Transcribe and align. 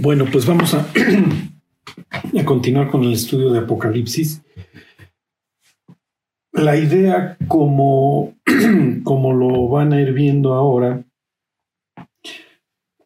Bueno, 0.00 0.26
pues 0.30 0.46
vamos 0.46 0.74
a, 0.74 0.86
a 2.40 2.44
continuar 2.44 2.88
con 2.88 3.02
el 3.02 3.14
estudio 3.14 3.50
de 3.50 3.58
Apocalipsis. 3.58 4.42
La 6.52 6.76
idea, 6.76 7.36
como, 7.48 8.36
como 9.02 9.32
lo 9.32 9.68
van 9.68 9.92
a 9.92 10.00
ir 10.00 10.12
viendo 10.12 10.54
ahora, 10.54 11.02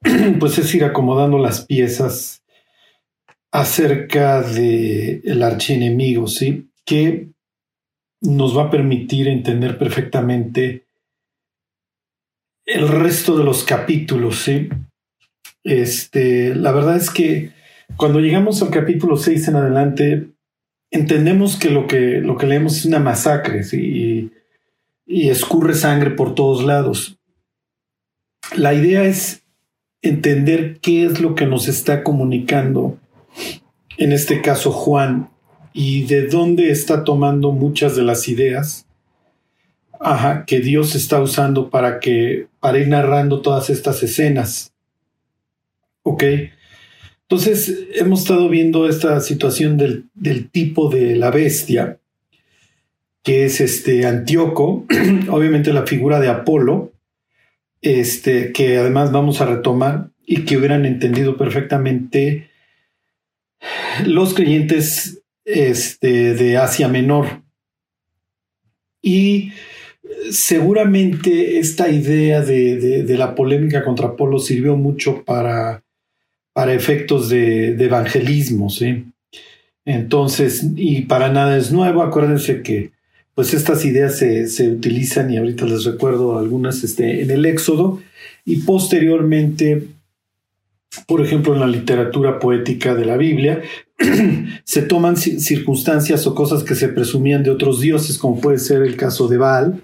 pues 0.39 0.59
es 0.59 0.75
ir 0.75 0.85
acomodando 0.85 1.39
las 1.39 1.65
piezas 1.65 2.43
acerca 3.51 4.43
del 4.43 5.23
el 5.25 5.43
archienemigo, 5.43 6.27
¿sí? 6.27 6.69
Que 6.85 7.29
nos 8.21 8.57
va 8.57 8.65
a 8.65 8.71
permitir 8.71 9.29
entender 9.29 9.79
perfectamente 9.79 10.85
el 12.67 12.87
resto 12.87 13.39
de 13.39 13.45
los 13.45 13.65
capítulos, 13.65 14.41
¿sí? 14.41 14.69
Este, 15.65 16.55
la 16.55 16.73
verdad 16.73 16.97
es 16.97 17.11
que 17.11 17.53
cuando 17.97 18.21
llegamos 18.21 18.63
al 18.63 18.71
capítulo 18.71 19.17
6 19.17 19.49
en 19.49 19.57
adelante, 19.57 20.29
entendemos 20.91 21.57
que 21.57 21.71
lo 21.71 21.87
que, 21.87 22.21
lo 22.21 22.37
que 22.37 22.47
leemos 22.47 22.77
es 22.77 22.85
una 22.85 22.99
masacre 22.99 23.63
y, 23.73 24.31
y 25.07 25.29
escurre 25.29 25.75
sangre 25.75 26.11
por 26.11 26.35
todos 26.35 26.65
lados. 26.65 27.19
La 28.57 28.75
idea 28.75 29.05
es 29.05 29.45
entender 30.03 30.81
qué 30.81 31.07
es 31.07 31.21
lo 31.21 31.35
que 31.35 31.47
nos 31.47 31.69
está 31.69 32.03
comunicando, 32.03 32.99
en 33.99 34.13
este 34.13 34.43
caso 34.43 34.73
Juan, 34.73 35.31
y 35.73 36.05
de 36.05 36.27
dónde 36.27 36.71
está 36.71 37.05
tomando 37.05 37.53
muchas 37.53 37.97
de 37.97 38.03
las 38.03 38.29
ideas 38.29 38.87
que 40.47 40.61
Dios 40.61 40.95
está 40.95 41.21
usando 41.23 41.71
para 41.71 42.01
que 42.01 42.49
para 42.61 42.79
ir 42.79 42.89
narrando 42.89 43.41
todas 43.41 43.71
estas 43.71 44.03
escenas. 44.03 44.72
Ok. 46.03 46.25
Entonces, 47.33 47.87
hemos 47.95 48.21
estado 48.21 48.51
viendo 48.51 48.87
esta 48.87 49.19
situación 49.21 49.79
del, 49.79 50.51
tipo 50.51 50.91
de 50.91 51.17
la 51.17 51.31
bestia, 51.31 51.99
que 53.23 53.47
es 53.47 53.63
este 53.63 54.05
Antíoco, 54.05 54.85
obviamente 55.31 55.73
la 55.73 55.87
figura 55.87 56.21
de 56.21 56.29
Apolo, 56.29 56.93
este, 57.81 58.53
que 58.53 58.77
además 58.77 59.13
vamos 59.13 59.41
a 59.41 59.47
retomar 59.47 60.11
y 60.27 60.45
que 60.45 60.59
hubieran 60.59 60.85
entendido 60.85 61.39
perfectamente 61.39 62.51
los 64.05 64.35
creyentes 64.35 65.23
este, 65.47 66.35
de 66.35 66.59
Asia 66.59 66.89
Menor. 66.89 67.43
Y 69.01 69.53
seguramente 70.31 71.59
esta 71.59 71.89
idea 71.89 72.43
de, 72.43 73.05
de 73.05 73.17
la 73.17 73.35
polémica 73.35 73.83
contra 73.83 74.09
Apolo 74.09 74.39
sirvió 74.39 74.77
mucho 74.77 75.25
para 75.25 75.83
para 76.53 76.75
efectos 76.75 77.29
de, 77.29 77.75
evangelismo, 77.83 78.71
¿sí? 78.71 79.05
Entonces, 79.85 80.67
y 80.77 81.03
para 81.03 81.33
nada 81.33 81.57
es 81.57 81.73
nuevo, 81.73 82.03
acuérdense 82.03 82.63
que 82.63 82.93
pues 83.35 83.55
estas 83.55 83.85
ideas 83.85 84.19
se, 84.19 84.69
utilizan 84.69 85.33
y 85.33 85.39
ahorita 85.39 85.65
les 85.65 85.85
recuerdo 85.85 86.39
algunas 86.39 86.85
este, 86.85 87.23
en 87.23 87.31
el 87.31 87.47
Éxodo 87.47 88.01
y 88.45 88.57
posteriormente, 88.57 89.89
por 91.07 91.25
ejemplo, 91.25 91.55
en 91.55 91.61
la 91.61 91.67
literatura 91.67 92.39
poética 92.39 92.95
de 92.95 93.07
la 93.07 93.17
Biblia, 93.17 93.63
se 94.65 94.83
toman 94.83 95.17
circunstancias 95.17 96.27
o 96.27 96.35
cosas 96.35 96.63
que 96.63 96.75
se 96.75 96.89
presumían 96.89 97.43
de 97.43 97.51
otros 97.51 97.81
dioses, 97.81 98.19
como 98.19 98.41
puede 98.41 98.59
ser 98.59 98.83
el 98.83 98.97
caso 98.97 99.29
de 99.29 99.39
Baal, 99.39 99.83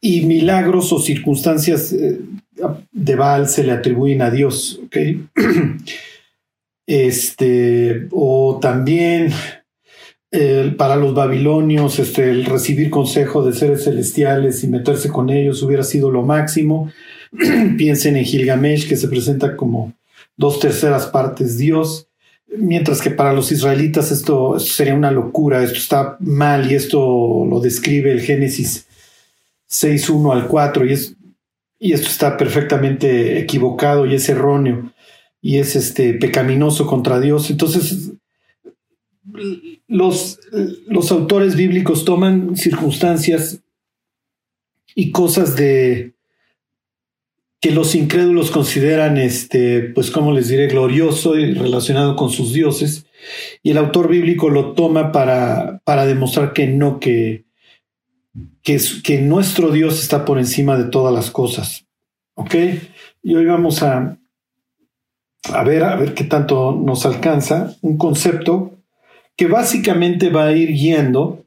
y 0.00 0.22
milagros 0.22 0.92
o 0.92 0.98
circunstancias 0.98 1.92
eh, 1.92 2.18
de 2.90 3.14
Baal 3.16 3.48
se 3.48 3.64
le 3.64 3.72
atribuyen 3.72 4.22
a 4.22 4.30
Dios, 4.30 4.80
¿ok? 4.84 4.96
Este, 6.84 8.08
o 8.10 8.58
también 8.60 9.32
para 10.76 10.96
los 10.96 11.14
babilonios, 11.14 11.98
este, 11.98 12.30
el 12.30 12.46
recibir 12.46 12.88
consejo 12.90 13.44
de 13.44 13.52
seres 13.52 13.84
celestiales 13.84 14.64
y 14.64 14.68
meterse 14.68 15.10
con 15.10 15.28
ellos 15.28 15.62
hubiera 15.62 15.84
sido 15.84 16.10
lo 16.10 16.22
máximo. 16.22 16.90
Piensen 17.76 18.16
en 18.16 18.24
Gilgamesh, 18.24 18.88
que 18.88 18.96
se 18.96 19.08
presenta 19.08 19.56
como 19.56 19.92
dos 20.36 20.58
terceras 20.58 21.06
partes 21.06 21.58
Dios, 21.58 22.08
mientras 22.46 23.02
que 23.02 23.10
para 23.10 23.34
los 23.34 23.52
israelitas 23.52 24.10
esto, 24.10 24.56
esto 24.56 24.72
sería 24.72 24.94
una 24.94 25.10
locura, 25.10 25.62
esto 25.62 25.78
está 25.78 26.16
mal 26.20 26.70
y 26.70 26.74
esto 26.74 27.46
lo 27.48 27.60
describe 27.60 28.10
el 28.10 28.20
Génesis 28.22 28.86
6.1 29.70 30.32
al 30.32 30.48
4 30.48 30.86
y 30.86 30.92
es 30.92 31.14
y 31.84 31.94
esto 31.94 32.06
está 32.06 32.36
perfectamente 32.36 33.40
equivocado 33.40 34.06
y 34.06 34.14
es 34.14 34.28
erróneo 34.28 34.92
y 35.40 35.58
es 35.58 35.74
este 35.74 36.14
pecaminoso 36.14 36.86
contra 36.86 37.18
Dios. 37.18 37.50
Entonces, 37.50 38.12
los, 39.88 40.38
los 40.86 41.10
autores 41.10 41.56
bíblicos 41.56 42.04
toman 42.04 42.56
circunstancias 42.56 43.64
y 44.94 45.10
cosas 45.10 45.56
de 45.56 46.14
que 47.60 47.72
los 47.72 47.96
incrédulos 47.96 48.52
consideran, 48.52 49.16
este, 49.16 49.82
pues 49.82 50.12
como 50.12 50.30
les 50.30 50.46
diré, 50.46 50.68
glorioso 50.68 51.36
y 51.36 51.52
relacionado 51.52 52.14
con 52.14 52.30
sus 52.30 52.52
dioses, 52.52 53.06
y 53.60 53.72
el 53.72 53.78
autor 53.78 54.08
bíblico 54.08 54.50
lo 54.50 54.74
toma 54.74 55.10
para, 55.10 55.80
para 55.84 56.06
demostrar 56.06 56.52
que 56.52 56.68
no, 56.68 57.00
que, 57.00 57.44
que, 58.62 59.20
nuestro 59.20 59.70
Dios 59.70 60.00
está 60.02 60.24
por 60.24 60.38
encima 60.38 60.76
de 60.76 60.84
todas 60.84 61.14
las 61.14 61.30
cosas. 61.30 61.86
¿Ok? 62.34 62.54
Y 63.22 63.34
hoy 63.34 63.44
vamos 63.44 63.82
a, 63.82 64.18
a 65.52 65.64
ver, 65.64 65.84
a 65.84 65.96
ver 65.96 66.14
qué 66.14 66.24
tanto 66.24 66.72
nos 66.72 67.04
alcanza 67.04 67.76
un 67.82 67.98
concepto 67.98 68.78
que 69.36 69.46
básicamente 69.46 70.30
va 70.30 70.46
a 70.46 70.52
ir 70.52 70.70
guiando 70.72 71.44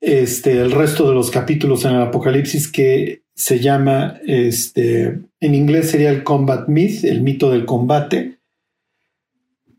este, 0.00 0.60
el 0.60 0.72
resto 0.72 1.08
de 1.08 1.14
los 1.14 1.30
capítulos 1.30 1.84
en 1.84 1.92
el 1.92 2.02
Apocalipsis 2.02 2.70
que 2.70 3.22
se 3.34 3.60
llama, 3.60 4.18
este, 4.26 5.20
en 5.40 5.54
inglés 5.54 5.90
sería 5.90 6.10
el 6.10 6.24
Combat 6.24 6.68
Myth, 6.68 7.04
el 7.04 7.22
mito 7.22 7.50
del 7.50 7.66
combate. 7.66 8.38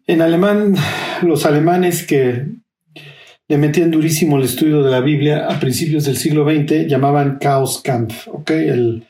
En 0.08 0.22
alemán, 0.22 0.76
los 1.22 1.46
alemanes 1.46 2.06
que 2.06 2.48
le 3.50 3.58
metían 3.58 3.90
durísimo 3.90 4.38
el 4.38 4.44
estudio 4.44 4.84
de 4.84 4.92
la 4.92 5.02
Biblia 5.02 5.48
a 5.48 5.60
principios 5.60 6.06
del 6.06 6.18
siglo 6.18 6.46
XX, 6.46 6.88
llamaban 6.88 7.40
Chaos 7.40 7.82
Kampf, 7.84 8.28
¿ok? 8.28 8.52
El, 8.52 9.08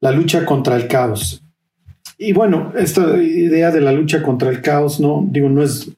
la 0.00 0.12
lucha 0.12 0.46
contra 0.46 0.76
el 0.76 0.86
caos. 0.86 1.42
Y 2.16 2.32
bueno, 2.32 2.72
esta 2.78 3.16
idea 3.20 3.72
de 3.72 3.80
la 3.80 3.92
lucha 3.92 4.22
contra 4.22 4.48
el 4.48 4.62
caos, 4.62 5.00
no 5.00 5.26
digo, 5.28 5.48
no 5.48 5.62
es, 5.62 5.90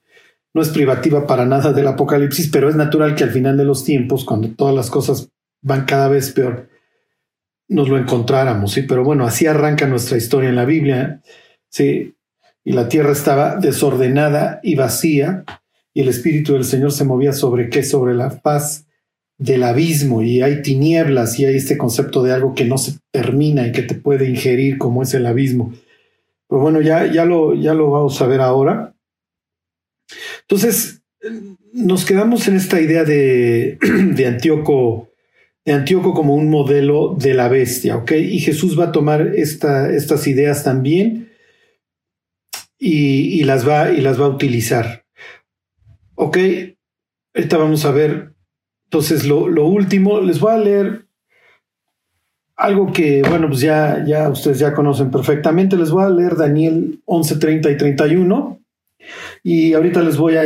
no 0.55 0.63
es 0.63 0.71
privativa 0.71 1.27
para 1.27 1.45
nada 1.45 1.75
del 1.75 1.87
apocalipsis, 1.87 2.49
pero 2.49 2.71
es 2.71 2.77
natural 2.77 3.15
que 3.15 3.25
al 3.25 3.31
final 3.31 3.59
de 3.59 3.65
los 3.65 3.85
tiempos, 3.85 4.25
cuando 4.25 4.49
todas 4.49 4.75
las 4.75 4.91
cosas 4.91 5.29
van 5.61 5.85
cada 5.85 6.09
vez 6.09 6.31
peor, 6.33 6.71
nos 7.69 7.91
lo 7.91 7.99
encontráramos, 7.99 8.73
sí, 8.73 8.83
pero 8.83 9.05
bueno, 9.05 9.27
así 9.27 9.47
arranca 9.47 9.87
nuestra 9.87 10.17
historia 10.17 10.49
en 10.49 10.57
la 10.57 10.65
Biblia, 10.65 11.21
sí, 11.69 12.15
y 12.65 12.73
la 12.73 12.89
tierra 12.89 13.13
estaba 13.13 13.57
desordenada 13.57 14.61
y 14.63 14.77
vacía, 14.77 15.45
y 15.95 16.01
el 16.01 16.09
Espíritu 16.09 16.55
del 16.55 16.65
Señor 16.65 16.93
se 16.93 17.05
movía 17.05 17.33
sobre 17.33 17.69
qué? 17.69 17.83
Sobre 17.83 18.15
la 18.15 18.41
paz 18.41 18.87
del 19.39 19.65
abismo, 19.65 20.23
y 20.23 20.41
hay 20.41 20.63
tinieblas, 20.63 21.39
y 21.39 21.47
hay 21.47 21.57
este 21.57 21.77
concepto 21.77 22.23
de 22.23 22.33
algo 22.33 22.55
que 22.55 22.65
no 22.65 22.79
se 22.79 22.99
termina 23.11 23.67
y 23.67 23.73
que 23.73 23.83
te 23.83 23.95
puede 23.95 24.29
ingerir, 24.29 24.79
como 24.79 25.03
es 25.03 25.15
el 25.15 25.27
abismo. 25.27 25.73
Pero 26.49 26.61
bueno, 26.61 26.81
ya, 26.81 27.11
ya, 27.11 27.25
lo, 27.25 27.55
ya 27.55 27.75
lo 27.75 27.91
vamos 27.91 28.21
a 28.21 28.27
ver 28.27 28.41
ahora. 28.41 28.95
Entonces, 30.43 31.03
nos 31.73 32.05
quedamos 32.05 32.47
en 32.49 32.57
esta 32.57 32.81
idea 32.81 33.05
de, 33.05 33.79
de 34.15 34.27
Antíoco 34.27 35.13
de 35.65 35.73
Antíoco 35.73 36.13
como 36.13 36.35
un 36.35 36.51
modelo 36.51 37.15
de 37.15 37.35
la 37.35 37.49
bestia, 37.49 37.97
¿ok? 37.97 38.13
Y 38.13 38.41
Jesús 38.41 38.79
va 38.79 38.87
a 38.87 38.93
tomar 38.93 39.33
esta, 39.37 39.93
estas 39.93 40.27
ideas 40.27 40.65
también 40.65 41.31
y, 42.79 43.45
las 43.45 43.67
va, 43.67 43.93
y 43.93 44.01
las 44.01 44.21
va 44.21 44.27
a 44.27 44.31
utilizar. 44.31 45.02
¿Ok? 46.15 46.39
Ahorita 47.35 47.57
vamos 47.57 47.85
a 47.85 47.91
ver. 47.91 48.33
Entonces, 48.85 49.27
lo, 49.27 49.49
lo 49.49 49.67
último, 49.67 50.21
les 50.21 50.39
voy 50.39 50.53
a 50.53 50.59
leer 50.59 51.07
algo 52.57 52.93
que, 52.93 53.23
bueno, 53.23 53.49
pues 53.49 53.61
ya, 53.61 54.05
ya 54.07 54.29
ustedes 54.29 54.59
ya 54.59 54.75
conocen 54.75 55.11
perfectamente. 55.11 55.77
Les 55.77 55.91
voy 55.91 56.05
a 56.05 56.11
leer 56.11 56.37
Daniel 56.37 57.01
11, 57.07 57.37
30 57.37 57.71
y 57.71 57.77
31. 57.77 58.61
Y 59.43 59.73
ahorita 59.73 60.03
les 60.03 60.17
voy 60.17 60.37
a, 60.37 60.43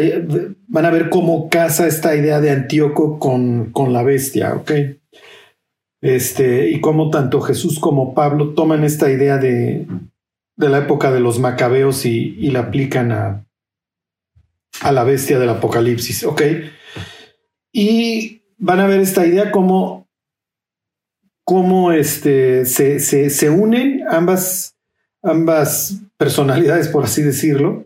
van 0.68 0.86
a 0.86 0.90
ver 0.90 1.10
cómo 1.10 1.50
casa 1.50 1.86
esta 1.86 2.16
idea 2.16 2.40
de 2.40 2.50
Antíoco 2.50 3.18
con, 3.18 3.70
con 3.72 3.92
la 3.92 4.02
bestia, 4.02 4.54
¿ok? 4.54 4.72
Este, 6.00 6.70
y 6.70 6.80
cómo 6.80 7.10
tanto 7.10 7.40
Jesús 7.40 7.78
como 7.78 8.14
Pablo 8.14 8.54
toman 8.54 8.84
esta 8.84 9.10
idea 9.10 9.38
de, 9.38 9.86
de 10.56 10.68
la 10.68 10.78
época 10.78 11.10
de 11.10 11.20
los 11.20 11.38
macabeos 11.38 12.06
y, 12.06 12.36
y 12.38 12.50
la 12.50 12.60
aplican 12.60 13.12
a, 13.12 13.45
a 14.80 14.92
la 14.92 15.04
bestia 15.04 15.38
del 15.38 15.48
Apocalipsis, 15.48 16.24
¿ok? 16.24 16.42
Y 17.72 18.42
van 18.58 18.80
a 18.80 18.86
ver 18.86 19.00
esta 19.00 19.26
idea 19.26 19.50
como 19.50 20.06
cómo 21.44 21.92
este, 21.92 22.64
se, 22.64 22.98
se, 23.00 23.30
se 23.30 23.50
unen 23.50 24.02
ambas, 24.10 24.74
ambas 25.22 26.00
personalidades, 26.16 26.88
por 26.88 27.04
así 27.04 27.22
decirlo. 27.22 27.84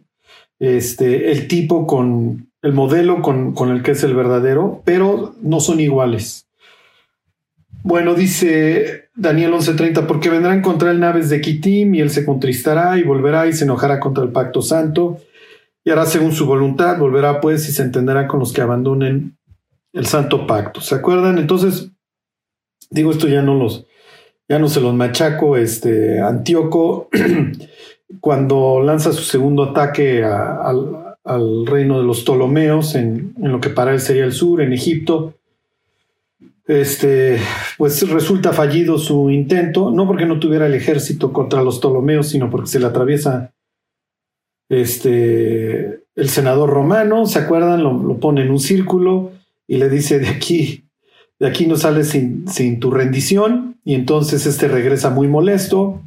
Este, 0.58 1.32
el 1.32 1.48
tipo 1.48 1.86
con 1.86 2.50
el 2.62 2.72
modelo 2.72 3.22
con, 3.22 3.54
con 3.54 3.70
el 3.70 3.82
que 3.82 3.92
es 3.92 4.02
el 4.02 4.14
verdadero, 4.14 4.82
pero 4.84 5.34
no 5.42 5.60
son 5.60 5.80
iguales. 5.80 6.46
Bueno, 7.82 8.14
dice 8.14 9.08
Daniel 9.14 9.54
11:30, 9.54 10.06
porque 10.06 10.28
vendrán 10.28 10.60
contra 10.60 10.90
él 10.90 11.00
naves 11.00 11.30
de 11.30 11.40
Kitim 11.40 11.94
y 11.94 12.00
él 12.00 12.10
se 12.10 12.26
contristará 12.26 12.98
y 12.98 13.02
volverá 13.02 13.46
y 13.46 13.54
se 13.54 13.64
enojará 13.64 14.00
contra 14.00 14.22
el 14.22 14.30
pacto 14.30 14.60
santo 14.60 15.20
y 15.84 15.90
hará 15.90 16.06
según 16.06 16.32
su 16.32 16.46
voluntad, 16.46 16.98
volverá 16.98 17.40
pues 17.40 17.68
y 17.68 17.72
se 17.72 17.82
entenderá 17.82 18.28
con 18.28 18.40
los 18.40 18.52
que 18.52 18.60
abandonen 18.60 19.36
el 19.92 20.06
santo 20.06 20.46
pacto. 20.46 20.80
¿Se 20.80 20.94
acuerdan? 20.94 21.38
Entonces, 21.38 21.90
digo 22.90 23.10
esto 23.10 23.28
ya 23.28 23.42
no 23.42 23.54
los, 23.54 23.86
ya 24.48 24.58
no 24.58 24.68
se 24.68 24.80
los 24.80 24.94
machaco, 24.94 25.56
este 25.56 26.20
Antíoco, 26.20 27.08
cuando 28.20 28.80
lanza 28.80 29.12
su 29.12 29.22
segundo 29.22 29.64
ataque 29.64 30.24
al, 30.24 31.06
reino 31.66 31.98
de 31.98 32.04
los 32.04 32.22
Ptolomeos, 32.22 32.96
en, 32.96 33.34
lo 33.38 33.60
que 33.60 33.70
para 33.70 33.92
él 33.92 34.00
sería 34.00 34.24
el 34.24 34.32
sur, 34.32 34.60
en 34.60 34.72
Egipto, 34.72 35.34
este, 36.66 37.38
pues 37.78 38.08
resulta 38.10 38.52
fallido 38.52 38.98
su 38.98 39.30
intento, 39.30 39.92
no 39.92 40.06
porque 40.06 40.26
no 40.26 40.40
tuviera 40.40 40.66
el 40.66 40.74
ejército 40.74 41.32
contra 41.32 41.62
los 41.62 41.78
Ptolomeos, 41.78 42.28
sino 42.28 42.50
porque 42.50 42.68
se 42.68 42.80
le 42.80 42.86
atraviesa 42.86 43.52
este, 44.70 46.04
el 46.14 46.28
senador 46.30 46.70
romano, 46.70 47.26
¿se 47.26 47.40
acuerdan? 47.40 47.82
Lo, 47.82 48.18
pone 48.18 48.42
en 48.42 48.50
un 48.50 48.60
círculo 48.60 49.32
y 49.66 49.76
le 49.76 49.90
dice, 49.90 50.18
de 50.18 50.28
aquí, 50.28 50.84
de 51.38 51.48
aquí 51.48 51.66
no 51.66 51.76
sales 51.76 52.08
sin, 52.08 52.48
sin 52.48 52.80
tu 52.80 52.90
rendición, 52.90 53.76
y 53.84 53.94
entonces 53.94 54.46
este 54.46 54.68
regresa 54.68 55.10
muy 55.10 55.28
molesto. 55.28 56.00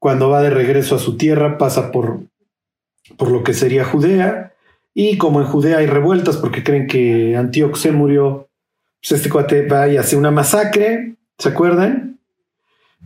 Cuando 0.00 0.28
va 0.28 0.42
de 0.42 0.50
regreso 0.50 0.96
a 0.96 0.98
su 0.98 1.16
tierra 1.16 1.58
pasa 1.58 1.92
por, 1.92 2.20
por 3.16 3.30
lo 3.30 3.44
que 3.44 3.54
sería 3.54 3.84
Judea, 3.84 4.52
y 4.94 5.18
como 5.18 5.40
en 5.40 5.46
Judea 5.46 5.78
hay 5.78 5.86
revueltas 5.86 6.36
porque 6.36 6.62
creen 6.62 6.86
que 6.86 7.36
Antíoco 7.36 7.76
se 7.76 7.92
murió, 7.92 8.48
pues 9.00 9.12
este 9.12 9.28
cuate 9.28 9.66
va 9.66 9.88
y 9.88 9.98
hace 9.98 10.16
una 10.16 10.30
masacre, 10.30 11.16
¿se 11.38 11.48
acuerdan? 11.50 12.13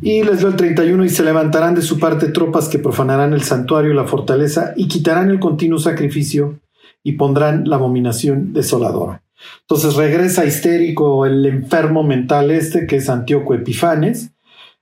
Y 0.01 0.23
les 0.23 0.39
dio 0.39 0.49
el 0.49 0.57
31 0.57 1.05
y 1.05 1.09
se 1.09 1.25
levantarán 1.25 1.75
de 1.75 1.83
su 1.83 1.99
parte 1.99 2.29
tropas 2.29 2.69
que 2.69 2.79
profanarán 2.79 3.33
el 3.33 3.43
santuario 3.43 3.91
y 3.91 3.95
la 3.95 4.05
fortaleza 4.05 4.73
y 4.77 4.87
quitarán 4.87 5.31
el 5.31 5.41
continuo 5.41 5.79
sacrificio 5.79 6.61
y 7.03 7.13
pondrán 7.13 7.69
la 7.69 7.77
abominación 7.77 8.53
desoladora. 8.53 9.23
Entonces 9.63 9.95
regresa 9.95 10.45
histérico 10.45 11.27
el 11.27 11.45
enfermo 11.47 12.05
mental 12.05 12.51
este 12.51 12.87
que 12.87 12.97
es 12.97 13.09
Antíoco 13.09 13.55
Epifanes, 13.55 14.31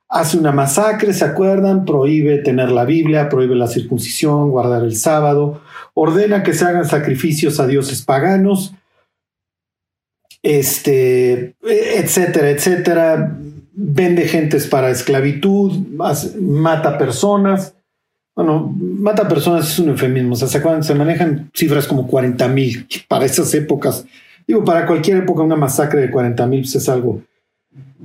hace 0.09 0.39
una 0.39 0.53
masacre, 0.53 1.13
¿se 1.13 1.25
acuerdan? 1.25 1.85
Prohíbe 1.85 2.39
tener 2.39 2.71
la 2.71 2.85
Biblia, 2.85 3.29
prohíbe 3.29 3.57
la 3.57 3.67
circuncisión, 3.69 4.51
guardar 4.51 4.83
el 4.83 4.97
sábado, 4.97 5.63
ordena 5.95 6.43
que 6.43 6.53
se 6.53 6.65
hagan 6.65 6.85
sacrificios 6.85 7.59
a 7.59 7.67
dioses 7.67 8.03
paganos, 8.03 8.75
este, 10.43 11.57
etcétera, 11.63 12.51
etcétera 12.51 13.39
vende 13.77 14.27
gentes 14.27 14.67
para 14.67 14.91
esclavitud, 14.91 15.87
mata 16.41 16.99
personas. 16.99 17.75
Bueno, 18.35 18.75
mata 18.79 19.29
personas 19.29 19.71
es 19.71 19.79
un 19.79 19.91
eufemismo. 19.91 20.35
¿se, 20.35 20.49
se 20.49 20.95
manejan 20.95 21.51
cifras 21.55 21.87
como 21.87 22.07
40 22.07 22.49
mil 22.49 22.87
para 23.07 23.27
esas 23.27 23.53
épocas. 23.55 24.05
Digo, 24.47 24.65
para 24.65 24.87
cualquier 24.87 25.19
época 25.19 25.43
una 25.43 25.57
masacre 25.57 26.01
de 26.01 26.11
40 26.11 26.47
mil 26.47 26.61
pues, 26.61 26.75
es 26.75 26.89
algo 26.89 27.23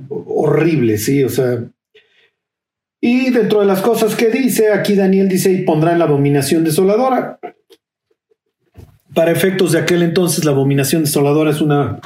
horrible, 0.08 0.98
sí, 0.98 1.24
o 1.24 1.28
sea. 1.28 1.64
Y 3.00 3.30
dentro 3.30 3.60
de 3.60 3.66
las 3.66 3.80
cosas 3.80 4.14
que 4.14 4.28
dice, 4.28 4.72
aquí 4.72 4.94
Daniel 4.94 5.28
dice, 5.28 5.50
y 5.52 5.62
pondrán 5.62 5.98
la 5.98 6.04
abominación 6.04 6.64
desoladora. 6.64 7.40
Para 9.14 9.32
efectos 9.32 9.72
de 9.72 9.80
aquel 9.80 10.02
entonces, 10.02 10.44
la 10.44 10.52
abominación 10.52 11.02
desoladora 11.02 11.50
es 11.50 11.60
una 11.60 12.00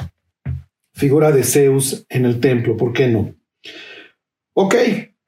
figura 0.93 1.31
de 1.31 1.43
Zeus 1.43 2.05
en 2.09 2.25
el 2.25 2.39
templo, 2.39 2.75
¿por 2.75 2.93
qué 2.93 3.07
no? 3.07 3.36
Ok. 4.59 4.73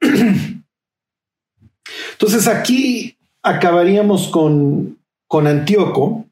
Entonces 2.12 2.48
aquí 2.48 3.16
acabaríamos 3.42 4.26
con, 4.26 4.98
con 5.28 5.46
Antíoco, 5.46 6.26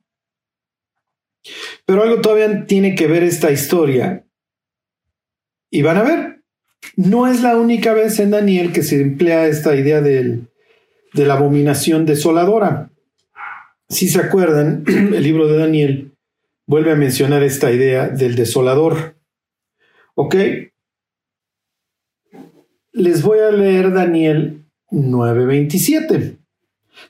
pero 1.87 2.03
algo 2.03 2.21
todavía 2.21 2.67
tiene 2.67 2.97
que 2.97 3.07
ver 3.07 3.23
esta 3.23 3.53
historia. 3.53 4.25
Y 5.71 5.83
van 5.83 5.99
a 5.99 6.03
ver, 6.03 6.43
no 6.97 7.29
es 7.29 7.41
la 7.41 7.57
única 7.57 7.93
vez 7.93 8.19
en 8.19 8.33
Daniel 8.33 8.73
que 8.73 8.83
se 8.83 9.01
emplea 9.01 9.47
esta 9.47 9.77
idea 9.77 10.01
de 10.01 10.49
la 11.15 11.35
abominación 11.35 12.05
desoladora. 12.05 12.91
Si 13.89 14.09
se 14.09 14.21
acuerdan, 14.21 14.83
el 14.89 15.23
libro 15.23 15.47
de 15.47 15.57
Daniel 15.57 16.17
vuelve 16.67 16.91
a 16.91 16.97
mencionar 16.97 17.45
esta 17.45 17.71
idea 17.71 18.09
del 18.09 18.35
desolador. 18.35 19.15
¿Ok? 20.17 20.35
Les 22.93 23.23
voy 23.23 23.39
a 23.39 23.51
leer 23.51 23.93
Daniel 23.93 24.65
9:27. 24.91 26.37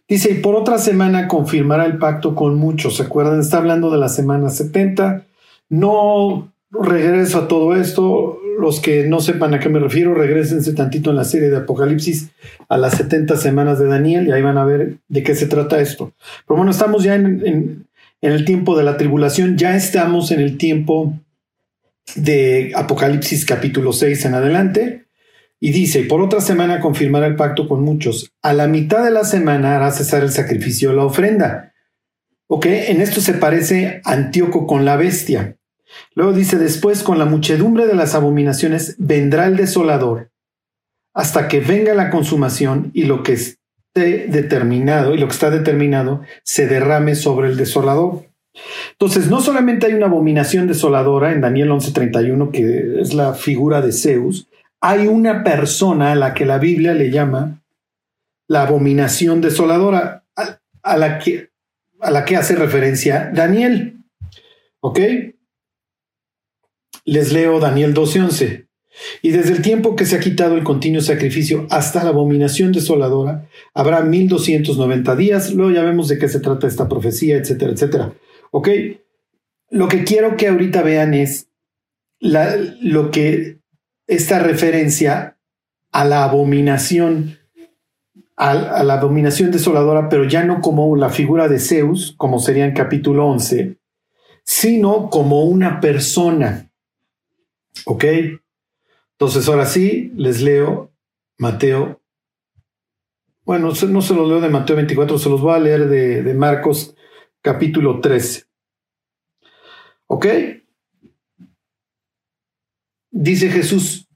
Dice, 0.07 0.31
y 0.31 0.35
por 0.35 0.55
otra 0.55 0.79
semana 0.79 1.29
confirmará 1.29 1.87
el 1.87 1.99
pacto 1.99 2.35
con 2.35 2.57
muchos. 2.57 2.97
¿Se 2.97 3.05
acuerdan? 3.05 3.41
Está 3.41 3.59
hablando 3.59 3.91
de 3.91 3.99
la 3.99 4.09
semana 4.09 4.51
70. 4.51 5.25
No 5.71 6.53
regreso 6.71 7.39
a 7.39 7.49
todo 7.49 7.75
esto. 7.77 8.39
Los 8.61 8.81
que 8.81 9.07
no 9.07 9.21
sepan 9.21 9.55
a 9.55 9.61
qué 9.61 9.69
me 9.69 9.79
refiero, 9.79 10.15
regresense 10.15 10.73
tantito 10.73 11.11
en 11.11 11.17
la 11.17 11.25
serie 11.25 11.49
de 11.49 11.59
Apocalipsis 11.59 12.31
a 12.69 12.77
las 12.77 12.97
70 12.97 13.37
semanas 13.37 13.79
de 13.79 13.87
Daniel 13.87 14.27
y 14.27 14.33
ahí 14.33 14.43
van 14.43 14.59
a 14.59 14.65
ver 14.65 14.97
de 15.09 15.23
qué 15.23 15.35
se 15.35 15.47
trata 15.47 15.81
esto. 15.81 16.13
Pero 16.47 16.57
bueno, 16.57 16.73
estamos 16.73 17.05
ya 17.05 17.15
en, 17.15 17.87
en 18.21 18.33
el 18.33 18.45
tiempo 18.45 18.77
de 18.77 18.83
la 18.83 18.97
tribulación, 18.97 19.57
ya 19.57 19.77
estamos 19.77 20.33
en 20.33 20.41
el 20.41 20.59
tiempo 20.59 21.15
de 22.17 22.73
Apocalipsis 22.75 23.45
capítulo 23.45 23.93
6 23.93 24.25
en 24.25 24.35
adelante. 24.35 25.08
Y 25.61 25.73
dice, 25.73 26.05
por 26.05 26.21
otra 26.21 26.41
semana 26.41 26.81
confirmará 26.81 27.27
el 27.27 27.37
pacto 27.37 27.69
con 27.69 27.83
muchos. 27.83 28.31
A 28.43 28.53
la 28.53 28.69
mitad 28.69 29.05
de 29.05 29.11
la 29.11 29.25
semana 29.25 29.77
hará 29.77 29.91
cesar 29.91 30.23
el 30.23 30.31
sacrificio 30.31 30.91
de 30.91 30.97
la 30.97 31.05
ofrenda. 31.05 31.75
Ok, 32.49 32.67
en 32.67 33.01
esto 33.01 33.21
se 33.21 33.35
parece 33.35 34.01
Antíoco 34.05 34.67
con 34.67 34.85
la 34.85 34.97
bestia. 34.97 35.57
Luego 36.15 36.33
dice, 36.33 36.59
después 36.59 37.03
con 37.03 37.19
la 37.19 37.25
muchedumbre 37.25 37.87
de 37.87 37.95
las 37.95 38.15
abominaciones 38.15 38.95
vendrá 38.99 39.47
el 39.47 39.57
desolador, 39.57 40.31
hasta 41.15 41.49
que 41.49 41.61
venga 41.61 41.95
la 41.95 42.11
consumación 42.11 42.91
y 42.95 43.05
lo 43.05 43.23
que 43.23 43.33
esté 43.33 44.29
determinado, 44.29 45.15
y 45.15 45.19
lo 45.19 45.27
que 45.27 45.35
está 45.35 45.51
determinado, 45.51 46.23
se 46.45 46.67
derrame 46.67 47.15
sobre 47.15 47.49
el 47.49 47.57
desolador. 47.57 48.29
Entonces, 48.93 49.29
no 49.29 49.41
solamente 49.41 49.87
hay 49.87 49.95
una 49.95 50.07
abominación 50.07 50.67
desoladora 50.67 51.33
en 51.33 51.41
Daniel 51.41 51.71
11:31, 51.71 52.51
que 52.51 53.01
es 53.01 53.15
la 53.15 53.35
figura 53.35 53.81
de 53.81 53.93
Zeus, 53.93 54.49
hay 54.81 55.07
una 55.07 55.43
persona 55.43 56.13
a 56.13 56.15
la 56.15 56.35
que 56.35 56.47
la 56.47 56.59
Biblia 56.59 56.95
le 56.95 57.11
llama 57.11 57.63
la 58.47 58.63
abominación 58.63 59.41
desoladora, 59.41 60.25
a, 60.83 60.97
la, 60.97 61.19
que, 61.19 61.51
a 62.01 62.11
la 62.11 62.25
que 62.25 62.37
hace 62.37 62.57
referencia 62.57 63.31
Daniel. 63.35 63.99
¿Ok? 64.81 65.01
Les 67.05 67.33
leo 67.33 67.61
Daniel 67.61 67.95
12:11. 67.95 68.67
Y 69.23 69.31
desde 69.31 69.53
el 69.53 69.63
tiempo 69.63 69.97
que 69.97 70.07
se 70.07 70.17
ha 70.17 70.21
quitado 70.21 70.57
el 70.57 70.65
continuo 70.65 71.01
sacrificio 71.01 71.67
hasta 71.71 72.03
la 72.03 72.11
abominación 72.11 72.73
desoladora, 72.73 73.49
habrá 73.75 74.03
1290 74.03 75.15
días. 75.17 75.53
Luego 75.53 75.71
ya 75.71 75.83
vemos 75.83 76.09
de 76.09 76.19
qué 76.19 76.29
se 76.29 76.41
trata 76.41 76.67
esta 76.67 76.89
profecía, 76.89 77.37
etcétera, 77.37 77.73
etcétera. 77.73 78.13
¿Ok? 78.51 78.69
Lo 79.71 79.89
que 79.89 80.05
quiero 80.05 80.37
que 80.37 80.49
ahorita 80.49 80.83
vean 80.83 81.15
es 81.15 81.49
lo 82.21 83.11
que 83.11 83.59
esta 84.09 84.39
referencia 84.41 85.37
a 85.93 86.05
la 86.05 86.25
abominación, 86.25 87.39
a, 88.37 88.83
la 88.83 88.95
abominación 88.95 89.51
desoladora, 89.51 90.09
pero 90.09 90.25
ya 90.25 90.43
no 90.45 90.61
como 90.61 90.97
la 90.97 91.11
figura 91.11 91.47
de 91.47 91.61
Zeus, 91.61 92.15
como 92.17 92.41
sería 92.41 92.65
en 92.65 92.75
capítulo 92.75 93.27
11, 93.27 93.77
sino 94.43 95.11
como 95.11 95.45
una 95.45 95.81
persona. 95.81 96.71
¿Ok? 97.85 98.05
Entonces 99.13 99.49
ahora 99.49 99.67
sí, 99.67 100.11
les 100.17 100.41
leo 100.41 100.91
Mateo. 101.37 102.01
Bueno, 103.45 103.69
no 103.89 104.03
se 104.03 104.15
los 104.15 104.29
leo 104.29 104.41
de 104.41 104.49
Mateo 104.49 104.77
24, 104.77 105.19
se 105.19 105.29
los 105.29 105.41
voy 105.41 105.55
a 105.55 105.59
leer 105.59 105.89
de, 105.89 106.23
de 106.23 106.35
Marcos 106.35 106.95
capítulo 107.43 108.01
13. 108.01 108.45
¿Ok? 110.07 110.27
Dice 113.21 113.51
Jesús, 113.51 114.07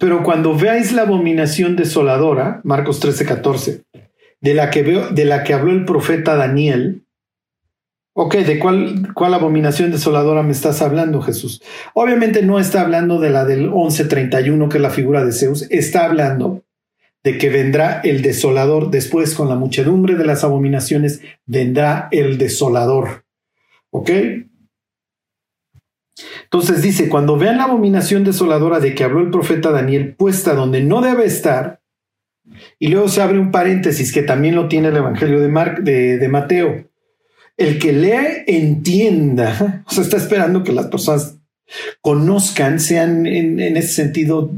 pero 0.00 0.22
cuando 0.22 0.56
veáis 0.56 0.92
la 0.92 1.02
abominación 1.02 1.76
desoladora, 1.76 2.62
Marcos 2.64 2.98
13, 2.98 3.26
14, 3.26 3.82
de 4.40 4.54
la 4.54 4.70
que, 4.70 4.82
veo, 4.82 5.10
de 5.10 5.26
la 5.26 5.44
que 5.44 5.52
habló 5.52 5.70
el 5.70 5.84
profeta 5.84 6.34
Daniel, 6.34 7.04
ok, 8.14 8.36
¿de 8.36 8.58
cuál, 8.58 9.12
cuál 9.12 9.34
abominación 9.34 9.90
desoladora 9.90 10.42
me 10.42 10.52
estás 10.52 10.80
hablando, 10.80 11.20
Jesús? 11.20 11.62
Obviamente 11.92 12.42
no 12.42 12.58
está 12.58 12.80
hablando 12.80 13.20
de 13.20 13.28
la 13.28 13.44
del 13.44 13.70
1131, 13.70 14.66
que 14.70 14.78
es 14.78 14.82
la 14.82 14.88
figura 14.88 15.26
de 15.26 15.32
Zeus, 15.32 15.66
está 15.68 16.06
hablando 16.06 16.64
de 17.22 17.36
que 17.36 17.50
vendrá 17.50 18.00
el 18.02 18.22
desolador. 18.22 18.90
Después, 18.90 19.34
con 19.34 19.50
la 19.50 19.56
muchedumbre 19.56 20.14
de 20.14 20.24
las 20.24 20.42
abominaciones, 20.42 21.20
vendrá 21.44 22.08
el 22.12 22.38
desolador. 22.38 23.26
¿Ok? 23.90 24.10
Entonces 26.44 26.82
dice, 26.82 27.08
cuando 27.08 27.36
vean 27.36 27.58
la 27.58 27.64
abominación 27.64 28.24
desoladora 28.24 28.80
de 28.80 28.94
que 28.94 29.04
habló 29.04 29.20
el 29.20 29.30
profeta 29.30 29.70
Daniel 29.70 30.14
puesta 30.14 30.54
donde 30.54 30.82
no 30.82 31.00
debe 31.00 31.24
estar, 31.24 31.80
y 32.78 32.88
luego 32.88 33.08
se 33.08 33.22
abre 33.22 33.38
un 33.38 33.50
paréntesis 33.50 34.12
que 34.12 34.22
también 34.22 34.54
lo 34.54 34.68
tiene 34.68 34.88
el 34.88 34.96
Evangelio 34.96 35.40
de, 35.40 36.18
de, 36.18 36.28
Mateo. 36.28 36.84
El 37.56 37.78
que 37.78 37.92
lee 37.92 38.44
entienda, 38.46 39.84
o 39.86 39.90
sea, 39.90 40.02
está 40.02 40.16
esperando 40.16 40.64
que 40.64 40.72
las 40.72 40.86
personas 40.86 41.38
conozcan, 42.00 42.80
sean 42.80 43.26
en, 43.26 43.60
en 43.60 43.76
ese 43.76 43.94
sentido, 43.94 44.50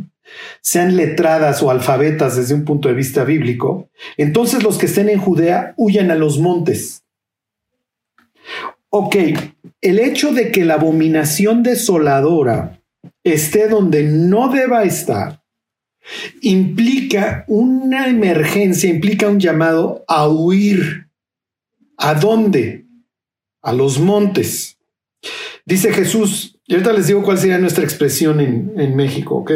sean 0.61 0.97
letradas 0.97 1.63
o 1.63 1.71
alfabetas 1.71 2.37
desde 2.37 2.55
un 2.55 2.65
punto 2.65 2.89
de 2.89 2.95
vista 2.95 3.25
bíblico. 3.25 3.89
Entonces 4.17 4.63
los 4.63 4.79
que 4.79 4.87
estén 4.87 5.09
en 5.09 5.21
Judea 5.21 5.75
huyan 5.77 6.11
a 6.11 6.17
los 6.17 6.39
montes. 6.39 7.04
Ok, 8.97 9.17
el 9.81 9.99
hecho 9.99 10.33
de 10.33 10.53
que 10.53 10.65
la 10.65 10.75
abominación 10.75 11.65
desoladora 11.65 12.81
esté 13.25 13.67
donde 13.67 14.05
no 14.05 14.51
deba 14.51 14.85
estar 14.85 15.43
implica 16.43 17.45
una 17.49 18.07
emergencia, 18.07 18.89
implica 18.89 19.27
un 19.27 19.41
llamado 19.41 20.05
a 20.07 20.29
huir. 20.29 21.09
¿A 21.97 22.15
dónde? 22.15 22.87
A 23.63 23.73
los 23.73 23.99
montes. 23.99 24.79
Dice 25.67 25.93
Jesús, 25.93 26.61
y 26.65 26.75
ahorita 26.75 26.93
les 26.93 27.09
digo 27.09 27.25
cuál 27.25 27.39
sería 27.39 27.59
nuestra 27.59 27.83
expresión 27.83 28.39
en, 28.39 28.95
México, 28.95 29.39
¿ok? 29.39 29.51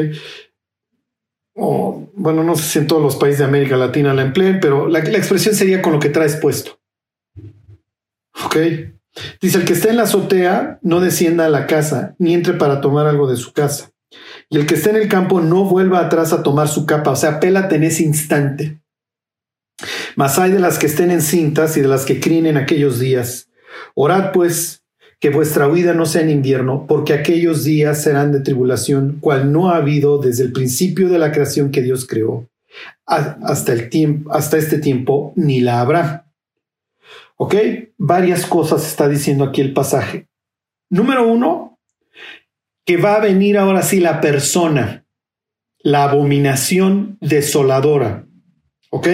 O, 1.54 2.11
bueno, 2.14 2.42
no 2.42 2.57
sé 2.57 2.64
si 2.64 2.78
en 2.80 2.88
todos 2.88 3.02
los 3.02 3.14
países 3.14 3.38
de 3.38 3.45
América 3.45 3.76
Latina 3.76 4.12
la 4.14 4.23
empleen, 4.23 4.59
pero 4.59 4.88
la, 4.88 4.99
la 4.99 5.18
expresión 5.18 5.54
sería 5.54 5.80
con 5.80 5.92
lo 5.92 6.00
que 6.00 6.09
traes 6.09 6.35
puesto. 6.35 6.80
¿Ok? 8.45 8.57
Dice, 9.41 9.59
el 9.59 9.65
que 9.65 9.73
esté 9.73 9.91
en 9.91 9.97
la 9.97 10.05
azotea 10.05 10.79
no 10.83 11.00
descienda 11.00 11.47
a 11.47 11.50
la 11.50 11.67
casa, 11.67 12.15
ni 12.19 12.35
entre 12.35 12.55
para 12.55 12.81
tomar 12.81 13.07
algo 13.07 13.29
de 13.29 13.37
su 13.37 13.53
casa. 13.53 13.91
Y 14.49 14.59
el 14.59 14.67
que 14.67 14.75
esté 14.75 14.91
en 14.91 14.97
el 14.97 15.09
campo 15.09 15.41
no 15.41 15.65
vuelva 15.65 16.00
atrás 16.00 16.33
a 16.33 16.43
tomar 16.43 16.69
su 16.69 16.87
capa, 16.87 17.11
o 17.11 17.17
sea, 17.17 17.41
pélate 17.41 17.77
en 17.77 17.85
ese 17.85 18.05
instante. 18.05 18.81
Mas 20.17 20.38
hay 20.38 20.50
de 20.50 20.59
las 20.59 20.79
que 20.79 20.87
estén 20.87 21.11
en 21.11 21.23
cintas 21.23 21.77
y 21.77 21.81
de 21.81 21.88
las 21.88 22.05
que 22.05 22.21
críen 22.21 22.47
en 22.47 22.57
aquellos 22.57 22.99
días. 22.99 23.49
Orad 23.95 24.33
pues 24.33 24.83
que 25.21 25.31
vuestra 25.31 25.69
huida 25.69 25.95
no 25.95 26.07
sea 26.07 26.23
en 26.23 26.31
invierno, 26.31 26.87
porque 26.87 27.12
aquellos 27.12 27.65
días 27.65 28.03
serán 28.03 28.31
de 28.33 28.41
tribulación, 28.41 29.19
cual 29.21 29.53
no 29.53 29.71
ha 29.71 29.77
habido 29.77 30.19
desde 30.19 30.45
el 30.45 30.53
principio 30.53 31.09
de 31.09 31.19
la 31.19 31.33
creación 31.33 31.71
que 31.71 31.83
Dios 31.83 32.07
creó, 32.07 32.49
hasta 33.05 33.73
el 33.73 33.88
tiempo, 33.88 34.33
hasta 34.33 34.59
este 34.59 34.79
tiempo, 34.79 35.33
ni 35.35 35.61
la 35.61 35.81
habrá. 35.81 36.27
¿Ok? 37.38 37.54
Varias 37.97 38.47
cosas 38.47 38.87
está 38.87 39.09
diciendo 39.09 39.45
aquí 39.45 39.61
el 39.61 39.73
pasaje. 39.73 40.28
Número 40.90 41.26
uno, 41.26 41.78
que 42.85 42.97
va 42.97 43.14
a 43.14 43.21
venir 43.21 43.59
ahora 43.59 43.83
sí 43.83 44.00
la 44.00 44.21
persona, 44.21 45.07
la 45.78 46.04
abominación 46.04 47.16
desoladora. 47.21 48.26
¿Ok? 48.90 49.09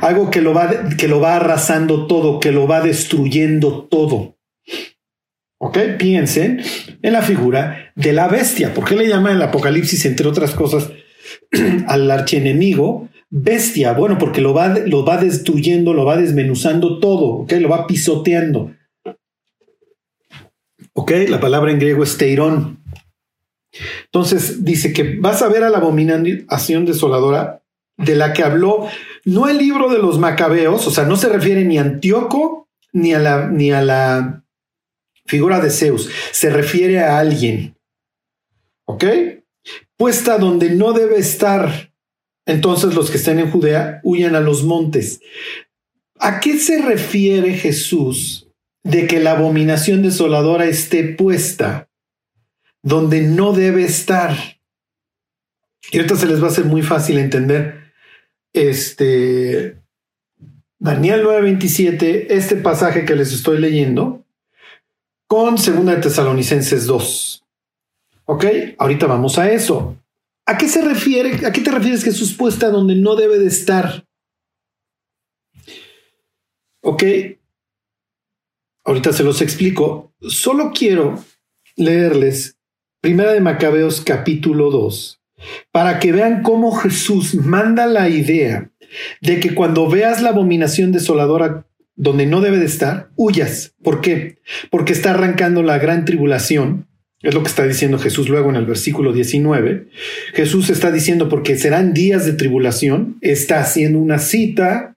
Algo 0.00 0.30
que 0.30 0.42
lo, 0.42 0.52
va, 0.52 0.88
que 0.98 1.08
lo 1.08 1.20
va 1.20 1.36
arrasando 1.36 2.06
todo, 2.06 2.40
que 2.40 2.52
lo 2.52 2.66
va 2.66 2.80
destruyendo 2.80 3.84
todo. 3.84 4.36
¿Ok? 5.58 5.78
Piensen 5.98 6.62
en 7.00 7.12
la 7.12 7.22
figura 7.22 7.92
de 7.94 8.12
la 8.12 8.28
bestia. 8.28 8.74
¿Por 8.74 8.84
qué 8.84 8.96
le 8.96 9.08
llama 9.08 9.32
el 9.32 9.40
Apocalipsis, 9.40 10.04
entre 10.04 10.28
otras 10.28 10.50
cosas, 10.50 10.90
al 11.86 12.10
archienemigo? 12.10 13.09
Bestia, 13.30 13.92
bueno, 13.92 14.18
porque 14.18 14.40
lo 14.40 14.52
va, 14.52 14.68
lo 14.68 15.04
va 15.04 15.16
destruyendo, 15.16 15.94
lo 15.94 16.04
va 16.04 16.16
desmenuzando 16.16 16.98
todo, 16.98 17.26
¿ok? 17.26 17.52
Lo 17.52 17.68
va 17.68 17.86
pisoteando. 17.86 18.74
¿Ok? 20.94 21.12
La 21.28 21.38
palabra 21.38 21.70
en 21.70 21.78
griego 21.78 22.02
es 22.02 22.18
teirón. 22.18 22.82
Entonces 24.06 24.64
dice 24.64 24.92
que 24.92 25.16
vas 25.18 25.42
a 25.42 25.48
ver 25.48 25.62
a 25.62 25.70
la 25.70 25.78
abominación 25.78 26.84
desoladora 26.84 27.62
de 27.96 28.16
la 28.16 28.32
que 28.32 28.42
habló, 28.42 28.88
no 29.24 29.48
el 29.48 29.58
libro 29.58 29.88
de 29.90 29.98
los 29.98 30.18
macabeos, 30.18 30.86
o 30.86 30.90
sea, 30.90 31.04
no 31.04 31.16
se 31.16 31.28
refiere 31.28 31.64
ni 31.64 31.78
a 31.78 31.82
Antíoco 31.82 32.68
ni 32.92 33.12
a 33.12 33.18
la, 33.18 33.46
ni 33.46 33.70
a 33.70 33.82
la 33.82 34.44
figura 35.26 35.60
de 35.60 35.70
Zeus, 35.70 36.10
se 36.32 36.50
refiere 36.50 37.00
a 37.00 37.18
alguien. 37.18 37.76
¿Ok? 38.86 39.04
Puesta 39.96 40.38
donde 40.38 40.70
no 40.70 40.92
debe 40.92 41.18
estar. 41.18 41.89
Entonces 42.50 42.94
los 42.94 43.10
que 43.10 43.16
estén 43.16 43.38
en 43.38 43.50
Judea 43.50 44.00
huyan 44.02 44.34
a 44.34 44.40
los 44.40 44.64
montes. 44.64 45.20
¿A 46.18 46.40
qué 46.40 46.58
se 46.58 46.82
refiere 46.82 47.54
Jesús 47.54 48.48
de 48.82 49.06
que 49.06 49.20
la 49.20 49.32
abominación 49.32 50.02
desoladora 50.02 50.66
esté 50.66 51.04
puesta? 51.04 51.90
donde 52.82 53.22
no 53.22 53.52
debe 53.52 53.84
estar. 53.84 54.36
Y 55.90 55.96
ahorita 55.96 56.16
se 56.16 56.26
les 56.26 56.42
va 56.42 56.46
a 56.46 56.50
hacer 56.50 56.64
muy 56.64 56.82
fácil 56.82 57.18
entender. 57.18 57.92
Este 58.52 59.76
Daniel 60.78 61.22
9:27, 61.24 62.26
este 62.30 62.56
pasaje 62.56 63.04
que 63.04 63.16
les 63.16 63.32
estoy 63.32 63.58
leyendo, 63.58 64.24
con 65.26 65.58
Segunda 65.58 65.94
de 65.94 66.02
Tesalonicenses 66.02 66.86
2. 66.86 67.44
Ok, 68.24 68.44
ahorita 68.78 69.06
vamos 69.06 69.38
a 69.38 69.50
eso. 69.50 69.96
¿A 70.50 70.58
qué 70.58 70.66
se 70.66 70.82
refiere? 70.82 71.46
¿A 71.46 71.52
qué 71.52 71.60
te 71.60 71.70
refieres 71.70 72.02
Jesús 72.02 72.34
puesta 72.34 72.70
donde 72.70 72.96
no 72.96 73.14
debe 73.14 73.38
de 73.38 73.46
estar? 73.46 74.04
Ok, 76.82 77.04
ahorita 78.82 79.12
se 79.12 79.22
los 79.22 79.42
explico. 79.42 80.12
Solo 80.20 80.72
quiero 80.74 81.24
leerles 81.76 82.58
Primera 83.00 83.30
de 83.32 83.40
Macabeos 83.40 84.00
capítulo 84.00 84.72
2, 84.72 85.22
para 85.70 86.00
que 86.00 86.10
vean 86.10 86.42
cómo 86.42 86.72
Jesús 86.72 87.36
manda 87.36 87.86
la 87.86 88.08
idea 88.08 88.72
de 89.20 89.38
que 89.38 89.54
cuando 89.54 89.88
veas 89.88 90.20
la 90.20 90.30
abominación 90.30 90.90
desoladora 90.90 91.64
donde 91.94 92.26
no 92.26 92.40
debe 92.40 92.58
de 92.58 92.66
estar, 92.66 93.12
huyas. 93.14 93.76
¿Por 93.84 94.00
qué? 94.00 94.40
Porque 94.68 94.94
está 94.94 95.10
arrancando 95.12 95.62
la 95.62 95.78
gran 95.78 96.04
tribulación. 96.04 96.89
Es 97.22 97.34
lo 97.34 97.42
que 97.42 97.48
está 97.48 97.66
diciendo 97.66 97.98
Jesús 97.98 98.30
luego 98.30 98.48
en 98.48 98.56
el 98.56 98.64
versículo 98.64 99.12
19. 99.12 99.88
Jesús 100.32 100.70
está 100.70 100.90
diciendo 100.90 101.28
porque 101.28 101.56
serán 101.56 101.92
días 101.92 102.24
de 102.24 102.32
tribulación, 102.32 103.18
está 103.20 103.60
haciendo 103.60 103.98
una 103.98 104.18
cita 104.18 104.96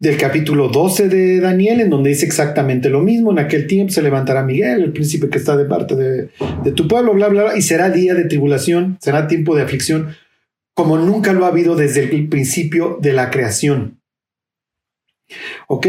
del 0.00 0.16
capítulo 0.16 0.68
12 0.68 1.08
de 1.08 1.40
Daniel, 1.40 1.80
en 1.80 1.90
donde 1.90 2.10
dice 2.10 2.26
exactamente 2.26 2.90
lo 2.90 3.00
mismo. 3.00 3.30
En 3.30 3.38
aquel 3.38 3.68
tiempo 3.68 3.92
se 3.92 4.02
levantará 4.02 4.42
Miguel, 4.42 4.82
el 4.82 4.92
príncipe 4.92 5.28
que 5.28 5.38
está 5.38 5.56
de 5.56 5.64
parte 5.64 5.94
de, 5.94 6.72
tu 6.72 6.88
pueblo, 6.88 7.14
bla, 7.14 7.28
bla, 7.28 7.44
bla, 7.44 7.56
y 7.56 7.62
será 7.62 7.90
día 7.90 8.14
de 8.14 8.24
tribulación, 8.24 8.98
será 9.00 9.28
tiempo 9.28 9.54
de 9.54 9.62
aflicción, 9.62 10.16
como 10.74 10.98
nunca 10.98 11.32
lo 11.32 11.44
ha 11.44 11.48
habido 11.48 11.76
desde 11.76 12.02
el 12.02 12.28
principio 12.28 12.98
de 13.00 13.12
la 13.12 13.30
creación. 13.30 14.00
¿Ok? 15.68 15.86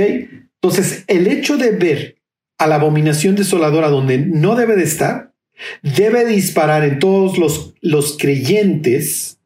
Entonces, 0.61 1.03
el 1.07 1.25
hecho 1.25 1.57
de 1.57 1.71
ver 1.71 2.17
a 2.59 2.67
la 2.67 2.75
abominación 2.75 3.35
desoladora 3.35 3.89
donde 3.89 4.19
no 4.19 4.55
debe 4.55 4.75
de 4.75 4.83
estar, 4.83 5.32
debe 5.81 6.25
disparar 6.25 6.83
en 6.83 6.99
todos 6.99 7.37
los, 7.37 7.73
los 7.81 8.17
creyentes. 8.17 9.39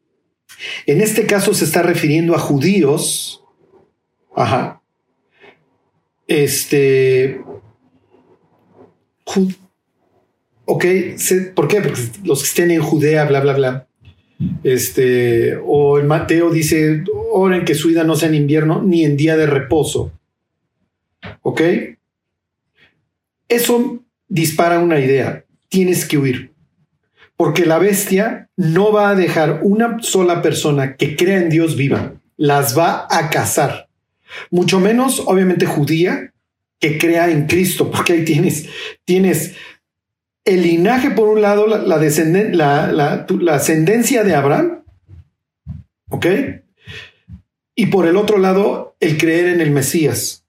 En 0.86 1.00
este 1.00 1.26
caso 1.26 1.54
se 1.54 1.64
está 1.64 1.82
refiriendo 1.82 2.34
a 2.34 2.38
judíos, 2.38 3.38
Ajá. 4.38 4.80
Este. 6.28 7.40
Ok, 10.64 10.84
¿por 11.54 11.66
qué? 11.66 11.80
Porque 11.80 12.02
los 12.22 12.42
que 12.42 12.48
estén 12.48 12.70
en 12.70 12.80
Judea, 12.80 13.24
bla, 13.24 13.40
bla, 13.40 13.54
bla. 13.54 13.88
Este, 14.62 15.56
o 15.64 15.98
el 15.98 16.06
Mateo 16.06 16.50
dice, 16.50 17.02
oren 17.32 17.64
que 17.64 17.74
su 17.74 17.88
vida 17.88 18.04
no 18.04 18.14
sea 18.14 18.28
en 18.28 18.36
invierno 18.36 18.80
ni 18.80 19.04
en 19.04 19.16
día 19.16 19.36
de 19.36 19.46
reposo. 19.46 20.12
¿Ok? 21.42 21.62
Eso 23.48 24.04
dispara 24.28 24.78
una 24.78 25.00
idea. 25.00 25.44
Tienes 25.68 26.06
que 26.06 26.18
huir. 26.18 26.52
Porque 27.36 27.66
la 27.66 27.78
bestia 27.78 28.48
no 28.56 28.92
va 28.92 29.10
a 29.10 29.14
dejar 29.14 29.60
una 29.62 29.98
sola 30.02 30.42
persona 30.42 30.96
que 30.96 31.16
crea 31.16 31.38
en 31.38 31.50
Dios 31.50 31.76
viva. 31.76 32.14
Las 32.36 32.76
va 32.76 33.06
a 33.10 33.30
cazar 33.30 33.88
mucho 34.50 34.80
menos 34.80 35.22
obviamente 35.26 35.66
judía 35.66 36.32
que 36.78 36.98
crea 36.98 37.30
en 37.30 37.46
Cristo, 37.46 37.90
porque 37.90 38.12
ahí 38.12 38.24
tienes, 38.24 38.68
tienes 39.04 39.54
el 40.44 40.62
linaje 40.62 41.10
por 41.10 41.28
un 41.28 41.42
lado, 41.42 41.66
la, 41.66 41.78
la, 41.78 41.96
la, 43.26 43.54
ascendencia 43.54 44.22
de 44.22 44.34
Abraham, 44.34 44.84
¿ok? 46.08 46.26
Y 47.74 47.86
por 47.86 48.06
el 48.06 48.16
otro 48.16 48.38
lado, 48.38 48.96
el 49.00 49.18
creer 49.18 49.48
en 49.48 49.60
el 49.60 49.72
Mesías, 49.72 50.44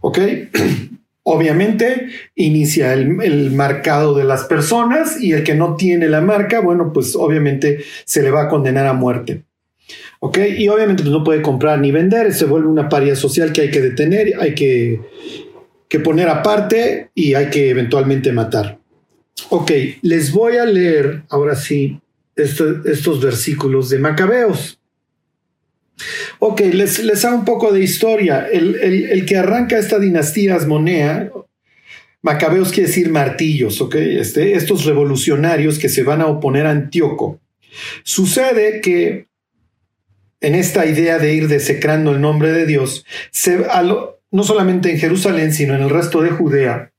¿ok? 0.00 0.18
Obviamente 1.22 2.08
inicia 2.34 2.94
el, 2.94 3.20
el, 3.22 3.50
marcado 3.50 4.14
de 4.14 4.24
las 4.24 4.44
personas 4.44 5.20
y 5.20 5.32
el 5.32 5.44
que 5.44 5.54
no 5.54 5.76
tiene 5.76 6.08
la 6.08 6.20
marca, 6.22 6.60
bueno, 6.60 6.92
pues 6.92 7.14
obviamente 7.14 7.84
se 8.04 8.22
le 8.22 8.30
va 8.30 8.44
a 8.44 8.48
condenar 8.48 8.86
a 8.86 8.94
muerte. 8.94 9.44
¿Ok? 10.20 10.38
Y 10.58 10.68
obviamente 10.68 11.02
pues, 11.02 11.12
no 11.12 11.24
puede 11.24 11.42
comprar 11.42 11.78
ni 11.78 11.92
vender, 11.92 12.32
se 12.32 12.46
vuelve 12.46 12.68
una 12.68 12.88
paria 12.88 13.16
social 13.16 13.52
que 13.52 13.62
hay 13.62 13.70
que 13.70 13.80
detener, 13.80 14.32
hay 14.38 14.54
que, 14.54 15.00
que 15.88 16.00
poner 16.00 16.28
aparte 16.28 17.10
y 17.14 17.34
hay 17.34 17.50
que 17.50 17.70
eventualmente 17.70 18.32
matar. 18.32 18.78
Ok, 19.48 19.70
les 20.02 20.32
voy 20.32 20.56
a 20.56 20.64
leer 20.64 21.22
ahora 21.28 21.54
sí 21.54 22.00
estos 22.36 23.20
versículos 23.20 23.90
de 23.90 23.98
Macabeos. 23.98 24.79
Ok, 26.38 26.60
les, 26.72 27.02
les 27.04 27.24
hago 27.24 27.36
un 27.36 27.44
poco 27.44 27.72
de 27.72 27.82
historia. 27.82 28.48
El, 28.50 29.24
que 29.26 29.36
arranca 29.36 29.78
esta 29.78 29.98
dinastía 29.98 30.56
asmonea, 30.56 31.30
Macabeos 32.22 32.70
quiere 32.70 32.88
decir 32.88 33.10
martillos, 33.10 33.80
ok, 33.80 33.94
este, 33.94 34.54
estos 34.54 34.84
revolucionarios 34.84 35.78
que 35.78 35.88
se 35.88 36.02
van 36.02 36.20
a 36.20 36.26
oponer 36.26 36.66
a 36.66 36.70
Antíoco. 36.70 37.40
Sucede 38.02 38.80
que 38.80 39.26
en 40.42 40.54
esta 40.54 40.86
idea 40.86 41.18
de 41.18 41.34
ir 41.34 41.48
desecrando 41.48 42.12
el 42.12 42.20
nombre 42.20 42.52
de 42.52 42.66
Dios, 42.66 43.04
se, 43.30 43.64
no 44.30 44.42
solamente 44.42 44.90
en 44.90 44.98
Jerusalén, 44.98 45.52
sino 45.52 45.74
en 45.74 45.82
el 45.82 45.90
resto 45.90 46.20
de 46.22 46.30
Judea, 46.30 46.92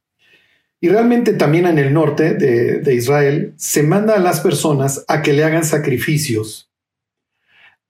y 0.79 0.89
realmente 0.89 1.33
también 1.33 1.67
en 1.67 1.77
el 1.77 1.93
norte 1.93 2.33
de, 2.33 2.79
de 2.79 2.95
Israel, 2.95 3.53
se 3.57 3.83
manda 3.83 4.15
a 4.15 4.19
las 4.19 4.39
personas 4.39 5.05
a 5.07 5.21
que 5.21 5.33
le 5.33 5.43
hagan 5.43 5.63
sacrificios 5.63 6.70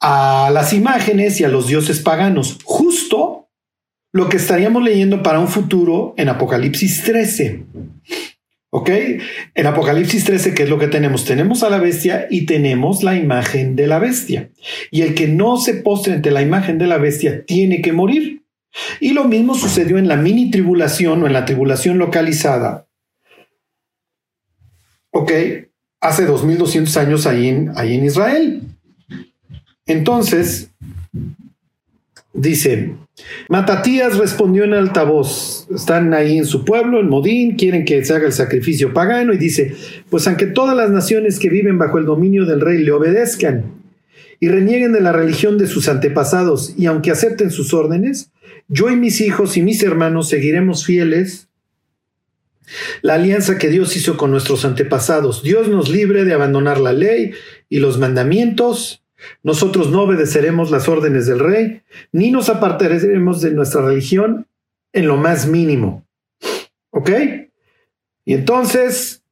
a 0.01 0.49
las 0.51 0.73
imágenes 0.73 1.39
y 1.39 1.43
a 1.43 1.47
los 1.47 1.67
dioses 1.67 1.99
paganos, 1.99 2.57
justo 2.63 3.49
lo 4.11 4.27
que 4.27 4.37
estaríamos 4.37 4.83
leyendo 4.83 5.23
para 5.23 5.39
un 5.39 5.47
futuro 5.47 6.13
en 6.17 6.27
Apocalipsis 6.27 7.03
13. 7.03 7.63
¿Ok? 8.73 8.89
En 9.53 9.67
Apocalipsis 9.67 10.23
13, 10.23 10.53
¿qué 10.53 10.63
es 10.63 10.69
lo 10.69 10.79
que 10.79 10.87
tenemos? 10.87 11.25
Tenemos 11.25 11.61
a 11.63 11.69
la 11.69 11.77
bestia 11.77 12.27
y 12.29 12.45
tenemos 12.45 13.03
la 13.03 13.15
imagen 13.15 13.75
de 13.75 13.87
la 13.87 13.99
bestia. 13.99 14.49
Y 14.89 15.01
el 15.01 15.13
que 15.13 15.27
no 15.27 15.57
se 15.57 15.75
postre 15.75 16.13
ante 16.13 16.31
la 16.31 16.41
imagen 16.41 16.77
de 16.77 16.87
la 16.87 16.97
bestia 16.97 17.45
tiene 17.45 17.81
que 17.81 17.93
morir. 17.93 18.43
Y 18.99 19.11
lo 19.11 19.25
mismo 19.25 19.55
sucedió 19.55 19.97
en 19.97 20.07
la 20.07 20.15
mini 20.15 20.49
tribulación 20.49 21.21
o 21.21 21.27
en 21.27 21.33
la 21.33 21.45
tribulación 21.45 21.97
localizada. 21.97 22.87
¿Ok? 25.11 25.31
Hace 25.99 26.25
2200 26.25 26.95
años 26.97 27.27
ahí 27.27 27.49
en, 27.49 27.71
ahí 27.75 27.95
en 27.95 28.05
Israel. 28.05 28.61
Entonces, 29.91 30.71
dice, 32.33 32.95
Matatías 33.49 34.17
respondió 34.17 34.63
en 34.63 34.73
altavoz, 34.73 35.67
están 35.75 36.13
ahí 36.13 36.37
en 36.37 36.45
su 36.45 36.63
pueblo, 36.63 37.01
en 37.01 37.09
Modín, 37.09 37.57
quieren 37.57 37.83
que 37.83 38.03
se 38.05 38.13
haga 38.13 38.27
el 38.27 38.31
sacrificio 38.31 38.93
pagano 38.93 39.33
y 39.33 39.37
dice, 39.37 39.75
pues 40.09 40.27
aunque 40.27 40.47
todas 40.47 40.77
las 40.77 40.91
naciones 40.91 41.39
que 41.39 41.49
viven 41.49 41.77
bajo 41.77 41.97
el 41.97 42.05
dominio 42.05 42.45
del 42.45 42.61
rey 42.61 42.77
le 42.77 42.91
obedezcan 42.93 43.65
y 44.39 44.47
renieguen 44.47 44.93
de 44.93 45.01
la 45.01 45.11
religión 45.11 45.57
de 45.57 45.67
sus 45.67 45.89
antepasados 45.89 46.73
y 46.77 46.85
aunque 46.85 47.11
acepten 47.11 47.51
sus 47.51 47.73
órdenes, 47.73 48.31
yo 48.69 48.89
y 48.89 48.95
mis 48.95 49.19
hijos 49.19 49.57
y 49.57 49.61
mis 49.61 49.83
hermanos 49.83 50.29
seguiremos 50.29 50.85
fieles 50.85 51.49
la 53.01 53.15
alianza 53.15 53.57
que 53.57 53.67
Dios 53.67 53.97
hizo 53.97 54.15
con 54.15 54.31
nuestros 54.31 54.63
antepasados. 54.63 55.43
Dios 55.43 55.67
nos 55.67 55.89
libre 55.89 56.23
de 56.23 56.33
abandonar 56.33 56.79
la 56.79 56.93
ley 56.93 57.33
y 57.69 57.79
los 57.79 57.99
mandamientos 57.99 59.00
nosotros 59.43 59.91
no 59.91 60.03
obedeceremos 60.03 60.71
las 60.71 60.87
órdenes 60.87 61.27
del 61.27 61.39
rey, 61.39 61.81
ni 62.11 62.31
nos 62.31 62.49
apartaremos 62.49 63.41
de 63.41 63.51
nuestra 63.51 63.81
religión 63.81 64.47
en 64.93 65.07
lo 65.07 65.17
más 65.17 65.47
mínimo. 65.47 66.05
¿Ok? 66.91 67.09
Y 68.25 68.33
entonces 68.33 69.23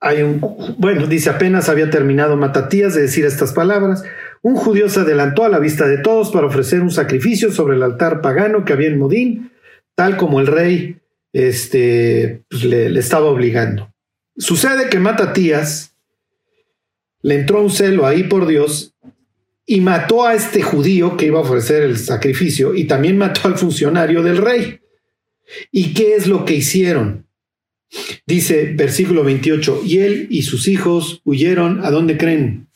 hay 0.00 0.22
un, 0.22 0.40
bueno, 0.78 1.06
dice 1.06 1.30
apenas 1.30 1.68
había 1.68 1.90
terminado 1.90 2.36
Matatías 2.36 2.94
de 2.94 3.02
decir 3.02 3.26
estas 3.26 3.52
palabras, 3.52 4.02
un 4.42 4.56
judío 4.56 4.88
se 4.88 5.00
adelantó 5.00 5.44
a 5.44 5.50
la 5.50 5.58
vista 5.58 5.86
de 5.86 5.98
todos 5.98 6.30
para 6.30 6.46
ofrecer 6.46 6.80
un 6.80 6.90
sacrificio 6.90 7.52
sobre 7.52 7.76
el 7.76 7.82
altar 7.82 8.22
pagano 8.22 8.64
que 8.64 8.72
había 8.72 8.88
en 8.88 8.98
Modín, 8.98 9.52
tal 9.94 10.16
como 10.16 10.40
el 10.40 10.46
rey 10.46 10.98
este, 11.32 12.44
pues, 12.48 12.64
le, 12.64 12.88
le 12.88 13.00
estaba 13.00 13.26
obligando. 13.26 13.92
Sucede 14.36 14.88
que 14.88 14.98
Matatías 14.98 15.94
le 17.22 17.34
entró 17.34 17.60
un 17.60 17.70
celo 17.70 18.06
ahí 18.06 18.22
por 18.22 18.46
Dios 18.46 18.94
y 19.70 19.80
mató 19.80 20.26
a 20.26 20.34
este 20.34 20.62
judío 20.62 21.16
que 21.16 21.26
iba 21.26 21.38
a 21.38 21.42
ofrecer 21.42 21.84
el 21.84 21.96
sacrificio 21.96 22.74
y 22.74 22.88
también 22.88 23.16
mató 23.16 23.42
al 23.44 23.56
funcionario 23.56 24.20
del 24.20 24.38
rey. 24.38 24.80
¿Y 25.70 25.94
qué 25.94 26.16
es 26.16 26.26
lo 26.26 26.44
que 26.44 26.54
hicieron? 26.54 27.28
Dice 28.26 28.72
versículo 28.74 29.22
28, 29.22 29.82
y 29.84 29.98
él 29.98 30.26
y 30.28 30.42
sus 30.42 30.66
hijos 30.66 31.22
huyeron, 31.24 31.84
¿a 31.84 31.92
dónde 31.92 32.16
creen? 32.16 32.66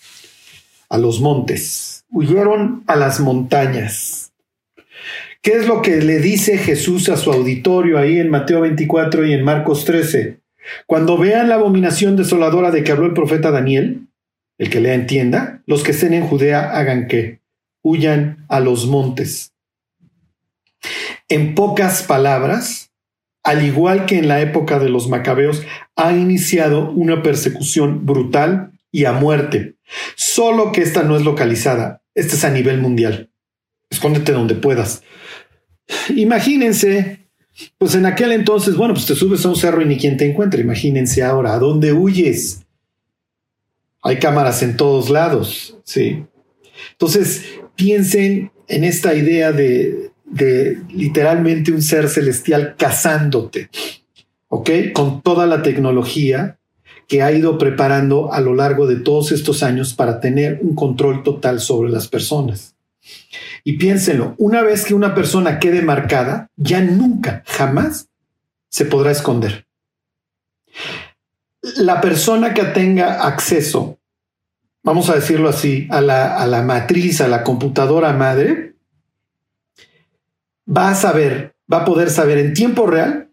A 0.88 0.96
los 0.96 1.20
montes, 1.20 2.04
huyeron 2.10 2.84
a 2.86 2.94
las 2.94 3.18
montañas. 3.18 4.32
¿Qué 5.42 5.54
es 5.54 5.66
lo 5.66 5.82
que 5.82 5.96
le 5.96 6.20
dice 6.20 6.58
Jesús 6.58 7.08
a 7.08 7.16
su 7.16 7.32
auditorio 7.32 7.98
ahí 7.98 8.20
en 8.20 8.30
Mateo 8.30 8.60
24 8.60 9.26
y 9.26 9.32
en 9.32 9.42
Marcos 9.42 9.84
13? 9.84 10.38
Cuando 10.86 11.18
vean 11.18 11.48
la 11.48 11.56
abominación 11.56 12.14
desoladora 12.14 12.70
de 12.70 12.84
que 12.84 12.92
habló 12.92 13.06
el 13.06 13.14
profeta 13.14 13.50
Daniel, 13.50 14.06
el 14.64 14.70
que 14.70 14.80
lea 14.80 14.94
entienda, 14.94 15.62
los 15.66 15.82
que 15.82 15.92
estén 15.92 16.14
en 16.14 16.26
Judea 16.26 16.70
hagan 16.76 17.06
que 17.06 17.40
huyan 17.82 18.46
a 18.48 18.60
los 18.60 18.86
montes. 18.86 19.52
En 21.28 21.54
pocas 21.54 22.02
palabras, 22.02 22.90
al 23.42 23.64
igual 23.64 24.06
que 24.06 24.18
en 24.18 24.26
la 24.26 24.40
época 24.40 24.78
de 24.78 24.88
los 24.88 25.08
macabeos, 25.08 25.62
ha 25.96 26.12
iniciado 26.12 26.90
una 26.90 27.22
persecución 27.22 28.06
brutal 28.06 28.72
y 28.90 29.04
a 29.04 29.12
muerte. 29.12 29.76
Solo 30.16 30.72
que 30.72 30.80
esta 30.80 31.02
no 31.02 31.16
es 31.16 31.24
localizada, 31.24 32.02
esta 32.14 32.34
es 32.36 32.44
a 32.44 32.50
nivel 32.50 32.80
mundial. 32.80 33.30
Escóndete 33.90 34.32
donde 34.32 34.54
puedas. 34.54 35.02
Imagínense, 36.16 37.28
pues 37.76 37.94
en 37.94 38.06
aquel 38.06 38.32
entonces, 38.32 38.76
bueno, 38.76 38.94
pues 38.94 39.04
te 39.04 39.14
subes 39.14 39.44
a 39.44 39.50
un 39.50 39.56
cerro 39.56 39.82
y 39.82 39.84
ni 39.84 39.98
quien 39.98 40.16
te 40.16 40.28
encuentra. 40.28 40.60
Imagínense 40.60 41.22
ahora, 41.22 41.52
¿a 41.52 41.58
dónde 41.58 41.92
huyes? 41.92 42.63
Hay 44.04 44.18
cámaras 44.18 44.62
en 44.62 44.76
todos 44.76 45.08
lados, 45.08 45.78
¿sí? 45.82 46.26
Entonces, 46.92 47.46
piensen 47.74 48.52
en 48.68 48.84
esta 48.84 49.14
idea 49.14 49.50
de, 49.50 50.10
literalmente 50.90 51.72
un 51.72 51.80
ser 51.80 52.10
celestial 52.10 52.74
cazándote, 52.76 53.70
¿ok? 54.48 54.70
Con 54.92 55.22
toda 55.22 55.46
la 55.46 55.62
tecnología 55.62 56.58
que 57.08 57.22
ha 57.22 57.32
ido 57.32 57.56
preparando 57.56 58.30
a 58.30 58.42
lo 58.42 58.54
largo 58.54 58.86
de 58.86 58.96
todos 58.96 59.32
estos 59.32 59.62
años 59.62 59.94
para 59.94 60.20
tener 60.20 60.58
un 60.60 60.74
control 60.74 61.22
total 61.22 61.60
sobre 61.60 61.90
las 61.90 62.06
personas. 62.06 62.76
Y 63.64 63.78
piénsenlo, 63.78 64.34
una 64.36 64.62
vez 64.62 64.84
que 64.84 64.92
una 64.92 65.14
persona 65.14 65.58
quede 65.58 65.80
marcada, 65.80 66.50
ya 66.56 66.82
nunca, 66.82 67.42
jamás 67.46 68.08
se 68.68 68.84
podrá 68.84 69.12
esconder 69.12 69.66
la 71.76 72.00
persona 72.00 72.52
que 72.52 72.64
tenga 72.64 73.26
acceso, 73.26 73.98
vamos 74.82 75.08
a 75.08 75.14
decirlo 75.14 75.48
así, 75.48 75.88
a 75.90 76.00
la, 76.00 76.36
a 76.36 76.46
la 76.46 76.62
matriz, 76.62 77.20
a 77.20 77.28
la 77.28 77.42
computadora 77.42 78.12
madre, 78.12 78.74
va 80.68 80.90
a 80.90 80.94
saber, 80.94 81.54
va 81.72 81.78
a 81.78 81.84
poder 81.84 82.10
saber 82.10 82.38
en 82.38 82.54
tiempo 82.54 82.86
real 82.86 83.30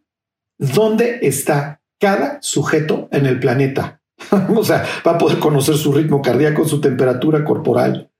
dónde 0.58 1.20
está 1.24 1.82
cada 2.00 2.41
sujeto 2.41 3.10
en 3.12 3.26
el 3.26 3.39
planeta. 3.39 4.02
o 4.56 4.63
sea, 4.63 4.86
va 5.06 5.12
a 5.12 5.17
poder 5.17 5.39
conocer 5.39 5.76
su 5.76 5.91
ritmo 5.91 6.22
cardíaco, 6.22 6.65
su 6.65 6.80
temperatura 6.80 7.44
corporal. 7.44 8.12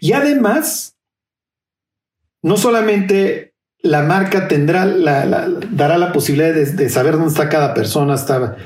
Y 0.00 0.12
además, 0.12 0.96
no 2.42 2.56
solamente 2.56 3.47
la 3.82 4.02
marca 4.02 4.48
tendrá 4.48 4.84
la, 4.86 5.48
dará 5.70 5.98
la 5.98 6.12
posibilidad 6.12 6.52
de, 6.52 6.88
saber 6.88 7.12
dónde 7.12 7.28
está 7.28 7.48
cada 7.48 7.74
persona, 7.74 8.14
hasta 8.14 8.56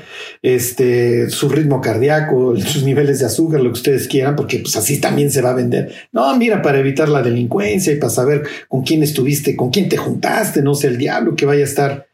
este, 0.41 1.29
su 1.29 1.49
ritmo 1.49 1.81
cardíaco, 1.81 2.55
sus 2.57 2.83
niveles 2.83 3.19
de 3.19 3.27
azúcar, 3.27 3.61
lo 3.61 3.69
que 3.69 3.79
ustedes 3.79 4.07
quieran, 4.07 4.35
porque 4.35 4.59
pues 4.59 4.75
así 4.75 4.99
también 4.99 5.29
se 5.31 5.41
va 5.41 5.51
a 5.51 5.55
vender. 5.55 5.93
No, 6.11 6.35
mira, 6.37 6.61
para 6.61 6.79
evitar 6.79 7.09
la 7.09 7.21
delincuencia 7.21 7.93
y 7.93 7.97
para 7.97 8.09
saber 8.09 8.43
con 8.67 8.81
quién 8.81 9.03
estuviste, 9.03 9.55
con 9.55 9.69
quién 9.69 9.87
te 9.87 9.97
juntaste, 9.97 10.63
no 10.63 10.73
sé, 10.73 10.87
el 10.87 10.97
diablo 10.97 11.35
que 11.35 11.45
vaya 11.45 11.61
a 11.61 11.67
estar, 11.67 12.07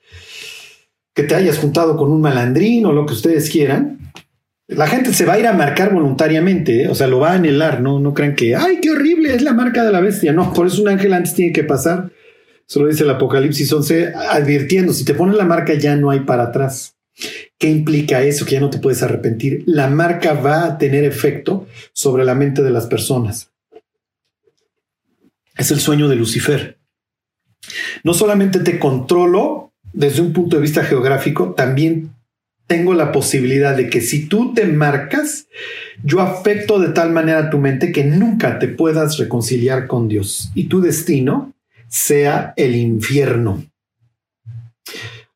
que 1.13 1.23
te 1.23 1.35
hayas 1.35 1.57
juntado 1.57 1.95
con 1.95 2.11
un 2.11 2.19
malandrín 2.19 2.85
o 2.85 2.91
lo 2.91 3.05
que 3.05 3.13
ustedes 3.13 3.49
quieran. 3.49 3.97
La 4.67 4.87
gente 4.87 5.13
se 5.13 5.25
va 5.25 5.33
a 5.33 5.39
ir 5.39 5.47
a 5.47 5.53
marcar 5.53 5.93
voluntariamente, 5.93 6.83
¿eh? 6.83 6.87
o 6.89 6.95
sea, 6.95 7.07
lo 7.07 7.19
va 7.19 7.31
a 7.31 7.35
anhelar, 7.35 7.81
no, 7.81 7.99
no 7.99 8.13
crean 8.13 8.35
que, 8.35 8.55
ay, 8.55 8.79
qué 8.81 8.91
horrible, 8.91 9.33
es 9.33 9.41
la 9.41 9.53
marca 9.53 9.83
de 9.83 9.91
la 9.91 10.01
bestia. 10.01 10.31
No, 10.31 10.53
por 10.53 10.67
eso 10.67 10.81
un 10.81 10.89
ángel 10.89 11.13
antes 11.13 11.33
tiene 11.33 11.53
que 11.53 11.63
pasar 11.63 12.11
Solo 12.69 12.87
dice 12.87 13.03
el 13.03 13.09
Apocalipsis 13.09 13.73
11, 13.73 14.13
advirtiendo, 14.13 14.93
si 14.93 15.03
te 15.03 15.15
pones 15.15 15.35
la 15.35 15.43
marca 15.43 15.73
ya 15.73 15.95
no 15.95 16.11
hay 16.11 16.19
para 16.19 16.43
atrás. 16.43 16.95
¿Qué 17.57 17.67
implica 17.67 18.21
eso? 18.21 18.45
Que 18.45 18.53
ya 18.53 18.59
no 18.59 18.69
te 18.69 18.77
puedes 18.77 19.01
arrepentir. 19.01 19.63
La 19.65 19.87
marca 19.87 20.33
va 20.33 20.65
a 20.65 20.77
tener 20.77 21.03
efecto 21.03 21.67
sobre 21.93 22.25
la 22.25 22.35
mente 22.35 22.61
de 22.61 22.69
las 22.69 22.85
personas. 22.85 23.49
Es 25.57 25.71
el 25.71 25.79
sueño 25.79 26.07
de 26.07 26.15
Lucifer. 26.15 26.77
No 28.03 28.13
solamente 28.13 28.59
te 28.59 28.77
controlo 28.77 29.73
desde 29.91 30.21
un 30.21 30.31
punto 30.31 30.57
de 30.57 30.61
vista 30.61 30.83
geográfico, 30.83 31.55
también 31.55 32.13
tengo 32.67 32.93
la 32.93 33.11
posibilidad 33.11 33.75
de 33.75 33.89
que 33.89 33.99
si 33.99 34.27
tú 34.27 34.53
te 34.53 34.65
marcas, 34.65 35.47
yo 36.03 36.21
afecto 36.21 36.77
de 36.77 36.89
tal 36.89 37.11
manera 37.11 37.49
tu 37.49 37.57
mente 37.57 37.91
que 37.91 38.03
nunca 38.03 38.59
te 38.59 38.67
puedas 38.67 39.17
reconciliar 39.17 39.87
con 39.87 40.07
Dios 40.07 40.51
y 40.53 40.65
tu 40.65 40.81
destino 40.81 41.55
sea 41.89 42.53
el 42.55 42.75
infierno. 42.75 43.63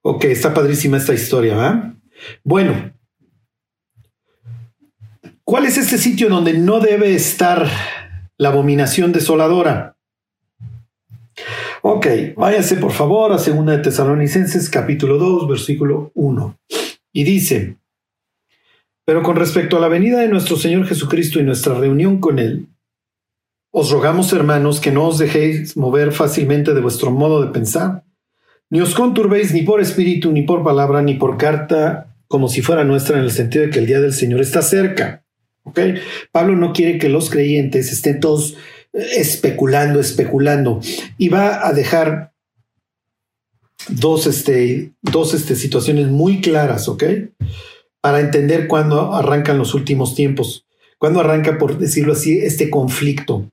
Ok, 0.01 0.25
está 0.25 0.53
padrísima 0.53 0.97
esta 0.97 1.13
historia, 1.13 1.55
¿va? 1.55 1.95
Bueno, 2.43 2.93
¿cuál 5.43 5.65
es 5.65 5.77
este 5.77 5.97
sitio 5.97 6.29
donde 6.29 6.53
no 6.53 6.79
debe 6.79 7.15
estar 7.15 7.67
la 8.37 8.49
abominación 8.49 9.11
desoladora? 9.11 9.97
Ok, 11.81 12.07
váyase 12.37 12.75
por 12.77 12.91
favor 12.91 13.31
a 13.33 13.37
2 13.37 13.65
de 13.65 13.77
Tesalonicenses 13.79 14.69
capítulo 14.69 15.17
2, 15.17 15.47
versículo 15.47 16.11
1. 16.13 16.57
Y 17.11 17.23
dice, 17.23 17.77
pero 19.05 19.21
con 19.21 19.35
respecto 19.35 19.77
a 19.77 19.79
la 19.81 19.89
venida 19.89 20.19
de 20.19 20.29
nuestro 20.29 20.55
Señor 20.55 20.85
Jesucristo 20.85 21.39
y 21.39 21.43
nuestra 21.43 21.73
reunión 21.75 22.19
con 22.19 22.39
Él, 22.39 22.67
os 23.75 23.89
rogamos, 23.89 24.31
hermanos, 24.31 24.79
que 24.79 24.91
no 24.91 25.07
os 25.07 25.17
dejéis 25.17 25.75
mover 25.75 26.11
fácilmente 26.11 26.75
de 26.75 26.81
vuestro 26.81 27.09
modo 27.09 27.43
de 27.43 27.51
pensar, 27.51 28.03
ni 28.69 28.79
os 28.81 28.93
conturbéis 28.93 29.51
ni 29.51 29.63
por 29.63 29.81
espíritu, 29.81 30.31
ni 30.31 30.43
por 30.43 30.63
palabra, 30.63 31.01
ni 31.01 31.15
por 31.15 31.37
carta, 31.37 32.15
como 32.27 32.49
si 32.49 32.61
fuera 32.61 32.83
nuestra, 32.83 33.17
en 33.17 33.23
el 33.23 33.31
sentido 33.31 33.65
de 33.65 33.71
que 33.71 33.79
el 33.79 33.87
día 33.87 33.99
del 33.99 34.13
Señor 34.13 34.41
está 34.41 34.61
cerca. 34.61 35.25
Pablo 36.31 36.55
no 36.55 36.71
quiere 36.71 36.99
que 36.99 37.09
los 37.09 37.31
creyentes 37.31 37.91
estén 37.91 38.19
todos 38.19 38.57
eh, 38.93 39.07
especulando, 39.17 39.99
especulando, 39.99 40.79
y 41.17 41.29
va 41.29 41.67
a 41.67 41.73
dejar 41.73 42.31
dos, 43.89 44.27
este, 44.27 44.91
dos 45.01 45.33
este, 45.33 45.55
situaciones 45.55 46.09
muy 46.09 46.41
claras, 46.41 46.87
para 48.01 48.19
entender 48.19 48.67
cuándo 48.67 49.15
arrancan 49.15 49.57
los 49.57 49.73
últimos 49.73 50.13
tiempos, 50.13 50.67
cuándo 50.99 51.21
arranca, 51.21 51.57
por 51.57 51.79
decirlo 51.79 52.13
así, 52.13 52.37
este 52.37 52.69
conflicto. 52.69 53.49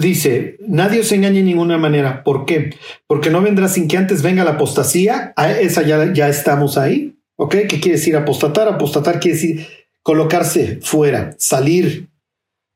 Dice, 0.00 0.56
nadie 0.66 1.00
os 1.00 1.12
engañe 1.12 1.40
en 1.40 1.46
ninguna 1.46 1.78
manera. 1.78 2.24
¿Por 2.24 2.44
qué? 2.44 2.74
Porque 3.06 3.30
no 3.30 3.40
vendrá 3.40 3.68
sin 3.68 3.86
que 3.88 3.96
antes 3.96 4.22
venga 4.22 4.44
la 4.44 4.52
apostasía. 4.52 5.32
A 5.36 5.52
esa 5.52 5.82
ya, 5.82 6.12
ya 6.12 6.28
estamos 6.28 6.76
ahí. 6.76 7.18
¿Ok? 7.36 7.54
¿Qué 7.68 7.80
quiere 7.80 7.98
decir 7.98 8.16
apostatar? 8.16 8.68
Apostatar 8.68 9.20
quiere 9.20 9.36
decir 9.36 9.66
colocarse 10.02 10.80
fuera, 10.82 11.34
salir. 11.38 12.08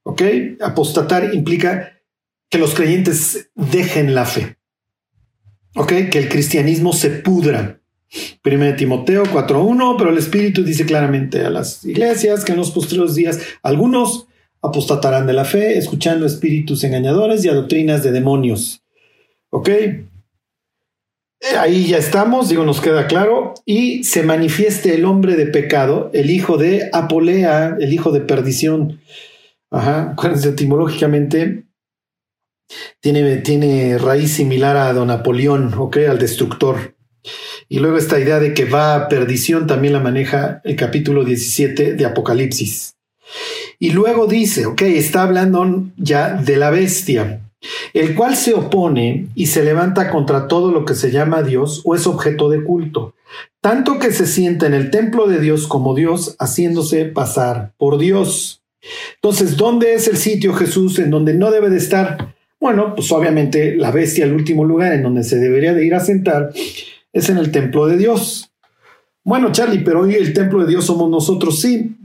¿Ok? 0.02 0.22
Apostatar 0.60 1.34
implica 1.34 2.00
que 2.48 2.58
los 2.58 2.74
creyentes 2.74 3.50
dejen 3.54 4.14
la 4.14 4.26
fe. 4.26 4.56
¿Ok? 5.74 5.92
Que 6.10 6.18
el 6.18 6.28
cristianismo 6.28 6.92
se 6.92 7.10
pudra. 7.10 7.80
Primero 8.42 8.76
Timoteo 8.76 9.24
4.1, 9.24 9.94
pero 9.96 10.10
el 10.10 10.18
Espíritu 10.18 10.64
dice 10.64 10.84
claramente 10.84 11.44
a 11.44 11.50
las 11.50 11.84
iglesias 11.84 12.44
que 12.44 12.52
en 12.52 12.58
los 12.58 12.72
posteriores 12.72 13.14
días 13.14 13.40
algunos 13.62 14.26
apostatarán 14.62 15.26
de 15.26 15.32
la 15.32 15.44
fe, 15.44 15.78
escuchando 15.78 16.26
espíritus 16.26 16.84
engañadores 16.84 17.44
y 17.44 17.48
a 17.48 17.54
doctrinas 17.54 18.02
de 18.02 18.12
demonios. 18.12 18.82
¿Ok? 19.50 19.68
Eh, 19.68 21.56
ahí 21.58 21.86
ya 21.86 21.96
estamos, 21.96 22.50
digo, 22.50 22.64
nos 22.64 22.80
queda 22.80 23.06
claro. 23.06 23.54
Y 23.64 24.04
se 24.04 24.22
manifieste 24.22 24.94
el 24.94 25.04
hombre 25.04 25.36
de 25.36 25.46
pecado, 25.46 26.10
el 26.12 26.30
hijo 26.30 26.58
de 26.58 26.90
Apolea, 26.92 27.76
el 27.80 27.92
hijo 27.92 28.12
de 28.12 28.20
perdición. 28.20 29.00
Ajá, 29.70 30.10
acuérdense, 30.12 30.50
etimológicamente 30.50 31.64
tiene, 33.00 33.38
tiene 33.38 33.98
raíz 33.98 34.32
similar 34.32 34.76
a 34.76 34.92
don 34.92 35.08
Napoleón, 35.08 35.74
¿ok? 35.74 35.98
Al 36.08 36.18
destructor. 36.18 36.94
Y 37.68 37.78
luego 37.78 37.98
esta 37.98 38.18
idea 38.18 38.40
de 38.40 38.54
que 38.54 38.64
va 38.64 38.94
a 38.94 39.08
perdición 39.08 39.66
también 39.66 39.92
la 39.92 40.00
maneja 40.00 40.60
el 40.64 40.76
capítulo 40.76 41.24
17 41.24 41.94
de 41.94 42.06
Apocalipsis. 42.06 42.96
Y 43.82 43.90
luego 43.90 44.26
dice, 44.26 44.66
ok, 44.66 44.82
está 44.82 45.22
hablando 45.22 45.86
ya 45.96 46.34
de 46.34 46.58
la 46.58 46.68
bestia, 46.68 47.40
el 47.94 48.14
cual 48.14 48.36
se 48.36 48.52
opone 48.52 49.28
y 49.34 49.46
se 49.46 49.64
levanta 49.64 50.10
contra 50.10 50.48
todo 50.48 50.70
lo 50.70 50.84
que 50.84 50.94
se 50.94 51.10
llama 51.10 51.42
Dios 51.42 51.80
o 51.84 51.94
es 51.94 52.06
objeto 52.06 52.50
de 52.50 52.62
culto, 52.62 53.14
tanto 53.62 53.98
que 53.98 54.12
se 54.12 54.26
sienta 54.26 54.66
en 54.66 54.74
el 54.74 54.90
templo 54.90 55.26
de 55.26 55.40
Dios 55.40 55.66
como 55.66 55.94
Dios, 55.94 56.36
haciéndose 56.38 57.06
pasar 57.06 57.72
por 57.78 57.96
Dios. 57.96 58.60
Entonces, 59.14 59.56
¿dónde 59.56 59.94
es 59.94 60.08
el 60.08 60.18
sitio 60.18 60.52
Jesús 60.52 60.98
en 60.98 61.10
donde 61.10 61.32
no 61.32 61.50
debe 61.50 61.70
de 61.70 61.78
estar? 61.78 62.34
Bueno, 62.60 62.94
pues 62.94 63.10
obviamente 63.12 63.76
la 63.76 63.90
bestia, 63.90 64.26
el 64.26 64.34
último 64.34 64.66
lugar 64.66 64.92
en 64.92 65.02
donde 65.02 65.24
se 65.24 65.36
debería 65.36 65.72
de 65.72 65.86
ir 65.86 65.94
a 65.94 66.00
sentar, 66.00 66.50
es 67.14 67.30
en 67.30 67.38
el 67.38 67.50
templo 67.50 67.86
de 67.86 67.96
Dios. 67.96 68.52
Bueno, 69.24 69.52
Charlie, 69.52 69.82
pero 69.82 70.02
hoy 70.02 70.16
el 70.16 70.34
templo 70.34 70.60
de 70.60 70.68
Dios 70.68 70.84
somos 70.84 71.10
nosotros, 71.10 71.62
sí. 71.62 71.96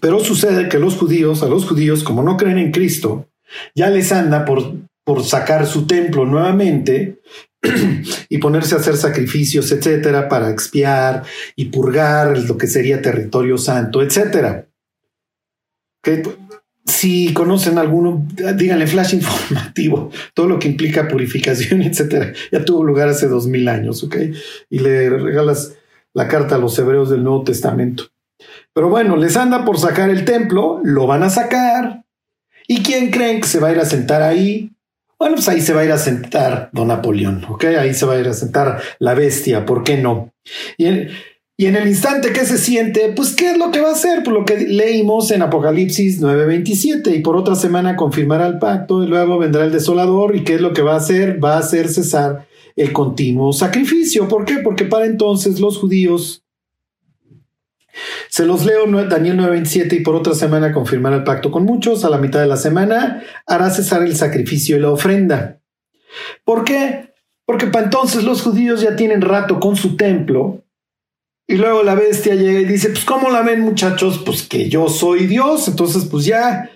Pero 0.00 0.20
sucede 0.20 0.68
que 0.68 0.78
los 0.78 0.96
judíos, 0.96 1.42
a 1.42 1.48
los 1.48 1.66
judíos, 1.66 2.04
como 2.04 2.22
no 2.22 2.36
creen 2.36 2.58
en 2.58 2.70
Cristo, 2.70 3.28
ya 3.74 3.90
les 3.90 4.12
anda 4.12 4.44
por, 4.44 4.74
por 5.04 5.24
sacar 5.24 5.66
su 5.66 5.86
templo 5.86 6.24
nuevamente 6.24 7.20
y 8.28 8.38
ponerse 8.38 8.74
a 8.74 8.78
hacer 8.78 8.96
sacrificios, 8.96 9.72
etcétera, 9.72 10.28
para 10.28 10.50
expiar 10.50 11.24
y 11.56 11.66
purgar 11.66 12.38
lo 12.38 12.56
que 12.56 12.66
sería 12.66 13.02
territorio 13.02 13.58
santo, 13.58 14.02
etcétera. 14.02 14.66
Que 16.02 16.22
si 16.86 17.32
conocen 17.34 17.78
alguno, 17.78 18.26
díganle 18.56 18.86
flash 18.86 19.14
informativo, 19.14 20.10
todo 20.34 20.48
lo 20.48 20.58
que 20.58 20.68
implica 20.68 21.08
purificación, 21.08 21.82
etcétera. 21.82 22.32
Ya 22.50 22.64
tuvo 22.64 22.84
lugar 22.84 23.08
hace 23.08 23.28
dos 23.28 23.46
mil 23.46 23.68
años, 23.68 24.02
¿ok? 24.04 24.16
Y 24.70 24.78
le 24.78 25.10
regalas 25.10 25.74
la 26.14 26.28
carta 26.28 26.56
a 26.56 26.58
los 26.58 26.78
hebreos 26.78 27.10
del 27.10 27.22
Nuevo 27.22 27.44
Testamento. 27.44 28.10
Pero 28.74 28.88
bueno, 28.88 29.16
les 29.16 29.36
anda 29.36 29.64
por 29.64 29.78
sacar 29.78 30.10
el 30.10 30.24
templo, 30.24 30.80
lo 30.82 31.06
van 31.06 31.22
a 31.22 31.30
sacar. 31.30 32.04
¿Y 32.68 32.82
quién 32.82 33.10
creen 33.10 33.40
que 33.40 33.48
se 33.48 33.58
va 33.58 33.68
a 33.68 33.72
ir 33.72 33.78
a 33.78 33.84
sentar 33.84 34.22
ahí? 34.22 34.70
Bueno, 35.18 35.34
pues 35.34 35.48
ahí 35.48 35.60
se 35.60 35.74
va 35.74 35.80
a 35.82 35.84
ir 35.84 35.92
a 35.92 35.98
sentar 35.98 36.70
don 36.72 36.88
Napoleón, 36.88 37.44
¿ok? 37.48 37.64
Ahí 37.78 37.92
se 37.92 38.06
va 38.06 38.14
a 38.14 38.20
ir 38.20 38.28
a 38.28 38.32
sentar 38.32 38.80
la 38.98 39.14
bestia, 39.14 39.66
¿por 39.66 39.84
qué 39.84 39.96
no? 39.96 40.32
Y 40.78 40.86
en 40.86 41.76
el 41.76 41.88
instante 41.88 42.32
que 42.32 42.46
se 42.46 42.56
siente, 42.56 43.12
pues, 43.14 43.36
¿qué 43.36 43.50
es 43.50 43.58
lo 43.58 43.70
que 43.70 43.82
va 43.82 43.90
a 43.90 43.92
hacer? 43.92 44.22
Por 44.22 44.32
lo 44.32 44.46
que 44.46 44.56
leímos 44.60 45.30
en 45.30 45.42
Apocalipsis 45.42 46.18
9:27, 46.22 47.14
y 47.14 47.20
por 47.20 47.36
otra 47.36 47.54
semana 47.54 47.96
confirmará 47.96 48.46
el 48.46 48.58
pacto, 48.58 49.04
y 49.04 49.08
luego 49.08 49.36
vendrá 49.36 49.64
el 49.64 49.72
desolador, 49.72 50.34
y 50.34 50.42
¿qué 50.42 50.54
es 50.54 50.62
lo 50.62 50.72
que 50.72 50.80
va 50.80 50.94
a 50.94 50.98
hacer? 50.98 51.42
Va 51.44 51.56
a 51.56 51.58
hacer 51.58 51.88
cesar 51.88 52.46
el 52.76 52.94
continuo 52.94 53.52
sacrificio. 53.52 54.26
¿Por 54.26 54.46
qué? 54.46 54.60
Porque 54.64 54.84
para 54.86 55.04
entonces 55.04 55.60
los 55.60 55.76
judíos, 55.76 56.42
se 58.28 58.46
los 58.46 58.64
leo 58.64 58.86
Daniel 59.08 59.38
9:27, 59.38 59.96
y 59.96 60.00
por 60.00 60.14
otra 60.14 60.34
semana 60.34 60.72
confirmará 60.72 61.16
el 61.16 61.24
pacto 61.24 61.50
con 61.50 61.64
muchos, 61.64 62.04
a 62.04 62.10
la 62.10 62.18
mitad 62.18 62.40
de 62.40 62.46
la 62.46 62.56
semana 62.56 63.22
hará 63.46 63.70
cesar 63.70 64.02
el 64.02 64.16
sacrificio 64.16 64.76
y 64.76 64.80
la 64.80 64.90
ofrenda. 64.90 65.60
¿Por 66.44 66.64
qué? 66.64 67.12
Porque 67.44 67.66
para 67.66 67.84
entonces 67.84 68.24
los 68.24 68.42
judíos 68.42 68.80
ya 68.80 68.96
tienen 68.96 69.22
rato 69.22 69.60
con 69.60 69.76
su 69.76 69.96
templo, 69.96 70.64
y 71.50 71.56
luego 71.56 71.82
la 71.82 71.96
bestia 71.96 72.36
llega 72.36 72.60
y 72.60 72.64
dice, 72.64 72.90
pues 72.90 73.04
¿cómo 73.04 73.28
la 73.28 73.42
ven 73.42 73.62
muchachos? 73.62 74.22
Pues 74.24 74.44
que 74.44 74.68
yo 74.68 74.88
soy 74.88 75.26
Dios, 75.26 75.66
entonces 75.66 76.04
pues 76.04 76.24
ya, 76.24 76.70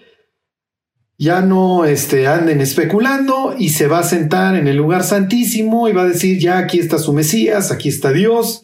ya 1.17 1.43
no 1.43 1.85
este, 1.85 2.27
anden 2.27 2.61
especulando 2.61 3.55
y 3.57 3.69
se 3.69 3.87
va 3.87 4.01
a 4.01 4.03
sentar 4.03 4.57
en 4.57 4.67
el 4.67 4.77
lugar 4.77 5.05
santísimo 5.05 5.89
y 5.89 5.93
va 5.93 6.03
a 6.03 6.09
decir, 6.09 6.41
ya 6.41 6.59
aquí 6.59 6.81
está 6.81 6.99
su 6.99 7.13
Mesías, 7.13 7.71
aquí 7.71 7.89
está 7.89 8.11
Dios, 8.11 8.63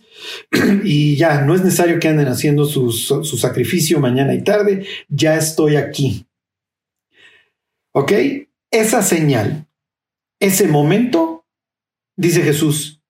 y 0.85 1.17
ya 1.17 1.43
no 1.43 1.55
es 1.55 1.63
necesario 1.63 1.99
que 1.99 2.09
anden 2.09 2.29
haciendo 2.29 2.65
su 2.65 2.91
sacrificio 3.39 4.01
mañana 4.01 4.35
y 4.35 4.43
tarde, 4.43 4.87
ya 5.09 5.37
estoy 5.37 5.77
aquí. 5.77 6.27
¿Ok? 7.93 8.13
Esa 8.71 9.03
señal, 9.03 9.67
ese 10.39 10.69
momento, 10.69 11.45
dice 12.17 12.43
Jesús, 12.43 13.01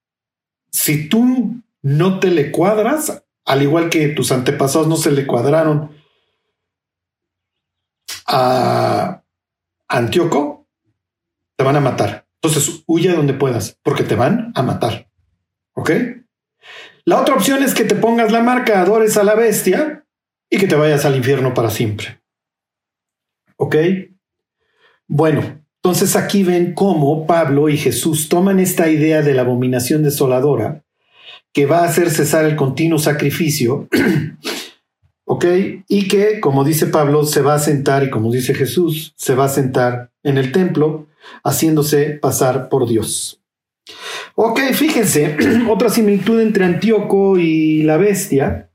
si 0.71 1.09
tú 1.09 1.63
no 1.83 2.19
te 2.21 2.31
le 2.31 2.51
cuadras, 2.51 3.23
al 3.45 3.63
igual 3.63 3.91
que 3.91 4.09
tus 4.09 4.33
antepasados 4.33 4.89
no 4.89 4.97
se 4.97 5.11
le 5.11 5.27
cuadraron 5.27 5.91
a 8.27 9.23
Antíoco, 9.89 10.67
te 11.57 11.65
van 11.65 11.77
a 11.77 11.81
matar. 11.81 12.27
Entonces 12.43 12.83
huye 12.87 13.13
donde 13.13 13.35
puedas, 13.35 13.79
porque 13.83 14.05
te 14.05 14.15
van 14.15 14.53
a 14.55 14.63
matar. 14.63 15.11
¿Ok? 15.75 15.91
La 17.05 17.21
otra 17.21 17.35
opción 17.35 17.63
es 17.63 17.75
que 17.75 17.85
te 17.85 17.95
pongas 17.95 18.33
la 18.33 18.43
marca, 18.43 18.81
adores 18.81 19.17
a 19.17 19.25
la 19.25 19.35
bestia 19.35 20.05
y 20.49 20.59
que 20.59 20.67
te 20.67 20.77
vayas 20.77 21.05
al 21.05 21.17
infierno 21.17 21.55
para 21.55 21.71
siempre. 21.71 22.21
¿Ok? 23.57 23.77
Bueno, 25.07 25.61
entonces 25.83 26.15
aquí 26.15 26.43
ven 26.43 26.75
cómo 26.75 27.27
Pablo 27.27 27.69
y 27.69 27.77
Jesús 27.77 28.29
toman 28.29 28.61
esta 28.61 28.89
idea 28.89 29.23
de 29.23 29.35
la 29.35 29.43
abominación 29.43 30.03
desoladora 30.03 30.85
que 31.53 31.67
va 31.67 31.81
a 31.81 31.85
hacer 31.85 32.11
cesar 32.11 32.45
el 32.45 32.55
continuo 32.55 32.99
sacrificio, 32.99 33.89
¿ok? 35.25 35.45
Y 35.89 36.07
que, 36.07 36.39
como 36.39 36.65
dice 36.65 36.87
Pablo, 36.87 37.25
se 37.25 37.43
va 37.43 37.55
a 37.55 37.59
sentar, 37.59 38.05
y 38.05 38.11
como 38.11 38.31
dice 38.31 38.55
Jesús, 38.55 39.15
se 39.17 39.35
va 39.35 39.47
a 39.47 39.49
sentar 39.49 40.13
en 40.23 40.39
el 40.39 40.53
templo, 40.53 41.09
haciéndose 41.43 42.11
pasar 42.11 42.69
por 42.69 42.89
Dios. 42.89 43.40
Ok, 44.35 44.61
fíjense, 44.73 45.37
otra 45.69 45.89
similitud 45.89 46.41
entre 46.41 46.65
Antíoco 46.65 47.39
y 47.39 47.83
la 47.83 47.97
bestia 47.97 48.71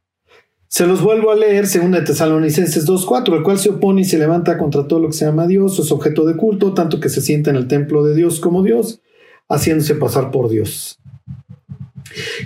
Se 0.68 0.86
los 0.86 1.02
vuelvo 1.02 1.32
a 1.32 1.36
leer, 1.36 1.68
según 1.68 1.92
de 1.92 2.02
Tesalonicenses 2.02 2.88
2.4, 2.88 3.38
el 3.38 3.44
cual 3.44 3.60
se 3.60 3.70
opone 3.70 4.02
y 4.02 4.06
se 4.06 4.18
levanta 4.18 4.58
contra 4.58 4.88
todo 4.88 5.00
lo 5.00 5.08
que 5.08 5.14
se 5.14 5.26
llama 5.26 5.48
Dios, 5.48 5.80
es 5.80 5.92
objeto 5.92 6.26
de 6.26 6.36
culto, 6.36 6.74
tanto 6.74 7.00
que 7.00 7.10
se 7.10 7.22
sienta 7.22 7.50
en 7.50 7.56
el 7.56 7.68
templo 7.68 8.04
de 8.04 8.16
Dios 8.16 8.40
como 8.40 8.64
Dios, 8.64 9.02
haciéndose 9.48 9.96
pasar 9.96 10.32
por 10.32 10.50
Dios. 10.50 11.00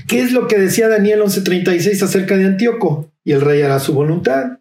¿Qué 0.07 0.21
es 0.21 0.31
lo 0.31 0.47
que 0.47 0.57
decía 0.57 0.87
Daniel 0.87 1.21
11:36 1.21 2.03
acerca 2.03 2.37
de 2.37 2.45
Antíoco? 2.45 3.11
Y 3.23 3.33
el 3.33 3.41
rey 3.41 3.61
hará 3.61 3.79
su 3.79 3.93
voluntad 3.93 4.59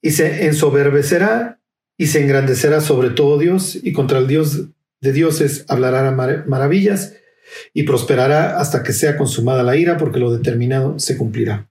y 0.00 0.10
se 0.12 0.46
ensoberbecerá 0.46 1.60
y 1.96 2.06
se 2.06 2.22
engrandecerá 2.22 2.80
sobre 2.80 3.10
todo 3.10 3.38
Dios 3.38 3.78
y 3.82 3.92
contra 3.92 4.18
el 4.18 4.26
Dios 4.26 4.68
de 5.04 5.12
dioses 5.12 5.66
hablará 5.68 6.10
maravillas 6.46 7.14
y 7.74 7.82
prosperará 7.82 8.58
hasta 8.58 8.82
que 8.82 8.94
sea 8.94 9.18
consumada 9.18 9.62
la 9.62 9.76
ira 9.76 9.98
porque 9.98 10.18
lo 10.18 10.32
determinado 10.32 10.98
se 10.98 11.18
cumplirá. 11.18 11.68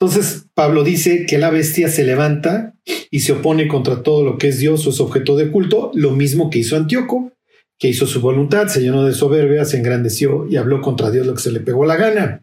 Entonces 0.00 0.46
Pablo 0.54 0.82
dice 0.82 1.26
que 1.26 1.38
la 1.38 1.50
bestia 1.50 1.88
se 1.88 2.04
levanta 2.04 2.74
y 3.10 3.20
se 3.20 3.32
opone 3.32 3.68
contra 3.68 4.02
todo 4.02 4.24
lo 4.24 4.36
que 4.36 4.48
es 4.48 4.58
Dios 4.58 4.84
o 4.84 4.90
es 4.90 4.98
objeto 4.98 5.36
de 5.36 5.52
culto, 5.52 5.92
lo 5.94 6.10
mismo 6.10 6.50
que 6.50 6.58
hizo 6.58 6.74
Antíoco, 6.74 7.32
que 7.78 7.88
hizo 7.88 8.08
su 8.08 8.20
voluntad, 8.20 8.66
se 8.66 8.80
llenó 8.80 9.04
de 9.04 9.14
soberbia, 9.14 9.64
se 9.64 9.78
engrandeció 9.78 10.48
y 10.48 10.56
habló 10.56 10.80
contra 10.80 11.12
Dios 11.12 11.26
lo 11.26 11.34
que 11.34 11.42
se 11.42 11.52
le 11.52 11.60
pegó 11.60 11.86
la 11.86 11.96
gana. 11.96 12.42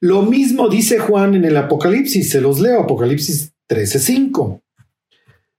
Lo 0.00 0.22
mismo 0.22 0.70
dice 0.70 0.98
Juan 0.98 1.34
en 1.34 1.44
el 1.44 1.56
Apocalipsis, 1.58 2.30
se 2.30 2.40
los 2.40 2.60
leo, 2.60 2.80
Apocalipsis 2.80 3.52
13:5. 3.68 4.62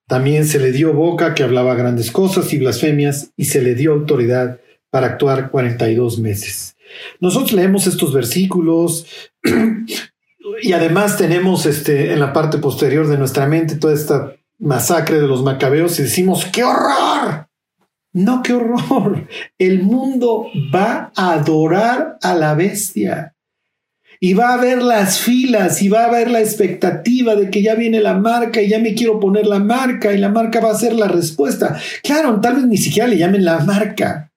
También 0.10 0.48
se 0.48 0.58
le 0.58 0.72
dio 0.72 0.92
boca 0.92 1.36
que 1.36 1.44
hablaba 1.44 1.76
grandes 1.76 2.10
cosas 2.10 2.52
y 2.52 2.58
blasfemias 2.58 3.32
y 3.38 3.46
se 3.46 3.62
le 3.62 3.76
dio 3.76 3.94
autoridad 3.94 4.60
para 4.90 5.06
actuar 5.06 5.52
42 5.52 6.18
meses. 6.18 6.76
Nosotros 7.20 7.54
leemos 7.54 7.86
estos 7.86 8.12
versículos 8.12 9.06
y 10.64 10.74
además 10.74 11.16
tenemos 11.16 11.68
este, 11.68 12.12
en 12.12 12.20
la 12.20 12.34
parte 12.34 12.58
posterior 12.58 13.08
de 13.08 13.20
nuestra 13.20 13.46
mente 13.46 13.76
toda 13.76 13.94
esta 13.94 14.36
masacre 14.58 15.22
de 15.22 15.28
los 15.28 15.44
macabeos 15.44 16.00
y 16.00 16.04
decimos, 16.04 16.44
¡qué 16.46 16.64
horror! 16.64 17.48
No, 18.12 18.42
qué 18.42 18.54
horror. 18.54 19.28
El 19.60 19.84
mundo 19.84 20.48
va 20.74 21.12
a 21.16 21.34
adorar 21.34 22.18
a 22.24 22.34
la 22.34 22.56
bestia. 22.56 23.36
Y 24.20 24.34
va 24.34 24.54
a 24.54 24.58
ver 24.58 24.82
las 24.82 25.20
filas 25.20 25.82
y 25.82 25.88
va 25.88 26.04
a 26.04 26.08
haber 26.08 26.30
la 26.30 26.42
expectativa 26.42 27.36
de 27.36 27.50
que 27.50 27.62
ya 27.62 27.76
viene 27.76 28.02
la 28.02 28.16
marca 28.16 28.62
y 28.62 28.68
ya 28.68 28.80
me 28.80 28.94
quiero 28.94 29.20
poner 29.20 29.48
la 29.48 29.60
marca 29.60 30.14
y 30.14 30.18
la 30.18 30.30
marca 30.30 30.60
va 30.60 30.72
a 30.72 30.78
ser 30.78 30.94
la 30.94 31.08
respuesta. 31.08 31.80
Claro, 32.04 32.40
tal 32.42 32.58
vez 32.58 32.66
ni 32.66 32.78
siquiera 32.78 33.08
le 33.08 33.18
llamen 33.18 33.46
la 33.46 33.60
marca. 33.60 34.32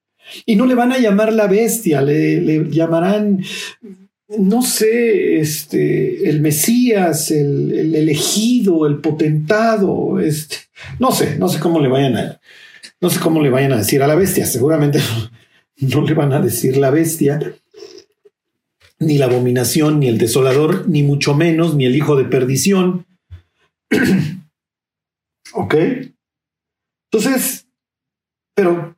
Y 0.45 0.55
no 0.55 0.65
le 0.65 0.75
van 0.75 0.93
a 0.93 0.99
llamar 0.99 1.33
la 1.33 1.47
bestia, 1.47 2.01
le, 2.01 2.69
llamarán, 2.69 3.43
no 4.39 4.61
sé, 4.61 5.39
este, 5.39 6.29
el 6.29 6.41
Mesías, 6.41 7.29
el, 7.29 7.71
el 7.77 7.95
elegido, 7.95 8.87
el 8.87 8.99
potentado, 8.99 10.19
este, 10.19 10.57
no 10.99 11.11
sé, 11.11 11.37
no 11.37 11.49
sé 11.49 11.59
cómo 11.59 11.79
le 11.79 11.89
vayan 11.89 12.17
a, 12.17 12.39
no 13.01 13.09
sé 13.09 13.19
cómo 13.19 13.41
le 13.41 13.49
vayan 13.49 13.73
a 13.73 13.77
decir 13.77 14.01
a 14.01 14.07
la 14.07 14.15
bestia, 14.15 14.45
seguramente 14.45 14.99
no, 15.77 16.01
le 16.01 16.13
van 16.13 16.33
a 16.33 16.41
decir 16.41 16.77
la 16.77 16.89
bestia, 16.89 17.39
ni 19.05 19.17
la 19.17 19.25
abominación, 19.25 19.99
ni 19.99 20.07
el 20.07 20.17
desolador, 20.17 20.87
ni 20.87 21.03
mucho 21.03 21.33
menos, 21.33 21.75
ni 21.75 21.85
el 21.85 21.95
hijo 21.95 22.15
de 22.15 22.25
perdición. 22.25 23.05
¿Ok? 25.53 25.75
Entonces, 27.11 27.67
pero 28.55 28.95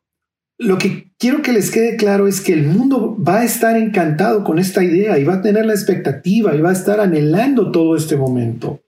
lo 0.57 0.77
que 0.77 1.11
quiero 1.17 1.41
que 1.41 1.51
les 1.51 1.71
quede 1.71 1.97
claro 1.97 2.27
es 2.27 2.41
que 2.41 2.53
el 2.53 2.65
mundo 2.65 3.17
va 3.21 3.39
a 3.39 3.43
estar 3.43 3.75
encantado 3.75 4.43
con 4.43 4.59
esta 4.59 4.83
idea 4.83 5.17
y 5.17 5.23
va 5.23 5.35
a 5.35 5.41
tener 5.41 5.65
la 5.65 5.73
expectativa 5.73 6.55
y 6.55 6.61
va 6.61 6.69
a 6.69 6.73
estar 6.73 6.99
anhelando 6.99 7.71
todo 7.71 7.95
este 7.95 8.15
momento. 8.15 8.81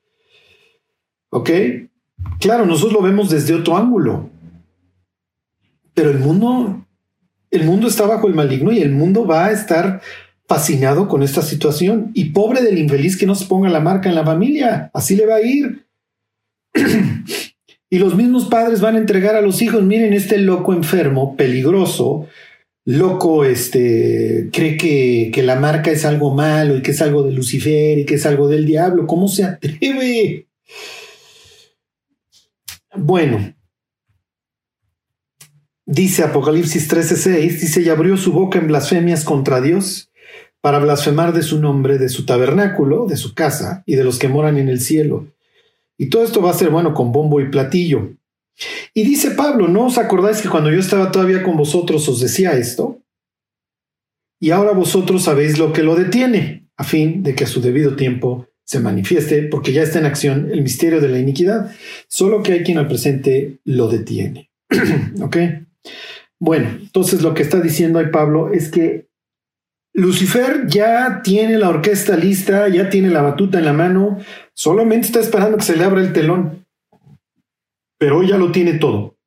¿Ok? 1.29 1.49
Claro, 2.39 2.65
nosotros 2.65 2.93
lo 2.93 3.01
vemos 3.01 3.29
desde 3.29 3.53
otro 3.53 3.75
ángulo. 3.75 4.29
Pero 5.93 6.11
el 6.11 6.19
mundo, 6.19 6.85
el 7.51 7.65
mundo 7.65 7.87
está 7.87 8.05
bajo 8.05 8.27
el 8.27 8.35
maligno 8.35 8.71
y 8.71 8.79
el 8.79 8.91
mundo 8.91 9.25
va 9.25 9.47
a 9.47 9.51
estar 9.51 10.01
fascinado 10.47 11.07
con 11.07 11.23
esta 11.23 11.41
situación. 11.41 12.11
Y 12.13 12.31
pobre 12.31 12.61
del 12.61 12.77
infeliz 12.77 13.17
que 13.17 13.25
no 13.25 13.35
se 13.35 13.45
ponga 13.45 13.69
la 13.69 13.79
marca 13.79 14.09
en 14.09 14.15
la 14.15 14.25
familia, 14.25 14.89
así 14.93 15.15
le 15.15 15.25
va 15.25 15.35
a 15.35 15.41
ir. 15.41 15.85
y 17.89 17.99
los 17.99 18.15
mismos 18.15 18.45
padres 18.45 18.81
van 18.81 18.95
a 18.95 18.99
entregar 18.99 19.35
a 19.35 19.41
los 19.41 19.61
hijos, 19.61 19.83
miren, 19.83 20.13
este 20.13 20.37
loco 20.37 20.73
enfermo, 20.73 21.35
peligroso, 21.35 22.27
loco, 22.85 23.43
este, 23.43 24.49
cree 24.53 24.77
que, 24.77 25.31
que 25.33 25.43
la 25.43 25.57
marca 25.57 25.91
es 25.91 26.05
algo 26.05 26.33
malo 26.33 26.77
y 26.77 26.81
que 26.81 26.91
es 26.91 27.01
algo 27.01 27.23
de 27.23 27.33
Lucifer 27.33 27.99
y 27.99 28.05
que 28.05 28.15
es 28.15 28.25
algo 28.25 28.47
del 28.47 28.65
diablo. 28.65 29.05
¿Cómo 29.07 29.27
se 29.27 29.43
atreve? 29.43 30.47
Bueno, 32.95 33.53
Dice 35.89 36.21
Apocalipsis 36.21 36.89
13:6, 36.89 37.61
dice, 37.61 37.81
y 37.81 37.87
abrió 37.87 38.17
su 38.17 38.33
boca 38.33 38.59
en 38.59 38.67
blasfemias 38.67 39.23
contra 39.23 39.61
Dios 39.61 40.11
para 40.61 40.79
blasfemar 40.79 41.33
de 41.33 41.41
su 41.41 41.59
nombre, 41.59 41.97
de 41.97 42.09
su 42.09 42.25
tabernáculo, 42.25 43.05
de 43.05 43.17
su 43.17 43.33
casa 43.33 43.83
y 43.85 43.95
de 43.95 44.03
los 44.03 44.19
que 44.19 44.27
moran 44.27 44.57
en 44.57 44.69
el 44.69 44.79
cielo. 44.79 45.27
Y 45.97 46.09
todo 46.09 46.23
esto 46.23 46.41
va 46.41 46.51
a 46.51 46.55
ser 46.55 46.69
bueno 46.69 46.93
con 46.93 47.11
bombo 47.11 47.39
y 47.41 47.49
platillo. 47.49 48.13
Y 48.93 49.03
dice 49.03 49.31
Pablo, 49.31 49.67
¿no 49.67 49.85
os 49.85 49.97
acordáis 49.97 50.41
que 50.41 50.49
cuando 50.49 50.71
yo 50.71 50.79
estaba 50.79 51.11
todavía 51.11 51.43
con 51.43 51.57
vosotros 51.57 52.07
os 52.09 52.19
decía 52.19 52.53
esto? 52.53 53.01
Y 54.39 54.51
ahora 54.51 54.71
vosotros 54.71 55.23
sabéis 55.23 55.57
lo 55.57 55.73
que 55.73 55.83
lo 55.83 55.95
detiene, 55.95 56.67
a 56.75 56.83
fin 56.83 57.23
de 57.23 57.35
que 57.35 57.43
a 57.43 57.47
su 57.47 57.61
debido 57.61 57.95
tiempo 57.95 58.47
se 58.63 58.79
manifieste, 58.79 59.43
porque 59.43 59.71
ya 59.71 59.81
está 59.81 59.99
en 59.99 60.05
acción 60.05 60.49
el 60.51 60.61
misterio 60.61 60.99
de 60.99 61.09
la 61.09 61.19
iniquidad, 61.19 61.71
solo 62.07 62.43
que 62.43 62.53
hay 62.53 62.63
quien 62.63 62.77
al 62.77 62.87
presente 62.87 63.59
lo 63.63 63.87
detiene. 63.87 64.51
¿Ok? 65.21 65.37
Bueno, 66.39 66.69
entonces 66.79 67.21
lo 67.21 67.33
que 67.33 67.43
está 67.43 67.61
diciendo 67.61 67.97
ahí 67.97 68.07
Pablo 68.11 68.51
es 68.53 68.69
que 68.69 69.06
Lucifer 69.97 70.67
ya 70.67 71.23
tiene 71.23 71.57
la 71.57 71.69
orquesta 71.69 72.15
lista, 72.15 72.67
ya 72.67 72.87
tiene 72.87 73.09
la 73.09 73.23
batuta 73.23 73.57
en 73.57 73.65
la 73.65 73.73
mano, 73.73 74.19
solamente 74.53 75.07
está 75.07 75.19
esperando 75.19 75.57
que 75.57 75.63
se 75.63 75.75
le 75.75 75.83
abra 75.83 76.01
el 76.01 76.13
telón. 76.13 76.67
Pero 77.97 78.19
hoy 78.19 78.27
ya 78.27 78.37
lo 78.37 78.51
tiene 78.51 78.73
todo. 78.77 79.17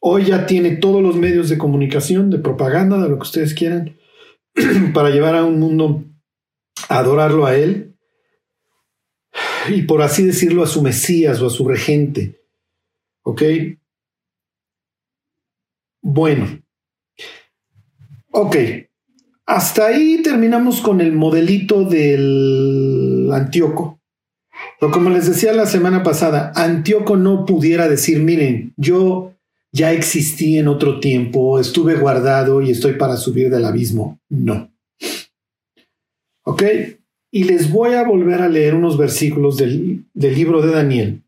Hoy 0.00 0.24
ya 0.24 0.46
tiene 0.46 0.76
todos 0.76 1.02
los 1.02 1.16
medios 1.16 1.50
de 1.50 1.58
comunicación, 1.58 2.30
de 2.30 2.38
propaganda, 2.38 2.96
de 2.96 3.10
lo 3.10 3.16
que 3.16 3.24
ustedes 3.24 3.52
quieran, 3.52 3.98
para 4.94 5.10
llevar 5.10 5.36
a 5.36 5.44
un 5.44 5.60
mundo 5.60 6.02
a 6.88 7.00
adorarlo 7.00 7.44
a 7.44 7.54
él 7.54 7.94
y 9.68 9.82
por 9.82 10.00
así 10.00 10.24
decirlo 10.24 10.62
a 10.62 10.66
su 10.66 10.80
Mesías 10.80 11.42
o 11.42 11.48
a 11.48 11.50
su 11.50 11.68
regente. 11.68 12.40
¿Ok? 13.22 13.42
Bueno, 16.00 16.62
ok, 18.30 18.56
hasta 19.46 19.86
ahí 19.86 20.22
terminamos 20.22 20.80
con 20.80 21.00
el 21.00 21.12
modelito 21.12 21.84
del 21.84 23.30
Antíoco. 23.32 24.00
Pero 24.80 24.92
como 24.92 25.10
les 25.10 25.26
decía 25.26 25.52
la 25.52 25.66
semana 25.66 26.02
pasada, 26.02 26.52
Antíoco 26.54 27.16
no 27.16 27.46
pudiera 27.46 27.88
decir, 27.88 28.18
miren, 28.20 28.74
yo 28.76 29.34
ya 29.72 29.92
existí 29.92 30.58
en 30.58 30.68
otro 30.68 31.00
tiempo, 31.00 31.60
estuve 31.60 31.94
guardado 31.94 32.60
y 32.60 32.70
estoy 32.70 32.94
para 32.94 33.16
subir 33.16 33.48
del 33.48 33.64
abismo. 33.64 34.18
No. 34.28 34.70
¿Ok? 36.42 36.62
Y 37.30 37.44
les 37.44 37.70
voy 37.70 37.94
a 37.94 38.04
volver 38.04 38.42
a 38.42 38.48
leer 38.48 38.74
unos 38.74 38.98
versículos 38.98 39.56
del, 39.56 40.04
del 40.14 40.34
libro 40.34 40.60
de 40.62 40.72
Daniel, 40.72 41.22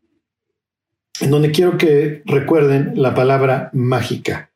en 1.21 1.31
donde 1.31 1.51
quiero 1.51 1.77
que 1.77 2.21
recuerden 2.25 2.93
la 2.95 3.13
palabra 3.13 3.69
mágica. 3.73 4.48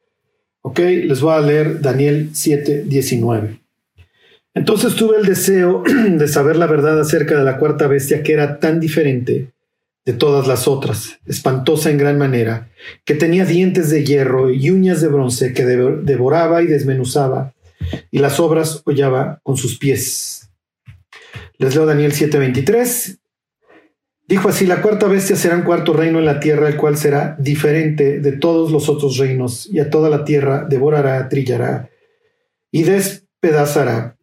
Ok, 0.65 0.80
les 0.80 1.19
voy 1.19 1.34
a 1.34 1.41
leer 1.41 1.82
Daniel 1.82 2.30
7, 2.32 2.86
19. 2.86 3.60
Entonces 4.54 4.95
tuve 4.95 5.17
el 5.17 5.26
deseo 5.26 5.84
de 6.10 6.28
saber 6.30 6.56
la 6.56 6.67
verdad 6.67 6.99
acerca 7.02 7.38
de 7.38 7.43
la 7.43 7.58
cuarta 7.58 7.88
bestia 7.88 8.23
que 8.23 8.32
era 8.32 8.60
tan 8.60 8.80
diferente 8.80 9.52
de 10.06 10.13
todas 10.13 10.47
las 10.47 10.67
otras, 10.67 11.19
espantosa 11.26 11.89
en 11.89 11.97
gran 11.97 12.17
manera, 12.17 12.69
que 13.04 13.13
tenía 13.13 13.45
dientes 13.45 13.89
de 13.89 14.06
hierro 14.06 14.52
y 14.52 14.69
uñas 14.69 15.02
de 15.02 15.10
bronce 15.10 15.54
que 15.54 15.65
devoraba 15.65 16.62
y 16.62 16.67
desmenuzaba, 16.67 17.54
y 18.10 18.19
las 18.19 18.39
obras 18.39 18.82
hollaba 18.86 19.41
con 19.43 19.58
sus 19.58 19.78
pies. 19.78 20.49
Les 21.58 21.76
leo 21.76 21.86
Daniel 21.86 22.13
7:23. 22.13 23.19
Dijo 24.34 24.50
así, 24.50 24.65
la 24.65 24.82
cuarta 24.82 25.08
bestia 25.08 25.36
será 25.36 25.56
un 25.56 25.62
cuarto 25.62 25.93
reino 25.93 26.17
en 26.17 26.26
la 26.26 26.39
tierra, 26.39 26.67
el 26.67 26.76
cual 26.76 26.98
será 26.98 27.36
diferente 27.38 28.19
de 28.19 28.32
todos 28.32 28.72
los 28.72 28.89
otros 28.89 29.17
reinos, 29.17 29.69
y 29.72 29.80
a 29.80 29.91
toda 29.91 30.10
la 30.10 30.26
tierra 30.26 30.65
devorará, 30.67 31.30
trillará 31.30 31.91
y 32.72 32.82
despedazará. 32.82 34.17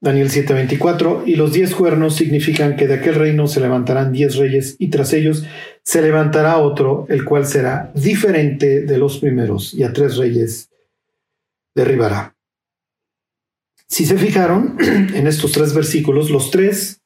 Daniel 0.00 0.28
7:24, 0.28 1.22
y 1.24 1.36
los 1.36 1.52
diez 1.52 1.72
cuernos 1.72 2.16
significan 2.16 2.74
que 2.74 2.88
de 2.88 2.94
aquel 2.94 3.14
reino 3.14 3.46
se 3.46 3.60
levantarán 3.60 4.10
diez 4.10 4.34
reyes, 4.34 4.74
y 4.80 4.88
tras 4.88 5.12
ellos 5.12 5.44
se 5.84 6.02
levantará 6.02 6.58
otro, 6.58 7.06
el 7.08 7.24
cual 7.24 7.46
será 7.46 7.92
diferente 7.94 8.82
de 8.82 8.98
los 8.98 9.18
primeros, 9.18 9.72
y 9.72 9.84
a 9.84 9.92
tres 9.92 10.16
reyes 10.16 10.68
derribará. 11.76 12.34
Si 13.86 14.04
se 14.04 14.18
fijaron 14.18 14.78
en 14.80 15.28
estos 15.28 15.52
tres 15.52 15.72
versículos, 15.72 16.28
los 16.28 16.50
tres 16.50 17.02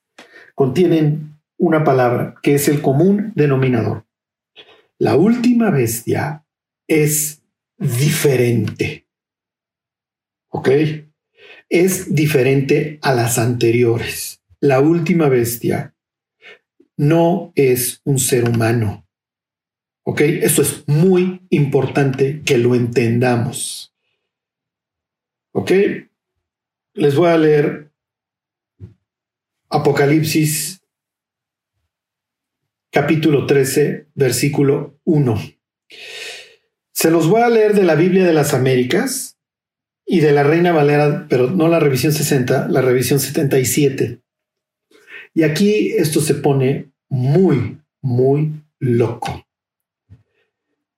contienen 0.55 1.28
una 1.59 1.85
palabra 1.85 2.37
que 2.43 2.55
es 2.55 2.69
el 2.69 2.81
común 2.81 3.33
denominador. 3.35 4.07
La 4.99 5.17
última 5.17 5.71
bestia 5.71 6.47
es 6.87 7.43
diferente. 7.77 9.07
¿Ok? 10.49 10.71
Es 11.69 12.15
diferente 12.15 12.99
a 13.03 13.15
las 13.15 13.39
anteriores. 13.39 14.43
La 14.61 14.81
última 14.81 15.29
bestia 15.29 15.95
no 16.97 17.53
es 17.55 18.01
un 18.05 18.19
ser 18.19 18.49
humano. 18.49 19.07
¿Ok? 20.05 20.23
Eso 20.23 20.63
es 20.63 20.89
muy 20.89 21.47
importante 21.51 22.43
que 22.43 22.57
lo 22.59 22.75
entendamos. 22.75 23.95
¿Ok? 25.53 25.73
Les 26.95 27.15
voy 27.15 27.29
a 27.29 27.39
leer 27.39 27.93
Apocalipsis 29.71 30.78
capítulo 33.01 33.47
13, 33.47 34.09
versículo 34.17 34.99
1. 35.05 35.41
Se 36.91 37.13
los 37.13 37.29
voy 37.29 37.43
a 37.43 37.49
leer 37.49 37.75
de 37.75 37.85
la 37.85 37.95
Biblia 37.95 38.25
de 38.25 38.33
las 38.33 38.55
Américas 38.55 39.39
y 40.05 40.19
de 40.19 40.33
la 40.33 40.43
Reina 40.43 40.73
Valera, 40.73 41.27
pero 41.29 41.49
no 41.49 41.69
la 41.69 41.79
revisión 41.79 42.13
60, 42.13 42.67
la 42.67 42.81
revisión 42.81 43.21
77. 43.21 44.19
Y 45.33 45.45
aquí 45.45 45.93
esto 45.93 46.21
se 46.21 46.35
pone 46.35 46.91
muy, 47.09 47.79
muy 48.03 48.65
loco. 48.81 49.47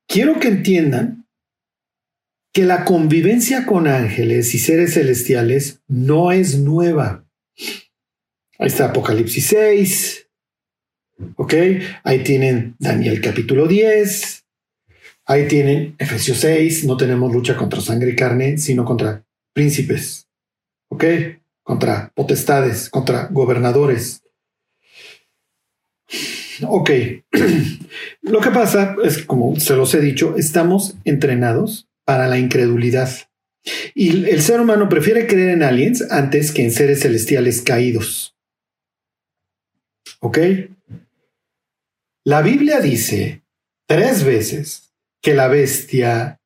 Quiero 0.06 0.40
que 0.40 0.48
entiendan 0.48 1.26
que 2.54 2.64
la 2.64 2.86
convivencia 2.86 3.66
con 3.66 3.86
ángeles 3.86 4.54
y 4.54 4.58
seres 4.58 4.94
celestiales 4.94 5.82
no 5.86 6.32
es 6.32 6.58
nueva. 6.58 7.26
Ahí 8.58 8.68
está 8.68 8.86
Apocalipsis 8.86 9.48
6. 9.48 10.29
Ok, 11.36 11.54
ahí 12.04 12.22
tienen 12.22 12.76
Daniel 12.78 13.20
capítulo 13.20 13.66
10. 13.66 14.44
Ahí 15.26 15.46
tienen 15.48 15.94
Efesios 15.98 16.38
6. 16.38 16.84
No 16.84 16.96
tenemos 16.96 17.32
lucha 17.32 17.56
contra 17.56 17.80
sangre 17.80 18.10
y 18.10 18.16
carne, 18.16 18.58
sino 18.58 18.84
contra 18.84 19.24
príncipes. 19.52 20.28
Ok, 20.88 21.04
contra 21.62 22.10
potestades, 22.14 22.88
contra 22.90 23.28
gobernadores. 23.28 24.22
Ok, 26.66 26.90
lo 28.22 28.40
que 28.40 28.50
pasa 28.50 28.96
es, 29.04 29.24
como 29.24 29.58
se 29.58 29.76
los 29.76 29.94
he 29.94 30.00
dicho, 30.00 30.36
estamos 30.36 30.96
entrenados 31.04 31.88
para 32.04 32.26
la 32.26 32.38
incredulidad. 32.38 33.10
Y 33.94 34.28
el 34.28 34.42
ser 34.42 34.60
humano 34.60 34.88
prefiere 34.88 35.26
creer 35.26 35.50
en 35.50 35.62
aliens 35.62 36.10
antes 36.10 36.52
que 36.52 36.64
en 36.64 36.72
seres 36.72 37.00
celestiales 37.00 37.62
caídos. 37.62 38.34
¿Ok? 40.20 40.38
La 42.30 42.42
Biblia 42.42 42.78
dice 42.78 43.42
tres 43.88 44.22
veces 44.22 44.92
que 45.20 45.34
la 45.34 45.48
bestia 45.48 46.38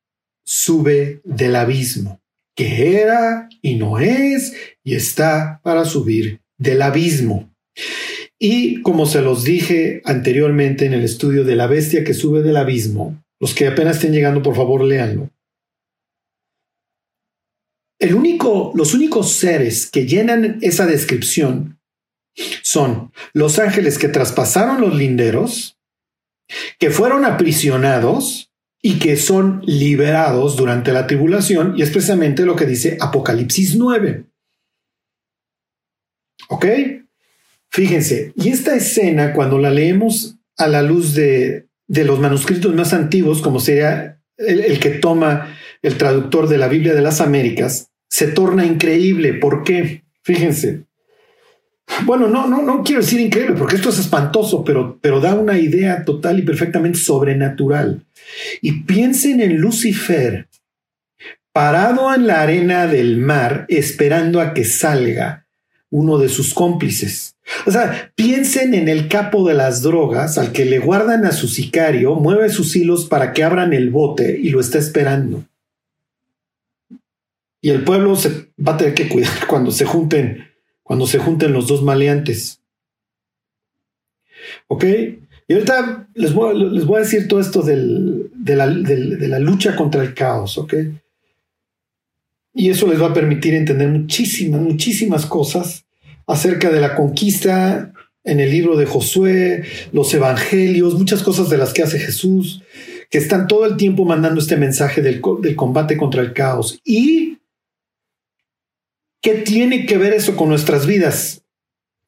sube 0.43 1.21
del 1.23 1.55
abismo, 1.55 2.23
que 2.55 2.99
era 2.99 3.47
y 3.61 3.75
no 3.75 3.99
es 3.99 4.55
y 4.83 4.95
está 4.95 5.61
para 5.63 5.85
subir 5.85 6.41
del 6.57 6.81
abismo. 6.81 7.53
Y 8.39 8.81
como 8.81 9.05
se 9.05 9.21
los 9.21 9.43
dije 9.43 10.01
anteriormente 10.05 10.87
en 10.87 10.93
el 10.93 11.03
estudio 11.03 11.43
de 11.43 11.55
la 11.55 11.67
bestia 11.67 12.03
que 12.03 12.15
sube 12.15 12.41
del 12.41 12.57
abismo, 12.57 13.23
los 13.39 13.53
que 13.53 13.67
apenas 13.67 13.97
estén 13.97 14.13
llegando, 14.13 14.41
por 14.41 14.55
favor, 14.55 14.83
léanlo. 14.83 15.29
Los 17.99 18.95
únicos 18.95 19.33
seres 19.33 19.85
que 19.85 20.07
llenan 20.07 20.57
esa 20.63 20.87
descripción 20.87 21.79
son 22.63 23.11
los 23.33 23.59
ángeles 23.59 23.99
que 23.99 24.07
traspasaron 24.07 24.81
los 24.81 24.95
linderos, 24.95 25.74
que 26.79 26.89
fueron 26.89 27.25
aprisionados 27.25 28.51
y 28.81 28.99
que 28.99 29.17
son 29.17 29.61
liberados 29.65 30.55
durante 30.55 30.93
la 30.93 31.07
tribulación, 31.07 31.73
y 31.75 31.81
es 31.81 31.89
precisamente 31.89 32.45
lo 32.45 32.55
que 32.55 32.65
dice 32.65 32.97
Apocalipsis 33.01 33.75
9. 33.75 34.25
¿Ok? 36.49 36.65
Fíjense, 37.69 38.31
y 38.35 38.49
esta 38.49 38.75
escena, 38.75 39.33
cuando 39.33 39.57
la 39.57 39.71
leemos 39.71 40.37
a 40.57 40.67
la 40.67 40.81
luz 40.81 41.13
de, 41.15 41.67
los 41.87 42.19
manuscritos 42.19 42.73
más 42.75 42.93
antiguos, 42.93 43.41
como 43.41 43.59
sería 43.59 44.21
el 44.37 44.79
que 44.79 44.91
toma 44.91 45.57
el 45.81 45.97
traductor 45.97 46.47
de 46.47 46.57
la 46.57 46.67
Biblia 46.67 46.93
de 46.93 47.01
las 47.01 47.21
Américas, 47.21 47.89
se 48.09 48.27
torna 48.27 48.65
increíble. 48.65 49.33
¿Por 49.33 49.63
qué? 49.63 50.03
Fíjense. 50.21 50.85
Bueno, 52.03 52.27
no, 52.27 52.47
no, 52.47 52.61
no 52.61 52.83
quiero 52.83 53.01
decir 53.01 53.19
increíble, 53.19 53.55
porque 53.57 53.75
esto 53.75 53.89
es 53.89 53.99
espantoso, 53.99 54.63
pero, 54.63 54.97
pero 55.01 55.19
da 55.19 55.35
una 55.35 55.57
idea 55.59 56.03
total 56.03 56.39
y 56.39 56.41
perfectamente 56.41 56.97
sobrenatural. 56.97 58.03
Y 58.61 58.83
piensen 58.83 59.39
en 59.39 59.57
Lucifer, 59.57 60.47
parado 61.53 62.13
en 62.13 62.27
la 62.27 62.41
arena 62.41 62.87
del 62.87 63.17
mar, 63.17 63.65
esperando 63.69 64.41
a 64.41 64.53
que 64.53 64.65
salga 64.65 65.45
uno 65.89 66.17
de 66.17 66.27
sus 66.27 66.53
cómplices. 66.53 67.35
O 67.65 67.71
sea, 67.71 68.11
piensen 68.15 68.73
en 68.73 68.89
el 68.89 69.07
capo 69.07 69.47
de 69.47 69.53
las 69.53 69.81
drogas 69.81 70.37
al 70.37 70.51
que 70.51 70.65
le 70.65 70.79
guardan 70.79 71.25
a 71.25 71.31
su 71.31 71.47
sicario, 71.47 72.15
mueve 72.15 72.49
sus 72.49 72.75
hilos 72.75 73.05
para 73.05 73.33
que 73.33 73.43
abran 73.43 73.71
el 73.71 73.91
bote 73.91 74.37
y 74.37 74.49
lo 74.49 74.59
está 74.59 74.79
esperando. 74.79 75.45
Y 77.61 77.69
el 77.69 77.83
pueblo 77.83 78.15
se 78.15 78.49
va 78.59 78.73
a 78.73 78.77
tener 78.77 78.93
que 78.93 79.07
cuidar 79.07 79.31
cuando 79.47 79.71
se 79.71 79.85
junten, 79.85 80.47
cuando 80.85 81.07
se 81.07 81.17
junten 81.17 81.51
los 81.51 81.67
dos 81.67 81.81
maleantes. 81.81 82.61
¿Ok? 84.67 84.85
Y 85.47 85.53
ahorita 85.53 86.07
les 86.13 86.31
voy, 86.31 86.57
les 86.57 86.87
a 86.87 86.99
decir 86.99 87.27
todo 87.27 87.39
esto 87.39 87.63
de, 87.63 87.75
la, 88.55 88.67
de, 88.67 89.27
la, 89.27 89.39
lucha 89.39 89.75
contra 89.75 90.03
el 90.03 90.13
caos, 90.13 90.59
¿ok? 90.59 90.75
Y 92.53 92.69
eso 92.69 92.87
les 92.87 93.01
va 93.01 93.07
a 93.07 93.13
permitir 93.13 93.55
entender 93.55 93.89
muchísimas, 93.89 94.61
muchísimas 94.61 95.25
cosas 95.25 95.85
acerca 96.27 96.69
de 96.69 96.81
la 96.81 96.95
conquista 96.95 97.91
en 98.23 98.39
el 98.39 98.51
libro 98.51 98.77
de 98.77 98.85
Josué, 98.85 99.63
los 99.91 100.13
evangelios, 100.13 100.93
muchas 100.93 101.23
cosas 101.23 101.49
de 101.49 101.57
las 101.57 101.73
que 101.73 101.81
hace 101.81 101.97
Jesús, 101.97 102.61
que 103.09 103.17
están 103.17 103.47
todo 103.47 103.65
el 103.65 103.75
tiempo 103.75 104.05
mandando 104.05 104.39
este 104.39 104.55
mensaje 104.55 105.01
del, 105.01 105.19
del 105.41 105.55
combate 105.55 105.97
contra 105.97 106.21
el 106.21 106.33
caos. 106.33 106.79
Y 106.83 107.39
¿Qué 109.25 109.33
tiene 109.33 109.87
que 109.87 109.97
ver 109.97 110.13
eso 110.13 110.35
con 110.35 110.49
nuestras 110.49 110.85
vidas? 110.85 111.43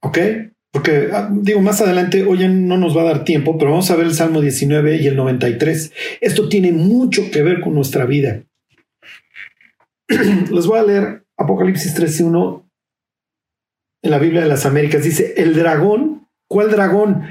¿Ok? 0.04 0.20
Porque 0.72 1.10
ah, 1.12 1.28
digo, 1.32 1.62
más 1.62 1.82
adelante, 1.82 2.24
hoy 2.24 2.48
no 2.48 2.78
nos 2.78 2.96
va 2.96 3.02
a 3.02 3.06
dar 3.06 3.24
tiempo, 3.24 3.58
pero 3.58 3.72
vamos 3.72 3.90
a 3.90 3.96
ver 3.96 4.06
el 4.06 4.14
Salmo 4.14 4.40
19 4.40 4.98
y 4.98 5.08
el 5.08 5.16
93. 5.16 5.94
Esto 6.22 6.48
tiene 6.48 6.72
mucho 6.72 7.32
que 7.32 7.42
ver 7.42 7.60
con 7.62 7.74
nuestra 7.74 8.06
vida. 8.06 8.44
Les 10.08 10.68
voy 10.68 10.78
a 10.78 10.84
leer 10.84 11.26
Apocalipsis 11.38 11.98
13.1 12.00 12.70
en 14.04 14.12
la 14.12 14.20
Biblia 14.20 14.42
de 14.42 14.50
las 14.50 14.68
Américas. 14.68 15.04
Dice, 15.04 15.34
el 15.38 15.56
dragón, 15.56 16.28
¿cuál 16.48 16.70
dragón? 16.70 17.24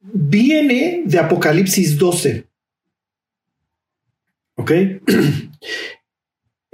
Viene 0.00 1.02
de 1.04 1.18
Apocalipsis 1.18 1.98
12. 1.98 2.46
¿Ok? 4.54 4.70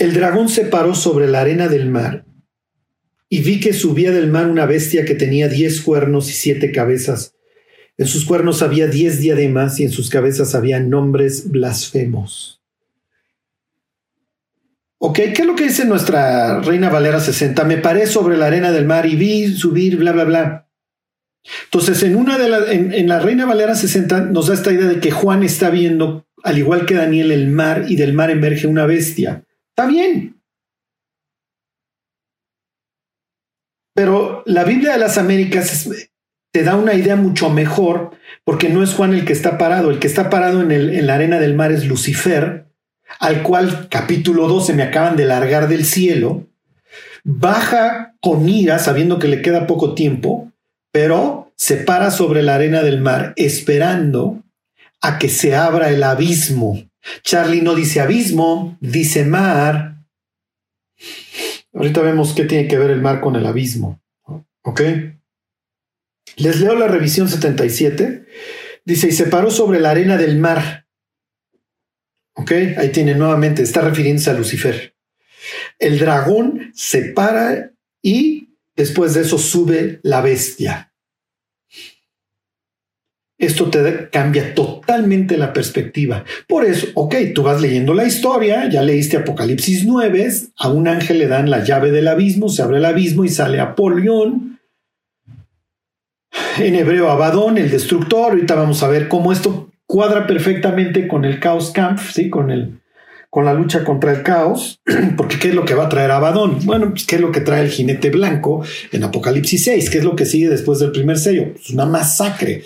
El 0.00 0.14
dragón 0.14 0.48
se 0.48 0.64
paró 0.64 0.94
sobre 0.94 1.28
la 1.28 1.42
arena 1.42 1.68
del 1.68 1.90
mar 1.90 2.24
y 3.28 3.42
vi 3.42 3.60
que 3.60 3.74
subía 3.74 4.12
del 4.12 4.28
mar 4.28 4.48
una 4.48 4.64
bestia 4.64 5.04
que 5.04 5.14
tenía 5.14 5.46
diez 5.46 5.82
cuernos 5.82 6.30
y 6.30 6.32
siete 6.32 6.72
cabezas. 6.72 7.34
En 7.98 8.06
sus 8.06 8.24
cuernos 8.24 8.62
había 8.62 8.86
diez 8.86 9.20
diademas 9.20 9.78
y 9.78 9.84
en 9.84 9.90
sus 9.90 10.08
cabezas 10.08 10.54
había 10.54 10.80
nombres 10.80 11.50
blasfemos. 11.50 12.62
Ok, 14.96 15.16
¿qué 15.16 15.42
es 15.42 15.46
lo 15.46 15.54
que 15.54 15.64
dice 15.64 15.84
nuestra 15.84 16.62
Reina 16.62 16.88
Valera 16.88 17.20
60? 17.20 17.62
Me 17.64 17.76
paré 17.76 18.06
sobre 18.06 18.38
la 18.38 18.46
arena 18.46 18.72
del 18.72 18.86
mar 18.86 19.04
y 19.04 19.16
vi 19.16 19.54
subir, 19.54 19.98
bla, 19.98 20.12
bla, 20.12 20.24
bla. 20.24 20.68
Entonces, 21.64 22.02
en 22.04 22.16
una 22.16 22.38
de 22.38 22.48
la, 22.48 22.72
en 22.72 23.06
la 23.06 23.20
Reina 23.20 23.44
Valera 23.44 23.74
60 23.74 24.20
nos 24.22 24.46
da 24.46 24.54
esta 24.54 24.72
idea 24.72 24.88
de 24.88 24.98
que 24.98 25.10
Juan 25.10 25.42
está 25.42 25.68
viendo, 25.68 26.26
al 26.42 26.56
igual 26.56 26.86
que 26.86 26.94
Daniel, 26.94 27.32
el 27.32 27.48
mar 27.48 27.84
y 27.86 27.96
del 27.96 28.14
mar 28.14 28.30
emerge 28.30 28.66
una 28.66 28.86
bestia. 28.86 29.44
Está 29.80 29.88
bien. 29.90 30.38
Pero 33.94 34.42
la 34.44 34.64
Biblia 34.64 34.92
de 34.92 34.98
las 34.98 35.16
Américas 35.16 35.88
te 36.52 36.64
da 36.64 36.76
una 36.76 36.92
idea 36.92 37.16
mucho 37.16 37.48
mejor 37.48 38.10
porque 38.44 38.68
no 38.68 38.82
es 38.82 38.92
Juan 38.92 39.14
el 39.14 39.24
que 39.24 39.32
está 39.32 39.56
parado. 39.56 39.90
El 39.90 39.98
que 39.98 40.06
está 40.06 40.28
parado 40.28 40.60
en, 40.60 41.06
la 41.06 41.14
arena 41.14 41.38
del 41.38 41.54
mar 41.54 41.72
es 41.72 41.86
Lucifer, 41.86 42.66
al 43.20 43.42
cual 43.42 43.88
capítulo 43.88 44.48
12 44.48 44.74
me 44.74 44.82
acaban 44.82 45.16
de 45.16 45.24
largar 45.24 45.66
del 45.66 45.86
cielo. 45.86 46.46
Baja 47.24 48.16
con 48.20 48.50
ira 48.50 48.78
sabiendo 48.80 49.18
que 49.18 49.28
le 49.28 49.40
queda 49.40 49.66
poco 49.66 49.94
tiempo, 49.94 50.52
pero 50.92 51.54
se 51.56 51.76
para 51.76 52.10
sobre 52.10 52.42
la 52.42 52.56
arena 52.56 52.82
del 52.82 53.00
mar 53.00 53.32
esperando 53.36 54.42
a 55.00 55.18
que 55.18 55.30
se 55.30 55.56
abra 55.56 55.88
el 55.88 56.02
abismo 56.02 56.89
Charlie 57.22 57.62
no 57.62 57.74
dice 57.74 58.00
abismo, 58.00 58.76
dice 58.80 59.24
mar. 59.24 59.96
Ahorita 61.72 62.02
vemos 62.02 62.34
qué 62.34 62.44
tiene 62.44 62.68
que 62.68 62.78
ver 62.78 62.90
el 62.90 63.00
mar 63.00 63.20
con 63.20 63.36
el 63.36 63.46
abismo. 63.46 64.00
¿Ok? 64.62 64.82
Les 66.36 66.60
leo 66.60 66.74
la 66.74 66.88
revisión 66.88 67.28
77. 67.28 68.26
Dice, 68.84 69.08
y 69.08 69.12
se 69.12 69.26
paró 69.26 69.50
sobre 69.50 69.80
la 69.80 69.90
arena 69.90 70.16
del 70.16 70.38
mar. 70.38 70.86
¿Ok? 72.34 72.52
Ahí 72.76 72.90
tiene 72.90 73.14
nuevamente, 73.14 73.62
está 73.62 73.82
refiriéndose 73.82 74.30
a 74.30 74.34
Lucifer. 74.34 74.94
El 75.78 75.98
dragón 75.98 76.72
se 76.74 77.04
para 77.12 77.72
y 78.02 78.48
después 78.76 79.14
de 79.14 79.22
eso 79.22 79.38
sube 79.38 80.00
la 80.02 80.20
bestia. 80.20 80.89
Esto 83.40 83.70
te 83.70 84.10
cambia 84.10 84.54
totalmente 84.54 85.38
la 85.38 85.54
perspectiva. 85.54 86.24
Por 86.46 86.66
eso, 86.66 86.88
ok, 86.92 87.14
tú 87.34 87.42
vas 87.42 87.62
leyendo 87.62 87.94
la 87.94 88.04
historia, 88.04 88.68
ya 88.68 88.82
leíste 88.82 89.16
Apocalipsis 89.16 89.86
9, 89.86 90.30
a 90.58 90.68
un 90.68 90.86
ángel 90.86 91.18
le 91.18 91.26
dan 91.26 91.48
la 91.48 91.64
llave 91.64 91.90
del 91.90 92.08
abismo, 92.08 92.50
se 92.50 92.60
abre 92.60 92.76
el 92.76 92.84
abismo 92.84 93.24
y 93.24 93.30
sale 93.30 93.58
Apolión. 93.58 94.60
En 96.58 96.74
hebreo, 96.74 97.08
Abadón, 97.08 97.56
el 97.56 97.70
destructor. 97.70 98.32
Ahorita 98.32 98.54
vamos 98.54 98.82
a 98.82 98.88
ver 98.88 99.08
cómo 99.08 99.32
esto 99.32 99.70
cuadra 99.86 100.26
perfectamente 100.26 101.08
con 101.08 101.24
el 101.24 101.40
Chaos 101.40 101.70
Camp, 101.70 101.98
¿sí? 101.98 102.28
con, 102.28 102.50
el, 102.50 102.80
con 103.30 103.46
la 103.46 103.54
lucha 103.54 103.84
contra 103.84 104.12
el 104.12 104.22
caos. 104.22 104.82
Porque, 105.16 105.38
¿qué 105.38 105.48
es 105.48 105.54
lo 105.54 105.64
que 105.64 105.74
va 105.74 105.86
a 105.86 105.88
traer 105.88 106.10
Abadón? 106.10 106.58
Bueno, 106.66 106.90
pues, 106.90 107.06
¿qué 107.06 107.14
es 107.14 107.22
lo 107.22 107.32
que 107.32 107.40
trae 107.40 107.62
el 107.62 107.70
jinete 107.70 108.10
blanco 108.10 108.62
en 108.92 109.02
Apocalipsis 109.02 109.64
6? 109.64 109.88
¿Qué 109.88 109.98
es 109.98 110.04
lo 110.04 110.14
que 110.14 110.26
sigue 110.26 110.50
después 110.50 110.78
del 110.78 110.92
primer 110.92 111.18
sello? 111.18 111.54
Pues 111.54 111.70
una 111.70 111.86
masacre 111.86 112.64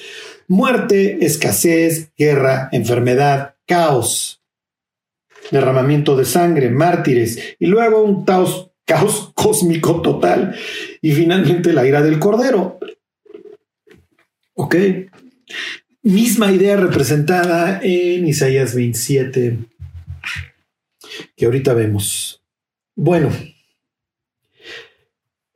muerte, 0.48 1.24
escasez, 1.24 2.12
guerra, 2.16 2.68
enfermedad, 2.72 3.54
caos, 3.66 4.42
derramamiento 5.50 6.16
de 6.16 6.24
sangre, 6.24 6.70
mártires 6.70 7.56
y 7.58 7.66
luego 7.66 8.02
un 8.02 8.24
caos, 8.24 8.70
cósmico 9.34 10.02
total 10.02 10.54
y 11.00 11.12
finalmente 11.12 11.72
la 11.72 11.86
ira 11.86 12.02
del 12.02 12.18
cordero. 12.18 12.78
Ok. 14.54 14.76
Misma 16.02 16.52
idea 16.52 16.76
representada 16.76 17.80
en 17.82 18.26
Isaías 18.26 18.74
27 18.74 19.58
que 21.36 21.44
ahorita 21.44 21.74
vemos. 21.74 22.42
Bueno, 22.94 23.30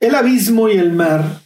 el 0.01 0.15
abismo 0.15 0.69
y 0.69 0.77
el 0.77 0.93
mar, 0.93 1.41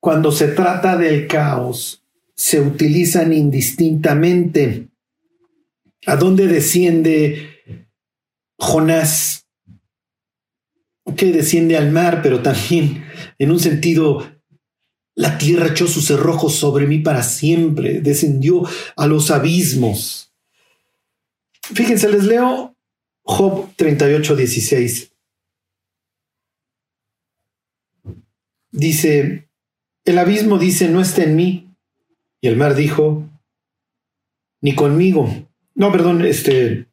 cuando 0.00 0.32
se 0.32 0.48
trata 0.48 0.96
del 0.96 1.26
caos, 1.26 2.03
se 2.44 2.60
utilizan 2.60 3.32
indistintamente. 3.32 4.90
¿A 6.04 6.16
dónde 6.16 6.46
desciende 6.46 7.88
Jonás? 8.58 9.46
Que 11.16 11.32
desciende 11.32 11.78
al 11.78 11.90
mar, 11.90 12.20
pero 12.22 12.42
también 12.42 13.02
en 13.38 13.50
un 13.50 13.58
sentido, 13.58 14.30
la 15.14 15.38
tierra 15.38 15.68
echó 15.68 15.86
sus 15.86 16.06
cerrojos 16.06 16.54
sobre 16.56 16.86
mí 16.86 16.98
para 16.98 17.22
siempre, 17.22 18.02
descendió 18.02 18.68
a 18.94 19.06
los 19.06 19.30
abismos. 19.30 20.30
Fíjense, 21.62 22.10
les 22.10 22.24
leo 22.24 22.76
Job 23.22 23.70
38, 23.74 24.36
16. 24.36 25.12
Dice, 28.70 29.48
el 30.04 30.18
abismo 30.18 30.58
dice, 30.58 30.90
no 30.90 31.00
está 31.00 31.22
en 31.22 31.36
mí, 31.36 31.73
y 32.44 32.48
el 32.48 32.58
mar 32.58 32.74
dijo, 32.74 33.26
ni 34.60 34.74
conmigo. 34.74 35.48
No, 35.74 35.90
perdón, 35.90 36.22
este, 36.26 36.88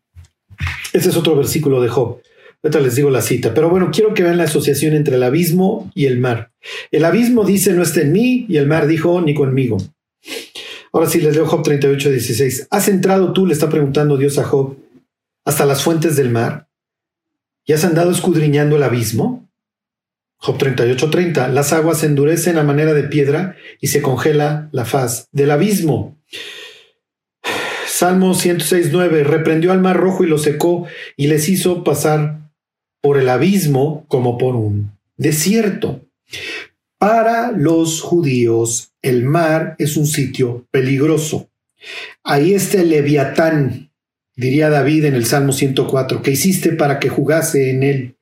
este 0.93 1.09
es 1.09 1.17
otro 1.17 1.35
versículo 1.35 1.81
de 1.81 1.89
Job. 1.89 2.21
Ahorita 2.63 2.79
les 2.79 2.95
digo 2.95 3.09
la 3.09 3.21
cita, 3.21 3.53
pero 3.53 3.69
bueno, 3.69 3.89
quiero 3.91 4.13
que 4.13 4.23
vean 4.23 4.37
la 4.37 4.45
asociación 4.45 4.93
entre 4.93 5.17
el 5.17 5.23
abismo 5.23 5.91
y 5.93 6.05
el 6.05 6.21
mar. 6.21 6.53
El 6.89 7.03
abismo 7.03 7.43
dice, 7.43 7.73
no 7.73 7.83
está 7.83 7.99
en 7.99 8.13
mí, 8.13 8.45
y 8.47 8.55
el 8.55 8.65
mar 8.65 8.87
dijo, 8.87 9.19
ni 9.19 9.33
conmigo. 9.33 9.75
Ahora 10.93 11.09
sí, 11.09 11.19
les 11.19 11.35
leo 11.35 11.45
Job 11.45 11.63
38, 11.63 12.11
16. 12.11 12.67
¿Has 12.71 12.87
entrado 12.87 13.33
tú, 13.33 13.45
le 13.45 13.51
está 13.51 13.67
preguntando 13.67 14.15
Dios 14.15 14.37
a 14.37 14.45
Job, 14.45 14.77
hasta 15.43 15.65
las 15.65 15.83
fuentes 15.83 16.15
del 16.15 16.29
mar? 16.29 16.69
¿Y 17.65 17.73
has 17.73 17.83
andado 17.83 18.11
escudriñando 18.11 18.77
el 18.77 18.83
abismo? 18.83 19.50
Job 20.43 20.57
38:30, 20.57 21.49
las 21.49 21.71
aguas 21.71 21.99
se 21.99 22.07
endurecen 22.07 22.57
a 22.57 22.63
manera 22.63 22.93
de 22.93 23.03
piedra 23.03 23.55
y 23.79 23.87
se 23.87 24.01
congela 24.01 24.69
la 24.71 24.85
faz 24.85 25.27
del 25.31 25.51
abismo. 25.51 26.17
Salmo 27.87 28.33
106:9, 28.33 29.23
reprendió 29.23 29.71
al 29.71 29.81
mar 29.81 29.97
rojo 29.97 30.23
y 30.23 30.27
lo 30.27 30.39
secó 30.39 30.87
y 31.15 31.27
les 31.27 31.47
hizo 31.47 31.83
pasar 31.83 32.49
por 33.01 33.19
el 33.19 33.29
abismo 33.29 34.05
como 34.07 34.39
por 34.39 34.55
un 34.55 34.97
desierto. 35.15 36.01
Para 36.97 37.51
los 37.51 38.01
judíos, 38.01 38.93
el 39.03 39.23
mar 39.23 39.75
es 39.77 39.95
un 39.95 40.07
sitio 40.07 40.65
peligroso. 40.71 41.51
Ahí 42.23 42.55
está 42.55 42.81
el 42.81 42.89
leviatán, 42.89 43.91
diría 44.35 44.71
David 44.71 45.05
en 45.05 45.13
el 45.13 45.25
Salmo 45.25 45.53
104, 45.53 46.23
que 46.23 46.31
hiciste 46.31 46.73
para 46.73 46.99
que 46.99 47.09
jugase 47.09 47.69
en 47.69 47.83
él. 47.83 48.15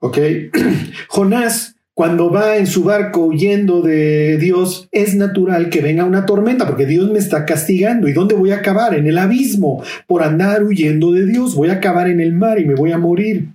¿Ok? 0.00 0.18
Jonás, 1.08 1.76
cuando 1.94 2.30
va 2.30 2.58
en 2.58 2.66
su 2.66 2.84
barco 2.84 3.24
huyendo 3.24 3.80
de 3.80 4.36
Dios, 4.36 4.88
es 4.92 5.14
natural 5.14 5.70
que 5.70 5.80
venga 5.80 6.04
una 6.04 6.26
tormenta 6.26 6.66
porque 6.66 6.84
Dios 6.84 7.10
me 7.10 7.18
está 7.18 7.46
castigando. 7.46 8.06
¿Y 8.06 8.12
dónde 8.12 8.34
voy 8.34 8.50
a 8.50 8.56
acabar? 8.56 8.94
En 8.94 9.06
el 9.06 9.16
abismo, 9.16 9.82
por 10.06 10.22
andar 10.22 10.62
huyendo 10.62 11.12
de 11.12 11.24
Dios. 11.24 11.54
Voy 11.54 11.70
a 11.70 11.74
acabar 11.74 12.08
en 12.08 12.20
el 12.20 12.34
mar 12.34 12.60
y 12.60 12.66
me 12.66 12.74
voy 12.74 12.92
a 12.92 12.98
morir. 12.98 13.48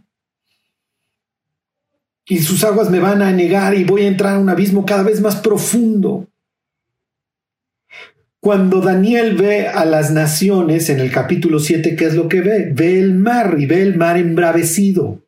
Y 2.26 2.40
sus 2.40 2.64
aguas 2.64 2.90
me 2.90 3.00
van 3.00 3.22
a 3.22 3.32
negar 3.32 3.76
y 3.76 3.84
voy 3.84 4.04
a 4.04 4.08
entrar 4.08 4.36
a 4.36 4.40
un 4.40 4.50
abismo 4.50 4.86
cada 4.86 5.04
vez 5.04 5.22
más 5.22 5.36
profundo. 5.36 6.28
Cuando 8.40 8.82
Daniel 8.82 9.36
ve 9.36 9.68
a 9.68 9.86
las 9.86 10.10
naciones 10.10 10.90
en 10.90 11.00
el 11.00 11.12
capítulo 11.12 11.60
7, 11.60 11.96
¿qué 11.96 12.06
es 12.06 12.16
lo 12.16 12.28
que 12.28 12.42
ve? 12.42 12.72
Ve 12.74 13.00
el 13.00 13.14
mar 13.14 13.58
y 13.60 13.68
ve 13.68 13.84
el 13.84 13.98
mar 13.98 14.18
embravecido. 14.18 15.22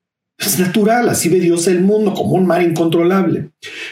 Es 0.45 0.59
natural, 0.59 1.07
así 1.09 1.29
ve 1.29 1.39
Dios 1.39 1.67
el 1.67 1.81
mundo 1.81 2.13
como 2.13 2.33
un 2.33 2.45
mar 2.45 2.61
incontrolable. 2.61 3.49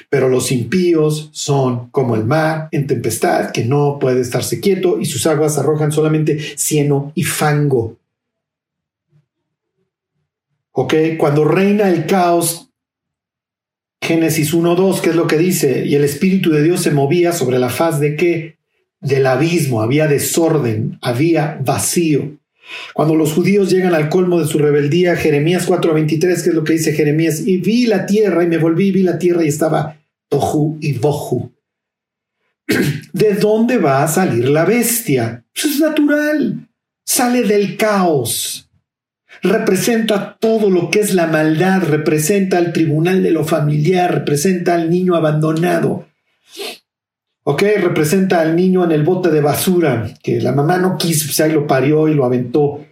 Pero 0.09 0.27
los 0.27 0.51
impíos 0.51 1.29
son 1.31 1.89
como 1.89 2.15
el 2.15 2.25
mar 2.25 2.67
en 2.71 2.87
tempestad 2.87 3.51
que 3.51 3.63
no 3.63 3.97
puede 3.99 4.21
estarse 4.21 4.59
quieto 4.59 4.99
y 4.99 5.05
sus 5.05 5.25
aguas 5.27 5.57
arrojan 5.57 5.91
solamente 5.91 6.39
cieno 6.57 7.11
y 7.15 7.23
fango. 7.23 7.97
¿Ok? 10.73 10.93
Cuando 11.17 11.45
reina 11.45 11.89
el 11.89 12.05
caos, 12.05 12.69
Génesis 14.01 14.53
1.2, 14.53 14.99
¿qué 15.01 15.11
es 15.11 15.15
lo 15.15 15.27
que 15.27 15.37
dice? 15.37 15.85
Y 15.85 15.95
el 15.95 16.03
Espíritu 16.03 16.51
de 16.51 16.63
Dios 16.63 16.81
se 16.81 16.91
movía 16.91 17.33
sobre 17.33 17.59
la 17.59 17.69
faz 17.69 17.99
de 17.99 18.15
qué? 18.15 18.57
Del 18.99 19.25
abismo, 19.27 19.81
había 19.81 20.07
desorden, 20.07 20.97
había 21.01 21.59
vacío. 21.63 22.37
Cuando 22.93 23.15
los 23.15 23.33
judíos 23.33 23.69
llegan 23.69 23.93
al 23.93 24.09
colmo 24.09 24.39
de 24.39 24.47
su 24.47 24.57
rebeldía, 24.57 25.15
Jeremías 25.15 25.65
4:23, 25.67 26.43
que 26.43 26.49
es 26.49 26.55
lo 26.55 26.63
que 26.63 26.73
dice 26.73 26.93
Jeremías, 26.93 27.45
y 27.45 27.57
vi 27.57 27.85
la 27.85 28.05
tierra 28.05 28.43
y 28.43 28.47
me 28.47 28.57
volví, 28.57 28.91
vi 28.91 29.03
la 29.03 29.17
tierra 29.17 29.43
y 29.43 29.47
estaba 29.47 29.97
tohu 30.29 30.77
y 30.81 30.93
bohu. 30.93 31.51
¿De 33.13 33.33
dónde 33.33 33.77
va 33.77 34.03
a 34.03 34.07
salir 34.07 34.49
la 34.49 34.65
bestia? 34.65 35.45
Eso 35.53 35.67
es 35.67 35.79
natural. 35.79 36.69
Sale 37.05 37.43
del 37.43 37.77
caos. 37.77 38.69
Representa 39.41 40.37
todo 40.39 40.69
lo 40.69 40.91
que 40.91 40.99
es 40.99 41.13
la 41.13 41.25
maldad, 41.27 41.83
representa 41.83 42.57
al 42.57 42.73
tribunal 42.73 43.23
de 43.23 43.31
lo 43.31 43.43
familiar, 43.43 44.13
representa 44.13 44.75
al 44.75 44.89
niño 44.89 45.15
abandonado. 45.15 46.05
Ok, 47.43 47.63
representa 47.81 48.41
al 48.41 48.55
niño 48.55 48.83
en 48.83 48.91
el 48.91 49.03
bote 49.03 49.29
de 49.29 49.41
basura, 49.41 50.13
que 50.21 50.39
la 50.41 50.51
mamá 50.51 50.77
no 50.77 50.95
quiso, 50.97 51.25
pues 51.25 51.39
ahí 51.39 51.51
lo 51.51 51.65
parió 51.65 52.07
y 52.07 52.13
lo 52.13 52.23
aventó. 52.23 52.85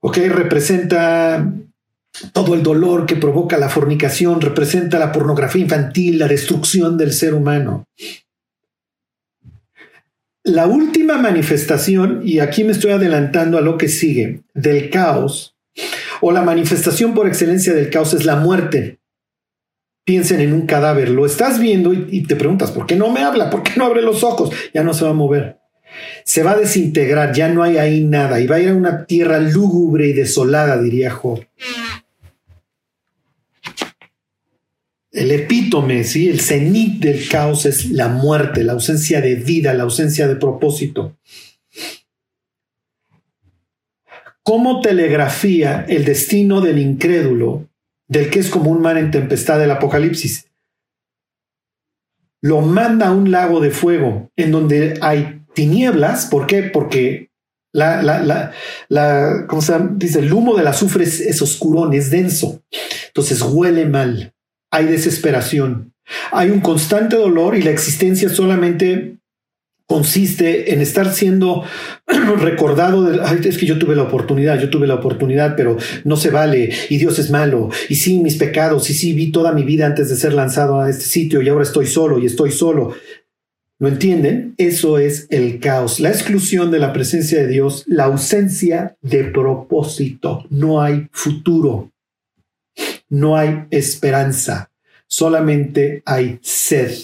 Ok, 0.00 0.18
representa 0.28 1.52
todo 2.32 2.54
el 2.54 2.62
dolor 2.62 3.06
que 3.06 3.16
provoca 3.16 3.58
la 3.58 3.68
fornicación, 3.68 4.40
representa 4.40 5.00
la 5.00 5.10
pornografía 5.10 5.62
infantil, 5.62 6.20
la 6.20 6.28
destrucción 6.28 6.96
del 6.96 7.12
ser 7.12 7.34
humano. 7.34 7.88
La 10.44 10.68
última 10.68 11.18
manifestación, 11.18 12.20
y 12.24 12.38
aquí 12.38 12.62
me 12.62 12.72
estoy 12.72 12.92
adelantando 12.92 13.58
a 13.58 13.62
lo 13.62 13.76
que 13.76 13.88
sigue, 13.88 14.42
del 14.52 14.90
caos, 14.90 15.56
o 16.20 16.30
la 16.30 16.42
manifestación 16.42 17.14
por 17.14 17.26
excelencia 17.26 17.74
del 17.74 17.90
caos 17.90 18.14
es 18.14 18.24
la 18.24 18.36
muerte 18.36 19.00
piensen 20.04 20.40
en 20.40 20.52
un 20.52 20.66
cadáver, 20.66 21.08
lo 21.08 21.26
estás 21.26 21.58
viendo 21.58 21.92
y, 21.92 22.22
te 22.24 22.36
preguntas, 22.36 22.70
¿por 22.70 22.86
qué 22.86 22.94
no 22.94 23.10
me 23.10 23.20
habla? 23.20 23.50
¿Por 23.50 23.62
qué 23.62 23.72
no 23.76 23.86
abre 23.86 24.02
los 24.02 24.22
ojos? 24.22 24.54
Ya 24.72 24.84
no 24.84 24.94
se 24.94 25.04
va 25.04 25.10
a 25.10 25.14
mover. 25.14 25.58
Se 26.24 26.42
va 26.42 26.52
a 26.52 26.58
desintegrar, 26.58 27.32
ya 27.34 27.48
no 27.48 27.62
hay 27.62 27.78
ahí 27.78 28.02
nada 28.02 28.40
y 28.40 28.46
va 28.46 28.56
a 28.56 28.60
ir 28.60 28.68
a 28.68 28.74
una 28.74 29.06
tierra 29.06 29.38
lúgubre 29.38 30.08
y 30.08 30.12
desolada, 30.12 30.80
diría 30.80 31.10
Job. 31.10 31.44
El 35.12 35.30
epítome, 35.30 36.02
¿sí? 36.02 36.28
el 36.28 36.40
cenit 36.40 37.00
del 37.00 37.28
caos 37.28 37.66
es 37.66 37.90
la 37.90 38.08
muerte, 38.08 38.64
la 38.64 38.72
ausencia 38.72 39.20
de 39.20 39.36
vida, 39.36 39.72
la 39.72 39.84
ausencia 39.84 40.26
de 40.26 40.34
propósito. 40.34 41.16
¿Cómo 44.42 44.80
telegrafía 44.80 45.86
el 45.88 46.04
destino 46.04 46.60
del 46.60 46.78
incrédulo 46.78 47.68
del 48.14 48.30
que 48.30 48.38
es 48.38 48.48
como 48.48 48.70
un 48.70 48.80
mar 48.80 48.96
en 48.96 49.10
tempestad 49.10 49.58
del 49.58 49.72
Apocalipsis. 49.72 50.46
lo 52.40 52.60
manda 52.60 53.08
a 53.08 53.12
un 53.12 53.30
lago 53.30 53.58
de 53.60 53.70
fuego 53.70 54.30
en 54.36 54.52
donde 54.52 54.98
hay 55.00 55.40
tinieblas. 55.54 56.26
¿Por 56.26 56.46
qué? 56.46 56.62
Porque 56.62 57.30
la, 57.72 58.02
la, 58.02 58.22
la, 58.22 58.52
la 58.88 59.46
¿cómo 59.48 59.62
se? 59.62 59.74
Dice, 59.92 60.18
el 60.18 60.32
humo 60.32 60.54
del 60.54 60.66
azufre 60.66 61.04
es, 61.04 61.20
es 61.20 61.40
oscurón, 61.40 61.94
es 61.94 62.10
denso. 62.10 62.62
Entonces 63.06 63.40
huele 63.42 63.86
mal. 63.86 64.34
Hay 64.70 64.84
desesperación. 64.84 65.94
Hay 66.32 66.50
un 66.50 66.60
constante 66.60 67.16
dolor 67.16 67.56
y 67.56 67.62
la 67.62 67.70
existencia 67.70 68.28
solamente 68.28 69.16
consiste 69.86 70.72
en 70.72 70.80
estar 70.80 71.12
siendo 71.12 71.64
recordado 72.38 73.02
de, 73.02 73.48
es 73.48 73.58
que 73.58 73.66
yo 73.66 73.78
tuve 73.78 73.96
la 73.96 74.04
oportunidad, 74.04 74.58
yo 74.58 74.70
tuve 74.70 74.86
la 74.86 74.94
oportunidad, 74.94 75.56
pero 75.56 75.76
no 76.04 76.16
se 76.16 76.30
vale 76.30 76.70
y 76.88 76.96
Dios 76.96 77.18
es 77.18 77.30
malo 77.30 77.70
y 77.88 77.96
sí 77.96 78.18
mis 78.18 78.36
pecados 78.36 78.88
y 78.90 78.94
sí 78.94 79.12
vi 79.12 79.30
toda 79.30 79.52
mi 79.52 79.62
vida 79.62 79.86
antes 79.86 80.08
de 80.08 80.16
ser 80.16 80.32
lanzado 80.32 80.80
a 80.80 80.88
este 80.88 81.04
sitio 81.04 81.42
y 81.42 81.48
ahora 81.48 81.64
estoy 81.64 81.86
solo 81.86 82.18
y 82.18 82.26
estoy 82.26 82.50
solo. 82.50 82.94
¿Lo 83.80 83.88
entienden? 83.88 84.54
Eso 84.56 84.98
es 84.98 85.26
el 85.30 85.58
caos, 85.58 85.98
la 86.00 86.10
exclusión 86.10 86.70
de 86.70 86.78
la 86.78 86.92
presencia 86.92 87.40
de 87.40 87.48
Dios, 87.48 87.84
la 87.86 88.04
ausencia 88.04 88.96
de 89.02 89.24
propósito. 89.24 90.44
No 90.48 90.80
hay 90.80 91.08
futuro, 91.10 91.92
no 93.08 93.36
hay 93.36 93.64
esperanza, 93.70 94.70
solamente 95.08 96.02
hay 96.06 96.38
sed. 96.40 96.94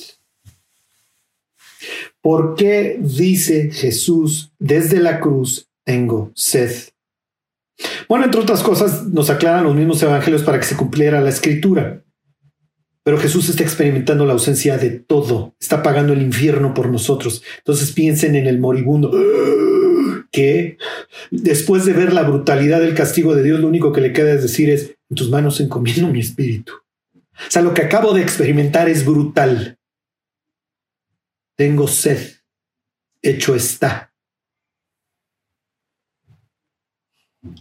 ¿Por 2.22 2.54
qué 2.54 2.98
dice 3.00 3.70
Jesús 3.72 4.52
desde 4.58 5.00
la 5.00 5.20
cruz, 5.20 5.68
tengo 5.84 6.30
sed? 6.34 6.70
Bueno, 8.08 8.26
entre 8.26 8.40
otras 8.40 8.62
cosas, 8.62 9.06
nos 9.06 9.30
aclaran 9.30 9.64
los 9.64 9.74
mismos 9.74 10.02
evangelios 10.02 10.42
para 10.42 10.58
que 10.58 10.66
se 10.66 10.76
cumpliera 10.76 11.20
la 11.20 11.30
escritura. 11.30 12.04
Pero 13.02 13.18
Jesús 13.18 13.48
está 13.48 13.62
experimentando 13.62 14.26
la 14.26 14.34
ausencia 14.34 14.76
de 14.76 14.90
todo, 14.90 15.54
está 15.58 15.82
pagando 15.82 16.12
el 16.12 16.20
infierno 16.20 16.74
por 16.74 16.90
nosotros. 16.90 17.42
Entonces 17.58 17.92
piensen 17.92 18.36
en 18.36 18.46
el 18.46 18.60
moribundo 18.60 19.10
que 20.30 20.76
después 21.30 21.86
de 21.86 21.94
ver 21.94 22.12
la 22.12 22.24
brutalidad 22.24 22.80
del 22.80 22.94
castigo 22.94 23.34
de 23.34 23.42
Dios, 23.42 23.60
lo 23.60 23.68
único 23.68 23.92
que 23.92 24.02
le 24.02 24.12
queda 24.12 24.32
es 24.32 24.42
decir 24.42 24.68
es, 24.68 24.94
en 25.08 25.16
tus 25.16 25.30
manos 25.30 25.58
encomiendo 25.60 26.08
mi 26.08 26.20
espíritu. 26.20 26.74
O 26.74 27.50
sea, 27.50 27.62
lo 27.62 27.72
que 27.72 27.82
acabo 27.82 28.12
de 28.12 28.20
experimentar 28.20 28.90
es 28.90 29.06
brutal 29.06 29.78
tengo 31.60 31.86
sed, 31.86 32.36
hecho 33.20 33.54
está. 33.54 34.14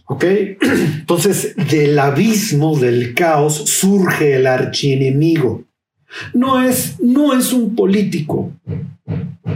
¿Ok? 0.06 0.24
Entonces, 1.00 1.54
del 1.68 1.98
abismo 1.98 2.78
del 2.78 3.14
caos 3.14 3.56
surge 3.56 4.36
el 4.36 4.46
archienemigo. 4.46 5.64
No 6.32 6.62
es, 6.62 6.98
no 7.00 7.38
es 7.38 7.52
un 7.52 7.76
político. 7.76 8.54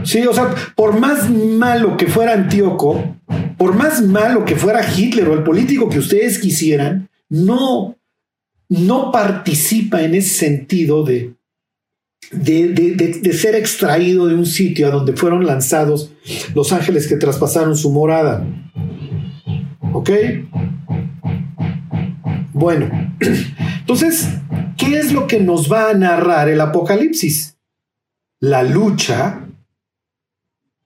Sí, 0.02 0.26
o 0.26 0.34
sea, 0.34 0.54
por 0.76 1.00
más 1.00 1.30
malo 1.30 1.96
que 1.96 2.06
fuera 2.06 2.34
Antíoco, 2.34 3.16
por 3.56 3.74
más 3.74 4.02
malo 4.02 4.44
que 4.44 4.56
fuera 4.56 4.86
Hitler 4.86 5.26
o 5.30 5.32
el 5.32 5.42
político 5.42 5.88
que 5.88 6.00
ustedes 6.00 6.38
quisieran, 6.38 7.08
no, 7.30 7.96
no 8.68 9.10
participa 9.10 10.02
en 10.02 10.14
ese 10.16 10.34
sentido 10.34 11.02
de, 11.02 11.33
de, 12.34 13.32
ser 13.32 13.54
extraído 13.54 14.26
de 14.26 14.34
un 14.34 14.46
sitio 14.46 14.88
a 14.88 14.90
donde 14.90 15.14
fueron 15.14 15.46
lanzados 15.46 16.12
los 16.54 16.72
ángeles 16.72 17.06
que 17.06 17.16
traspasaron 17.16 17.76
su 17.76 17.90
morada. 17.90 18.46
¿Ok? 19.92 20.10
Bueno, 22.52 22.90
entonces, 23.80 24.28
¿qué 24.76 24.98
es 24.98 25.12
lo 25.12 25.26
que 25.26 25.40
nos 25.40 25.70
va 25.70 25.90
a 25.90 25.94
narrar 25.94 26.48
el 26.48 26.60
Apocalipsis? 26.60 27.56
La 28.40 28.62
lucha 28.62 29.44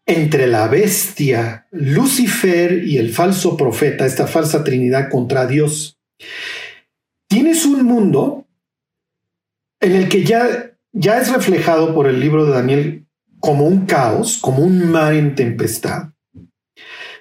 entre 0.07 0.47
la 0.47 0.69
bestia, 0.69 1.67
Lucifer 1.71 2.83
y 2.83 2.97
el 2.97 3.13
falso 3.13 3.57
profeta, 3.59 4.07
esta 4.07 4.27
falsa 4.27 4.65
trinidad 4.65 5.11
contra 5.11 5.47
Dios. 5.47 5.99
Tienes 7.29 7.67
un 7.67 7.85
mundo 7.85 8.47
en 9.81 9.93
el 9.93 10.09
que 10.09 10.25
ya 10.25 10.68
ya 10.93 11.19
es 11.19 11.33
reflejado 11.33 11.95
por 11.95 12.07
el 12.07 12.21
libro 12.21 12.47
de 12.47 12.53
Daniel 12.53 13.07
como 13.41 13.67
un 13.67 13.87
caos, 13.87 14.39
como 14.39 14.63
un 14.63 14.91
mar 14.91 15.15
en 15.15 15.35
tempestad. 15.35 16.11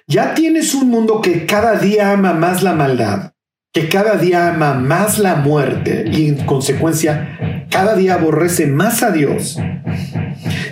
Ya 0.06 0.34
tienes 0.34 0.74
un 0.74 0.88
mundo 0.88 1.20
que 1.20 1.46
cada 1.46 1.78
día 1.78 2.12
ama 2.12 2.32
más 2.32 2.62
la 2.62 2.72
maldad, 2.72 3.34
que 3.72 3.88
cada 3.88 4.16
día 4.16 4.48
ama 4.48 4.74
más 4.74 5.18
la 5.18 5.36
muerte 5.36 6.04
y 6.10 6.28
en 6.28 6.46
consecuencia 6.46 7.66
cada 7.70 7.94
día 7.94 8.14
aborrece 8.14 8.66
más 8.66 9.02
a 9.02 9.10
Dios. 9.10 9.58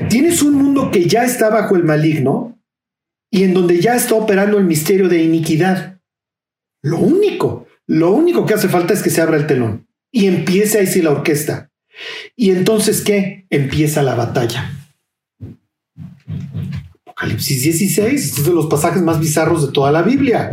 Tienes 0.08 0.42
un 0.42 0.54
mundo 0.54 0.90
que 0.90 1.06
ya 1.06 1.24
está 1.24 1.50
bajo 1.50 1.76
el 1.76 1.84
maligno 1.84 2.58
y 3.30 3.44
en 3.44 3.54
donde 3.54 3.80
ya 3.80 3.94
está 3.94 4.14
operando 4.14 4.58
el 4.58 4.64
misterio 4.64 5.08
de 5.08 5.22
iniquidad. 5.22 6.00
Lo 6.82 6.98
único, 6.98 7.66
lo 7.86 8.12
único 8.12 8.46
que 8.46 8.54
hace 8.54 8.68
falta 8.68 8.94
es 8.94 9.02
que 9.02 9.10
se 9.10 9.20
abra 9.20 9.36
el 9.36 9.46
telón 9.46 9.86
y 10.10 10.26
empiece 10.26 10.78
ahí 10.78 10.86
sí 10.86 11.02
la 11.02 11.10
orquesta. 11.10 11.70
Y 12.34 12.50
entonces, 12.50 13.00
¿qué? 13.00 13.46
Empieza 13.50 14.02
la 14.02 14.14
batalla. 14.14 14.72
Apocalipsis 17.06 17.62
16 17.62 18.38
es 18.38 18.44
de 18.44 18.52
los 18.52 18.66
pasajes 18.66 19.02
más 19.02 19.18
bizarros 19.18 19.66
de 19.66 19.72
toda 19.72 19.90
la 19.90 20.02
Biblia. 20.02 20.50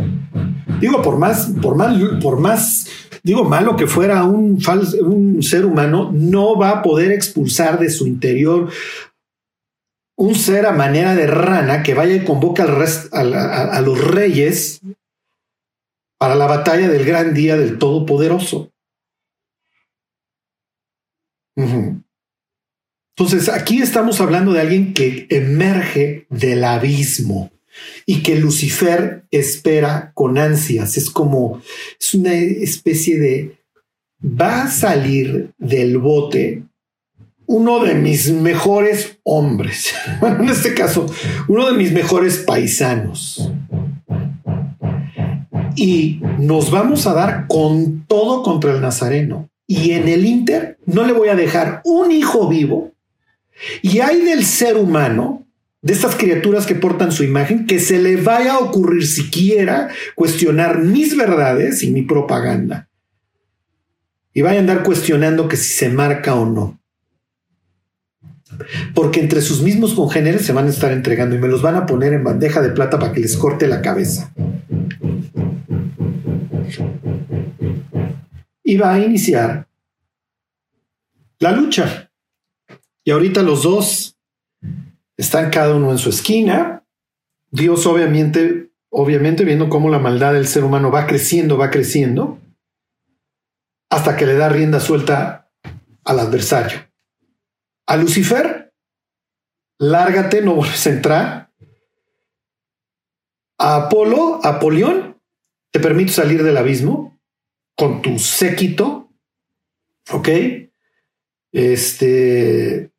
Digo, 0.80 1.02
por 1.02 1.18
más, 1.18 1.52
por 1.60 1.76
más, 1.76 2.00
por 2.22 2.40
más, 2.40 2.86
digo, 3.22 3.44
malo 3.44 3.76
que 3.76 3.86
fuera 3.86 4.24
un, 4.24 4.62
un 5.02 5.42
ser 5.42 5.66
humano, 5.66 6.10
no 6.12 6.58
va 6.58 6.70
a 6.70 6.82
poder 6.82 7.12
expulsar 7.12 7.78
de 7.78 7.90
su 7.90 8.06
interior 8.06 8.70
un 10.16 10.34
ser 10.34 10.66
a 10.66 10.72
manera 10.72 11.14
de 11.14 11.26
rana 11.26 11.82
que 11.82 11.94
vaya 11.94 12.14
y 12.14 12.24
convoca 12.24 12.64
al 12.64 13.34
a 13.34 13.80
los 13.80 14.02
reyes 14.02 14.80
para 16.18 16.36
la 16.36 16.46
batalla 16.46 16.88
del 16.88 17.04
gran 17.04 17.34
día 17.34 17.56
del 17.56 17.78
Todopoderoso. 17.78 18.73
Entonces, 21.56 23.48
aquí 23.48 23.80
estamos 23.80 24.20
hablando 24.20 24.52
de 24.52 24.60
alguien 24.60 24.92
que 24.92 25.26
emerge 25.30 26.26
del 26.30 26.64
abismo 26.64 27.52
y 28.06 28.22
que 28.22 28.36
Lucifer 28.36 29.24
espera 29.30 30.12
con 30.14 30.38
ansias. 30.38 30.96
Es 30.96 31.10
como, 31.10 31.62
es 32.00 32.14
una 32.14 32.32
especie 32.32 33.18
de, 33.18 33.56
va 34.22 34.64
a 34.64 34.70
salir 34.70 35.52
del 35.58 35.98
bote 35.98 36.62
uno 37.46 37.84
de 37.84 37.94
mis 37.94 38.32
mejores 38.32 39.18
hombres, 39.22 39.92
en 40.22 40.48
este 40.48 40.74
caso, 40.74 41.06
uno 41.46 41.70
de 41.70 41.76
mis 41.76 41.92
mejores 41.92 42.38
paisanos. 42.38 43.50
Y 45.76 46.20
nos 46.38 46.70
vamos 46.70 47.06
a 47.06 47.14
dar 47.14 47.46
con 47.48 48.06
todo 48.06 48.42
contra 48.42 48.72
el 48.72 48.80
Nazareno 48.80 49.50
y 49.66 49.92
en 49.92 50.08
el 50.08 50.24
Inter 50.24 50.78
no 50.86 51.04
le 51.04 51.12
voy 51.12 51.28
a 51.28 51.36
dejar 51.36 51.80
un 51.84 52.10
hijo 52.10 52.48
vivo. 52.48 52.92
Y 53.82 54.00
hay 54.00 54.22
del 54.22 54.44
ser 54.44 54.76
humano, 54.76 55.46
de 55.80 55.92
estas 55.92 56.16
criaturas 56.16 56.66
que 56.66 56.74
portan 56.74 57.12
su 57.12 57.24
imagen, 57.24 57.66
que 57.66 57.78
se 57.78 58.00
le 58.00 58.16
vaya 58.16 58.54
a 58.54 58.58
ocurrir 58.58 59.06
siquiera 59.06 59.88
cuestionar 60.14 60.78
mis 60.78 61.16
verdades 61.16 61.82
y 61.82 61.90
mi 61.90 62.02
propaganda. 62.02 62.88
Y 64.32 64.42
vaya 64.42 64.58
a 64.58 64.60
andar 64.60 64.82
cuestionando 64.82 65.48
que 65.48 65.56
si 65.56 65.72
se 65.72 65.88
marca 65.88 66.34
o 66.34 66.46
no. 66.46 66.80
Porque 68.94 69.20
entre 69.20 69.40
sus 69.40 69.62
mismos 69.62 69.94
congéneres 69.94 70.42
se 70.42 70.52
van 70.52 70.66
a 70.66 70.70
estar 70.70 70.92
entregando 70.92 71.36
y 71.36 71.38
me 71.38 71.48
los 71.48 71.62
van 71.62 71.76
a 71.76 71.86
poner 71.86 72.12
en 72.12 72.24
bandeja 72.24 72.60
de 72.60 72.70
plata 72.70 72.98
para 72.98 73.12
que 73.12 73.20
les 73.20 73.36
corte 73.36 73.66
la 73.66 73.82
cabeza 73.82 74.32
va 78.76 78.94
a 78.94 78.98
iniciar 78.98 79.68
la 81.38 81.52
lucha. 81.52 82.10
Y 83.04 83.10
ahorita 83.10 83.42
los 83.42 83.62
dos 83.62 84.16
están 85.16 85.50
cada 85.50 85.74
uno 85.74 85.90
en 85.90 85.98
su 85.98 86.08
esquina. 86.08 86.84
Dios 87.50 87.86
obviamente, 87.86 88.72
obviamente 88.88 89.44
viendo 89.44 89.68
cómo 89.68 89.90
la 89.90 89.98
maldad 89.98 90.32
del 90.32 90.46
ser 90.46 90.64
humano 90.64 90.90
va 90.90 91.06
creciendo, 91.06 91.58
va 91.58 91.70
creciendo, 91.70 92.40
hasta 93.90 94.16
que 94.16 94.26
le 94.26 94.34
da 94.34 94.48
rienda 94.48 94.80
suelta 94.80 95.50
al 96.02 96.18
adversario. 96.18 96.78
A 97.86 97.96
Lucifer, 97.96 98.72
lárgate, 99.78 100.40
no 100.40 100.54
vuelves 100.54 100.86
a 100.86 100.90
entrar. 100.90 101.52
A 103.58 103.76
Apolo, 103.76 104.40
a 104.42 104.56
Apolión, 104.56 105.20
te 105.70 105.78
permito 105.78 106.12
salir 106.12 106.42
del 106.42 106.56
abismo 106.56 107.13
con 107.76 108.02
tu 108.02 108.18
séquito, 108.18 109.10
¿ok? 110.10 110.28
Este, 111.52 112.90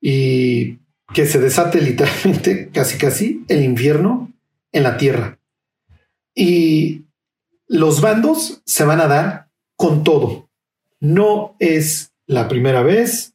y 0.00 0.78
que 1.14 1.26
se 1.26 1.38
desate 1.38 1.80
literalmente, 1.80 2.70
casi 2.74 2.98
casi, 2.98 3.44
el 3.48 3.64
infierno 3.64 4.32
en 4.72 4.82
la 4.82 4.96
tierra. 4.96 5.38
Y 6.34 7.04
los 7.68 8.00
bandos 8.00 8.62
se 8.66 8.84
van 8.84 9.00
a 9.00 9.06
dar 9.06 9.48
con 9.76 10.04
todo. 10.04 10.50
No 11.00 11.56
es 11.58 12.12
la 12.26 12.48
primera 12.48 12.82
vez, 12.82 13.34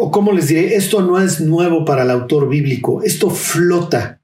O 0.00 0.10
como 0.10 0.32
les 0.32 0.48
diré, 0.48 0.76
esto 0.76 1.02
no 1.02 1.20
es 1.20 1.42
nuevo 1.42 1.84
para 1.84 2.02
el 2.02 2.10
autor 2.10 2.48
bíblico, 2.48 3.02
esto 3.02 3.28
flota 3.28 4.22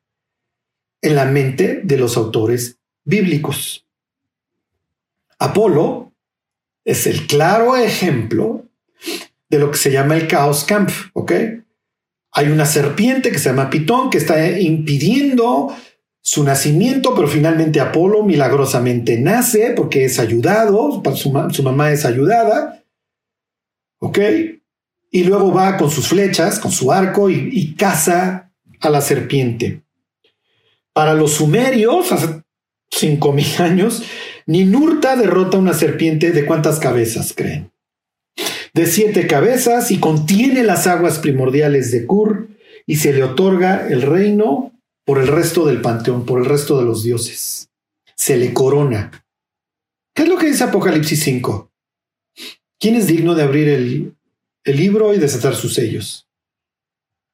en 1.03 1.17
la 1.17 1.27
mente 1.27 1.83
de 1.85 1.99
los 1.99 2.17
autores 2.17 2.79
bíblicos. 3.05 3.87
Apolo 5.45 6.12
es 6.84 7.07
el 7.07 7.26
claro 7.26 7.76
ejemplo 7.76 8.64
de 9.49 9.59
lo 9.59 9.70
que 9.70 9.78
se 9.78 9.90
llama 9.90 10.16
el 10.16 10.28
caos 10.28 10.64
camp, 10.64 10.90
¿ok? 11.12 11.32
Hay 12.32 12.49
una 12.49 12.66
serpiente 12.66 13.30
que 13.30 13.38
se 13.38 13.51
llama 13.51 13.70
Pitón 13.70 14.11
que 14.11 14.18
está 14.18 14.59
impidiendo 14.59 15.74
su 16.20 16.42
nacimiento, 16.42 17.14
pero 17.14 17.28
finalmente 17.28 17.80
Apolo 17.80 18.22
milagrosamente 18.22 19.18
nace 19.18 19.72
porque 19.76 20.05
es 20.07 20.18
ayudado, 20.18 21.03
su, 21.14 21.49
su 21.51 21.62
mamá 21.62 21.92
es 21.92 22.05
ayudada, 22.05 22.82
¿ok? 24.01 24.18
Y 25.11 25.24
luego 25.24 25.53
va 25.53 25.76
con 25.76 25.90
sus 25.90 26.09
flechas, 26.09 26.59
con 26.59 26.72
su 26.72 26.90
arco 26.90 27.30
y, 27.30 27.51
y 27.53 27.74
caza 27.74 28.51
a 28.80 28.90
la 28.90 29.01
serpiente. 29.01 29.82
Para 30.92 31.14
los 31.14 31.34
sumerios, 31.34 32.11
hace 32.11 32.42
cinco 32.90 33.32
mil 33.32 33.47
años, 33.59 34.03
Ninurta 34.47 35.16
derrota 35.16 35.59
una 35.59 35.72
serpiente 35.72 36.32
de 36.32 36.45
cuántas 36.45 36.78
cabezas 36.78 37.32
creen. 37.34 37.72
De 38.74 38.86
siete 38.86 39.26
cabezas 39.26 39.90
y 39.90 39.99
contiene 39.99 40.64
las 40.64 40.86
aguas 40.86 41.18
primordiales 41.18 41.90
de 41.90 42.07
Kur 42.07 42.49
y 42.86 42.97
se 42.97 43.12
le 43.12 43.22
otorga 43.22 43.86
el 43.88 44.03
reino 44.03 44.72
por 45.05 45.18
el 45.18 45.28
resto 45.28 45.66
del 45.66 45.80
panteón, 45.80 46.26
por 46.26 46.40
el 46.40 46.47
resto 46.47 46.78
de 46.78 46.84
los 46.84 47.03
dioses. 47.03 47.70
Se 48.16 48.36
le 48.36 48.53
corona. 48.53 49.24
¿Qué 50.14 50.24
es 50.24 50.28
lo 50.28 50.36
que 50.36 50.49
dice 50.49 50.64
Apocalipsis 50.64 51.22
5? 51.22 51.70
¿Quién 52.78 52.97
es 52.97 53.07
digno 53.07 53.34
de 53.34 53.42
abrir 53.42 53.68
el, 53.68 54.14
el 54.64 54.76
libro 54.76 55.14
y 55.14 55.18
desatar 55.18 55.55
sus 55.55 55.74
sellos? 55.74 56.24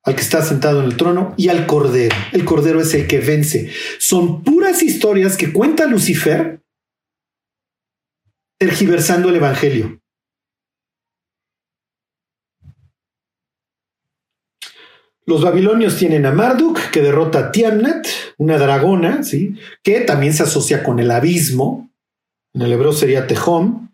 al 0.02 0.14
que 0.14 0.22
está 0.22 0.42
sentado 0.42 0.80
en 0.80 0.86
el 0.86 0.96
trono 0.96 1.34
y 1.36 1.48
al 1.48 1.66
Cordero. 1.66 2.16
El 2.32 2.44
Cordero 2.44 2.80
es 2.80 2.94
el 2.94 3.06
que 3.06 3.20
vence. 3.20 3.70
Son 3.98 4.42
puras 4.42 4.82
historias 4.82 5.36
que 5.36 5.52
cuenta 5.52 5.86
Lucifer 5.86 6.59
tergiversando 8.60 9.30
el 9.30 9.36
Evangelio. 9.36 10.02
Los 15.24 15.42
babilonios 15.42 15.96
tienen 15.96 16.26
a 16.26 16.32
Marduk, 16.32 16.90
que 16.90 17.00
derrota 17.00 17.38
a 17.38 17.52
Tiamnat, 17.52 18.06
una 18.36 18.58
dragona, 18.58 19.22
¿sí? 19.22 19.54
que 19.82 20.00
también 20.00 20.34
se 20.34 20.42
asocia 20.42 20.82
con 20.82 20.98
el 20.98 21.10
abismo. 21.10 21.90
En 22.52 22.60
el 22.60 22.72
hebreo 22.72 22.92
sería 22.92 23.26
Tehom. 23.26 23.88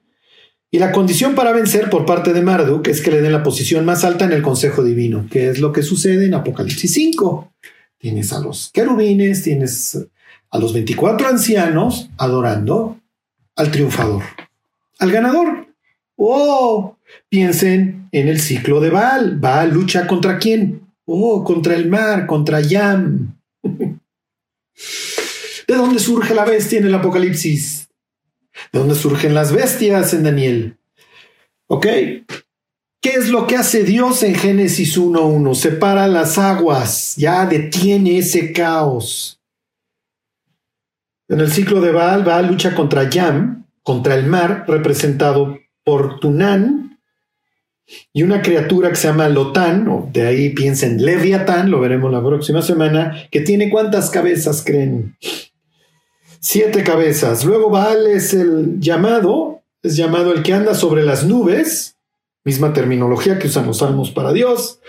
Y 0.72 0.80
la 0.80 0.90
condición 0.90 1.36
para 1.36 1.52
vencer 1.52 1.88
por 1.88 2.04
parte 2.04 2.32
de 2.32 2.42
Marduk 2.42 2.88
es 2.88 3.00
que 3.00 3.12
le 3.12 3.22
den 3.22 3.32
la 3.32 3.44
posición 3.44 3.84
más 3.84 4.02
alta 4.02 4.24
en 4.24 4.32
el 4.32 4.42
Consejo 4.42 4.82
Divino, 4.82 5.28
que 5.30 5.48
es 5.48 5.60
lo 5.60 5.72
que 5.72 5.84
sucede 5.84 6.26
en 6.26 6.34
Apocalipsis 6.34 6.92
5. 6.92 7.52
Tienes 7.98 8.32
a 8.32 8.40
los 8.40 8.70
querubines, 8.72 9.44
tienes 9.44 10.08
a 10.50 10.58
los 10.58 10.72
24 10.72 11.28
ancianos 11.28 12.10
adorando 12.18 12.98
al 13.54 13.70
triunfador, 13.70 14.22
al 14.98 15.10
ganador. 15.10 15.66
¡Oh! 16.16 16.96
Piensen 17.28 18.08
en 18.12 18.28
el 18.28 18.40
ciclo 18.40 18.80
de 18.80 18.90
Baal. 18.90 19.38
Baal 19.38 19.70
lucha 19.70 20.06
contra 20.06 20.38
quién? 20.38 20.82
Oh, 21.04 21.44
contra 21.44 21.74
el 21.74 21.88
mar, 21.88 22.26
contra 22.26 22.60
Yam. 22.60 23.38
¿De 23.62 23.98
dónde 25.74 25.98
surge 25.98 26.34
la 26.34 26.44
bestia 26.44 26.78
en 26.78 26.86
el 26.86 26.94
Apocalipsis? 26.94 27.86
de 28.72 28.78
dónde 28.78 28.94
surgen 28.94 29.34
las 29.34 29.52
bestias 29.52 30.14
en 30.14 30.24
Daniel. 30.24 30.78
¿Ok? 31.68 31.86
¿Qué 31.86 33.10
es 33.10 33.28
lo 33.28 33.46
que 33.46 33.56
hace 33.56 33.84
Dios 33.84 34.22
en 34.22 34.34
Génesis 34.34 34.98
1.1? 34.98 35.54
Separa 35.54 36.08
las 36.08 36.38
aguas, 36.38 37.14
ya 37.16 37.46
detiene 37.46 38.18
ese 38.18 38.52
caos. 38.52 39.40
En 41.28 41.40
el 41.40 41.50
ciclo 41.50 41.80
de 41.80 41.92
Baal, 41.92 42.24
Baal 42.24 42.48
lucha 42.48 42.74
contra 42.74 43.08
Yam, 43.08 43.65
contra 43.86 44.16
el 44.16 44.26
mar, 44.26 44.64
representado 44.66 45.60
por 45.84 46.18
Tunán, 46.18 46.98
y 48.12 48.24
una 48.24 48.42
criatura 48.42 48.88
que 48.88 48.96
se 48.96 49.06
llama 49.06 49.28
Lotán, 49.28 49.86
o 49.86 50.10
de 50.12 50.26
ahí 50.26 50.50
piensen 50.50 51.04
Leviatán, 51.04 51.70
lo 51.70 51.78
veremos 51.78 52.10
la 52.10 52.20
próxima 52.20 52.62
semana, 52.62 53.28
que 53.30 53.42
tiene 53.42 53.70
cuántas 53.70 54.10
cabezas 54.10 54.64
creen 54.66 55.16
siete 56.40 56.82
cabezas. 56.82 57.44
Luego 57.44 57.70
Baal 57.70 58.08
es 58.08 58.34
el 58.34 58.80
llamado, 58.80 59.62
es 59.84 59.96
llamado 59.96 60.32
el 60.32 60.42
que 60.42 60.52
anda 60.52 60.74
sobre 60.74 61.04
las 61.04 61.24
nubes, 61.24 61.96
misma 62.44 62.72
terminología 62.72 63.38
que 63.38 63.46
usan 63.46 63.66
los 63.66 63.78
salmos 63.78 64.10
para 64.10 64.32
Dios. 64.32 64.80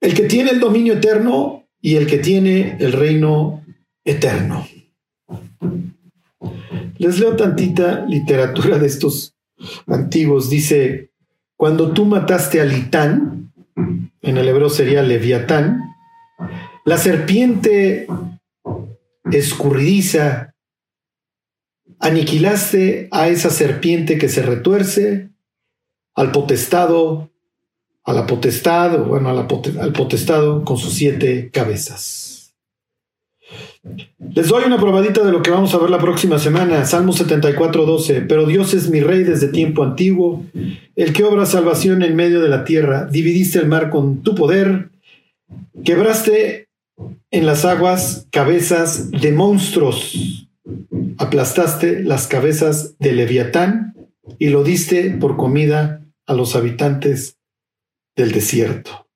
El 0.00 0.14
que 0.14 0.22
tiene 0.22 0.50
el 0.52 0.60
dominio 0.60 0.94
eterno 0.94 1.68
y 1.80 1.96
el 1.96 2.06
que 2.06 2.18
tiene 2.18 2.78
el 2.80 2.92
reino 2.92 3.64
eterno. 4.02 4.66
Les 6.98 7.18
leo 7.18 7.36
tantita 7.36 8.04
literatura 8.06 8.78
de 8.78 8.86
estos 8.86 9.34
antiguos. 9.86 10.50
Dice, 10.50 11.10
cuando 11.56 11.92
tú 11.92 12.04
mataste 12.04 12.60
a 12.60 12.64
Litán, 12.64 13.52
en 14.22 14.36
el 14.36 14.48
hebreo 14.48 14.68
sería 14.68 15.02
Leviatán, 15.02 15.80
la 16.84 16.96
serpiente 16.96 18.06
escurridiza, 19.30 20.54
aniquilaste 22.00 23.08
a 23.10 23.28
esa 23.28 23.50
serpiente 23.50 24.18
que 24.18 24.28
se 24.28 24.42
retuerce, 24.42 25.30
al 26.14 26.32
potestado, 26.32 27.30
a 28.04 28.12
la 28.12 28.26
potestad, 28.26 28.98
bueno, 29.04 29.28
al 29.28 29.92
potestado 29.92 30.64
con 30.64 30.78
sus 30.78 30.94
siete 30.94 31.50
cabezas. 31.52 32.27
Les 34.34 34.48
doy 34.48 34.64
una 34.64 34.78
probadita 34.78 35.24
de 35.24 35.32
lo 35.32 35.42
que 35.42 35.50
vamos 35.50 35.74
a 35.74 35.78
ver 35.78 35.90
la 35.90 35.98
próxima 35.98 36.38
semana, 36.38 36.84
Salmo 36.84 37.12
74, 37.12 37.86
12. 37.86 38.22
Pero 38.22 38.46
Dios 38.46 38.74
es 38.74 38.90
mi 38.90 39.00
rey 39.00 39.24
desde 39.24 39.48
tiempo 39.48 39.82
antiguo, 39.82 40.44
el 40.96 41.12
que 41.12 41.24
obra 41.24 41.46
salvación 41.46 42.02
en 42.02 42.14
medio 42.14 42.40
de 42.40 42.48
la 42.48 42.64
tierra. 42.64 43.06
Dividiste 43.06 43.58
el 43.58 43.68
mar 43.68 43.90
con 43.90 44.22
tu 44.22 44.34
poder, 44.34 44.90
quebraste 45.84 46.68
en 47.30 47.46
las 47.46 47.64
aguas 47.64 48.26
cabezas 48.30 49.10
de 49.10 49.32
monstruos. 49.32 50.48
Aplastaste 51.16 52.02
las 52.04 52.26
cabezas 52.26 52.96
de 52.98 53.12
Leviatán 53.12 53.94
y 54.38 54.48
lo 54.50 54.62
diste 54.62 55.10
por 55.10 55.36
comida 55.36 56.04
a 56.26 56.34
los 56.34 56.54
habitantes 56.54 57.38
del 58.14 58.32
desierto. 58.32 59.07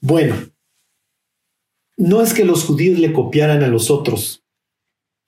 Bueno, 0.00 0.36
no 1.96 2.22
es 2.22 2.32
que 2.32 2.44
los 2.44 2.64
judíos 2.64 2.98
le 2.98 3.12
copiaran 3.12 3.62
a 3.62 3.68
los 3.68 3.90
otros, 3.90 4.42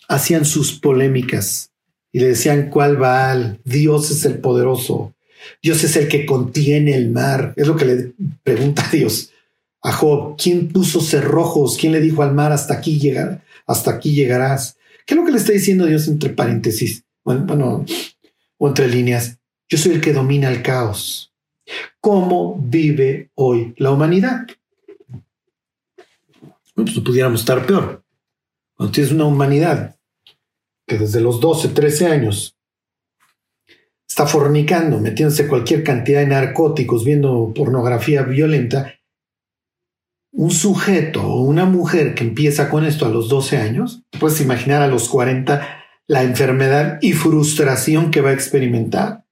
hacían 0.09 0.45
sus 0.45 0.79
polémicas 0.79 1.73
y 2.11 2.20
le 2.20 2.29
decían 2.29 2.70
cuál 2.70 2.97
Baal, 2.97 3.61
Dios 3.64 4.11
es 4.11 4.25
el 4.25 4.39
poderoso, 4.39 5.14
Dios 5.62 5.85
es 5.85 5.97
el 5.97 6.09
que 6.09 6.27
contiene 6.27 6.95
el 6.95 7.11
mar. 7.11 7.55
Es 7.57 7.66
lo 7.66 7.77
que 7.77 7.85
le 7.85 8.12
pregunta 8.43 8.87
a 8.87 8.91
Dios 8.91 9.31
a 9.83 9.93
Job. 9.93 10.37
¿Quién 10.37 10.68
puso 10.68 11.01
cerrojos? 11.01 11.77
¿Quién 11.79 11.93
le 11.93 12.01
dijo 12.01 12.23
al 12.23 12.35
mar 12.35 12.53
hasta 12.53 12.75
aquí 12.75 13.01
hasta 13.66 13.91
aquí 13.91 14.14
llegarás? 14.14 14.77
¿Qué 15.07 15.14
es 15.14 15.18
lo 15.20 15.27
que 15.27 15.33
le 15.33 15.39
está 15.39 15.53
diciendo 15.53 15.87
Dios 15.87 16.09
entre 16.09 16.31
paréntesis? 16.31 17.05
Bueno, 17.25 17.85
o 18.59 18.68
entre 18.68 18.89
líneas. 18.89 19.39
Yo 19.68 19.79
soy 19.79 19.93
el 19.93 20.01
que 20.01 20.12
domina 20.12 20.49
el 20.49 20.62
caos. 20.62 21.33
¿Cómo 22.01 22.59
vive 22.61 23.31
hoy 23.35 23.75
la 23.77 23.91
humanidad? 23.91 24.47
Pues 26.75 26.97
no 26.97 27.05
pudiéramos 27.05 27.41
estar 27.41 27.66
peor. 27.66 28.05
Cuando 28.75 28.93
tienes 28.93 29.12
una 29.12 29.25
humanidad 29.25 29.97
que 30.87 30.99
desde 30.99 31.20
los 31.20 31.41
12, 31.41 31.68
13 31.68 32.07
años 32.07 32.57
está 34.09 34.27
fornicando, 34.27 34.99
metiéndose 34.99 35.49
cualquier 35.49 35.83
cantidad 35.83 36.20
de 36.20 36.27
narcóticos, 36.27 37.05
viendo 37.05 37.53
pornografía 37.55 38.23
violenta, 38.23 38.95
un 40.33 40.51
sujeto 40.51 41.23
o 41.23 41.43
una 41.43 41.64
mujer 41.66 42.14
que 42.14 42.25
empieza 42.25 42.68
con 42.70 42.85
esto 42.85 43.07
a 43.07 43.11
los 43.11 43.29
12 43.29 43.59
años, 43.59 44.03
puedes 44.18 44.41
imaginar 44.41 44.83
a 44.83 44.89
los 44.89 45.09
40 45.09 45.83
la 46.07 46.23
enfermedad 46.23 46.99
y 47.01 47.12
frustración 47.12 48.11
que 48.11 48.20
va 48.20 48.31
a 48.31 48.35
experimentar. 48.35 49.25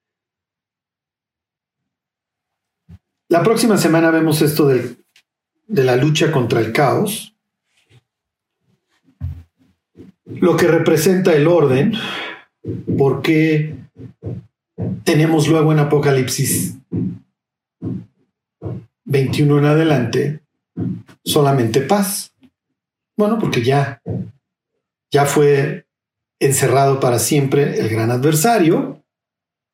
La 3.28 3.43
próxima 3.43 3.76
semana 3.76 4.11
vemos 4.11 4.43
esto 4.43 4.66
de, 4.66 4.97
de 5.70 5.84
la 5.84 5.94
lucha 5.94 6.32
contra 6.32 6.60
el 6.60 6.72
caos, 6.72 7.32
lo 10.24 10.56
que 10.56 10.66
representa 10.66 11.32
el 11.32 11.46
orden, 11.46 11.92
porque 12.98 13.76
tenemos 15.04 15.46
luego 15.46 15.70
en 15.72 15.78
Apocalipsis 15.78 16.76
21 19.04 19.58
en 19.58 19.64
adelante 19.64 20.40
solamente 21.24 21.80
paz. 21.82 22.34
Bueno, 23.16 23.38
porque 23.38 23.62
ya, 23.62 24.02
ya 25.12 25.24
fue 25.24 25.86
encerrado 26.40 26.98
para 26.98 27.20
siempre 27.20 27.78
el 27.78 27.88
gran 27.88 28.10
adversario, 28.10 29.04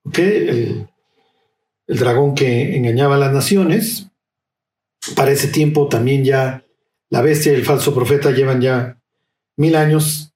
¿ok? 0.04 0.18
El, 0.18 0.88
el 1.86 1.98
dragón 1.98 2.34
que 2.34 2.76
engañaba 2.76 3.14
a 3.14 3.18
las 3.18 3.32
naciones. 3.32 4.10
Para 5.14 5.30
ese 5.30 5.48
tiempo 5.48 5.88
también 5.88 6.24
ya 6.24 6.64
la 7.10 7.22
bestia 7.22 7.52
y 7.52 7.54
el 7.54 7.64
falso 7.64 7.94
profeta 7.94 8.30
llevan 8.30 8.60
ya 8.60 8.98
mil 9.56 9.76
años 9.76 10.32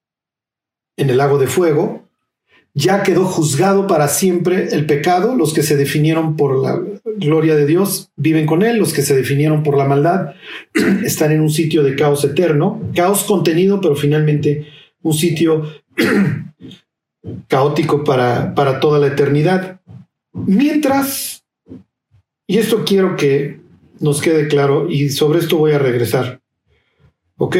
en 0.97 1.11
el 1.11 1.17
lago 1.19 1.39
de 1.39 1.47
fuego. 1.47 2.09
Ya 2.73 3.03
quedó 3.03 3.25
juzgado 3.25 3.89
para 3.89 4.07
siempre 4.07 4.69
el 4.73 4.87
pecado. 4.87 5.35
Los 5.35 5.53
que 5.53 5.65
se 5.65 5.77
definieron 5.77 6.37
por 6.37 6.59
la 6.59 6.81
gloria 7.17 7.57
de 7.57 7.67
Dios 7.67 8.11
viven 8.17 8.47
con 8.47 8.63
él. 8.63 8.79
Los 8.79 8.93
que 8.93 9.03
se 9.03 9.17
definieron 9.17 9.63
por 9.65 9.77
la 9.77 9.87
maldad 9.87 10.35
están 11.05 11.33
en 11.33 11.41
un 11.41 11.51
sitio 11.51 11.83
de 11.83 11.97
caos 11.97 12.25
eterno. 12.25 12.81
Caos 12.95 13.25
contenido, 13.25 13.81
pero 13.81 13.97
finalmente 13.97 14.69
un 15.03 15.15
sitio 15.15 15.65
caótico 17.49 18.05
para, 18.05 18.55
para 18.55 18.79
toda 18.79 19.01
la 19.01 19.09
eternidad. 19.09 19.81
Mientras, 20.33 21.45
y 22.47 22.59
esto 22.59 22.85
quiero 22.85 23.17
que 23.17 23.60
nos 24.01 24.21
quede 24.21 24.49
claro, 24.49 24.91
y 24.91 25.11
sobre 25.11 25.39
esto 25.39 25.57
voy 25.57 25.73
a 25.73 25.79
regresar. 25.79 26.41
¿Ok? 27.37 27.57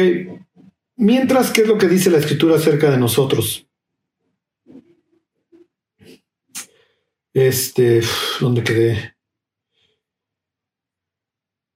Mientras, 0.97 1.51
¿qué 1.51 1.61
es 1.61 1.67
lo 1.67 1.77
que 1.77 1.87
dice 1.87 2.11
la 2.11 2.17
escritura 2.17 2.55
acerca 2.55 2.91
de 2.91 2.97
nosotros? 2.97 3.65
Este, 7.33 8.01
¿dónde 8.39 8.63
quedé? 8.63 9.15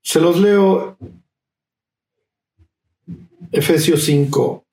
Se 0.01 0.19
los 0.19 0.39
leo. 0.39 0.97
Efesios 3.51 4.03
5. 4.03 4.65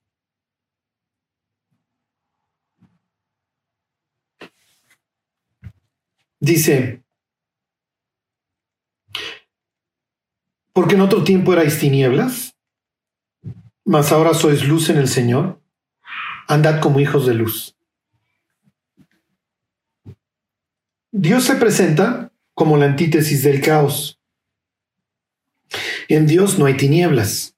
Dice, 6.40 7.02
porque 10.72 10.94
en 10.94 11.02
otro 11.02 11.24
tiempo 11.24 11.52
erais 11.52 11.78
tinieblas 11.78 12.52
mas 13.84 14.12
ahora 14.12 14.34
sois 14.34 14.66
luz 14.66 14.90
en 14.90 14.98
el 14.98 15.08
Señor, 15.08 15.60
andad 16.46 16.80
como 16.80 17.00
hijos 17.00 17.26
de 17.26 17.34
luz. 17.34 17.76
Dios 21.10 21.44
se 21.44 21.56
presenta 21.56 22.32
como 22.54 22.76
la 22.76 22.86
antítesis 22.86 23.42
del 23.42 23.60
caos. 23.60 24.18
En 26.08 26.26
Dios 26.26 26.58
no 26.58 26.66
hay 26.66 26.76
tinieblas. 26.76 27.54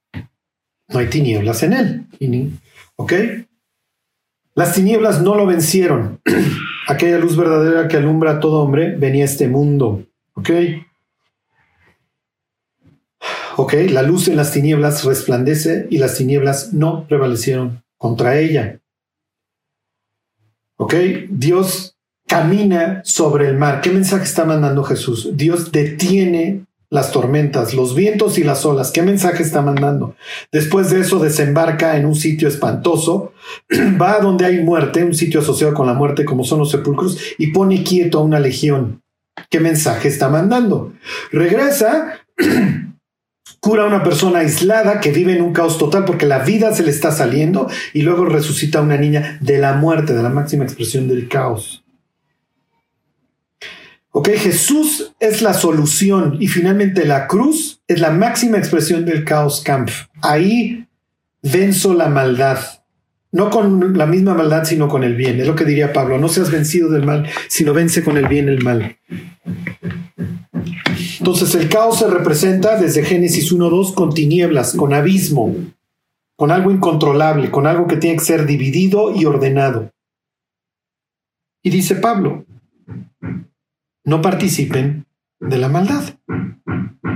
No 0.89 0.99
hay 0.99 1.09
tinieblas 1.09 1.63
en 1.63 1.73
Él. 1.73 2.59
¿Ok? 2.97 3.13
Las 4.55 4.75
tinieblas 4.75 5.23
no 5.23 5.35
lo 5.35 5.47
vencieron. 5.47 6.21
Aquella 6.89 7.19
luz 7.19 7.37
verdadera 7.37 7.89
que 7.89 7.97
alumbra 7.97 8.33
a 8.33 8.41
todo 8.41 8.63
hombre 8.63 8.97
venía 8.97 9.23
a 9.23 9.27
este 9.27 9.49
mundo. 9.49 10.05
¿Ok? 10.35 10.51
Ok, 13.57 13.75
la 13.91 14.03
luz 14.03 14.29
en 14.29 14.37
las 14.37 14.53
tinieblas 14.53 15.05
resplandece 15.05 15.87
y 15.91 15.99
las 15.99 16.17
tinieblas 16.17 16.73
no 16.73 17.07
prevalecieron 17.07 17.85
contra 17.99 18.39
ella. 18.39 18.81
Ok, 20.77 20.95
Dios 21.31 21.97
camina 22.27 23.03
sobre 23.05 23.49
el 23.49 23.57
mar. 23.57 23.81
¿Qué 23.81 23.91
mensaje 23.91 24.25
está 24.25 24.45
mandando 24.45 24.83
Jesús? 24.83 25.31
Dios 25.35 25.71
detiene 25.71 26.67
las 26.91 27.13
tormentas, 27.13 27.75
los 27.75 27.95
vientos 27.95 28.39
y 28.39 28.45
las 28.45 28.67
olas. 28.67 28.91
¿Qué 28.91 29.03
mensaje 29.03 29.43
está 29.43 29.63
mandando? 29.63 30.17
Después 30.51 30.91
de 30.91 31.01
eso 31.01 31.19
desembarca 31.21 31.97
en 31.97 32.07
un 32.07 32.15
sitio 32.15 32.49
espantoso, 32.49 33.33
va 34.01 34.15
a 34.15 34.21
donde 34.21 34.47
hay 34.47 34.61
muerte, 34.63 35.05
un 35.05 35.15
sitio 35.15 35.41
asociado 35.41 35.75
con 35.75 35.87
la 35.87 35.95
muerte 35.95 36.25
como 36.25 36.45
son 36.45 36.59
los 36.59 36.71
sepulcros, 36.71 37.19
y 37.39 37.49
pone 37.49 37.85
quieto 37.85 38.19
a 38.19 38.23
una 38.23 38.41
legión. 38.41 39.03
¿Qué 39.51 39.61
mensaje 39.61 40.09
está 40.09 40.29
mandando? 40.29 40.93
Regresa 41.33 42.21
cura 43.65 43.85
a 43.85 43.87
una 43.87 44.03
persona 44.03 44.41
aislada 44.41 45.01
que 45.01 45.11
vive 45.11 45.33
en 45.33 45.41
un 45.41 45.55
caos 45.55 45.79
total 45.79 46.05
porque 46.05 46.27
la 46.27 46.41
vida 46.41 46.75
se 46.75 46.83
le 46.83 46.91
está 46.91 47.11
saliendo 47.11 47.67
y 47.95 48.03
luego 48.03 48.27
resucita 48.27 48.79
a 48.79 48.83
una 48.83 48.99
niña 48.99 49.39
de 49.41 49.57
la 49.57 49.73
muerte, 49.73 50.13
de 50.13 50.23
la 50.23 50.29
máxima 50.29 50.65
expresión 50.65 51.09
del 51.09 51.29
caos. 51.29 51.83
Ok, 54.11 54.29
Jesús 54.37 55.15
es 55.19 55.41
la 55.41 55.55
solución 55.55 56.37
y 56.41 56.49
finalmente 56.49 57.07
la 57.07 57.27
cruz 57.27 57.81
es 57.89 58.01
la 58.01 58.11
máxima 58.11 58.59
expresión 58.59 59.07
del 59.07 59.25
caos 59.25 59.63
camp. 59.63 59.89
Ahí 60.21 60.87
venzo 61.43 61.95
la 61.95 62.11
maldad. 62.11 62.59
No 63.33 63.49
con 63.49 63.97
la 63.97 64.05
misma 64.05 64.35
maldad, 64.35 64.65
sino 64.65 64.89
con 64.89 65.05
el 65.05 65.15
bien. 65.15 65.41
Es 65.41 65.47
lo 65.47 65.55
que 65.57 65.65
diría 65.65 65.95
Pablo. 65.95 66.19
No 66.19 66.29
seas 66.29 66.51
vencido 66.51 66.91
del 66.91 67.07
mal, 67.07 67.27
sino 67.49 67.73
vence 67.73 68.05
con 68.05 68.19
el 68.19 68.29
bien 68.29 68.51
el 68.51 68.63
mal. 68.63 68.99
Entonces 71.25 71.55
el 71.55 71.71
caos 71.71 72.01
se 72.01 72.07
representa 72.07 72.79
desde 72.79 73.03
Génesis 73.03 73.51
1.2 73.51 73.95
con 73.95 74.13
tinieblas, 74.13 74.75
con 74.75 74.93
abismo, 74.93 75.57
con 76.37 76.51
algo 76.51 76.71
incontrolable, 76.71 77.51
con 77.51 77.67
algo 77.67 77.87
que 77.87 77.97
tiene 77.97 78.19
que 78.19 78.25
ser 78.27 78.45
dividido 78.45 79.11
y 79.11 79.25
ordenado. 79.25 79.91
Y 81.63 81.71
dice 81.71 81.95
Pablo, 81.97 82.45
no 84.05 84.21
participen 84.21 85.07
de 85.41 85.57
la 85.57 85.71
maldad. 85.71 86.19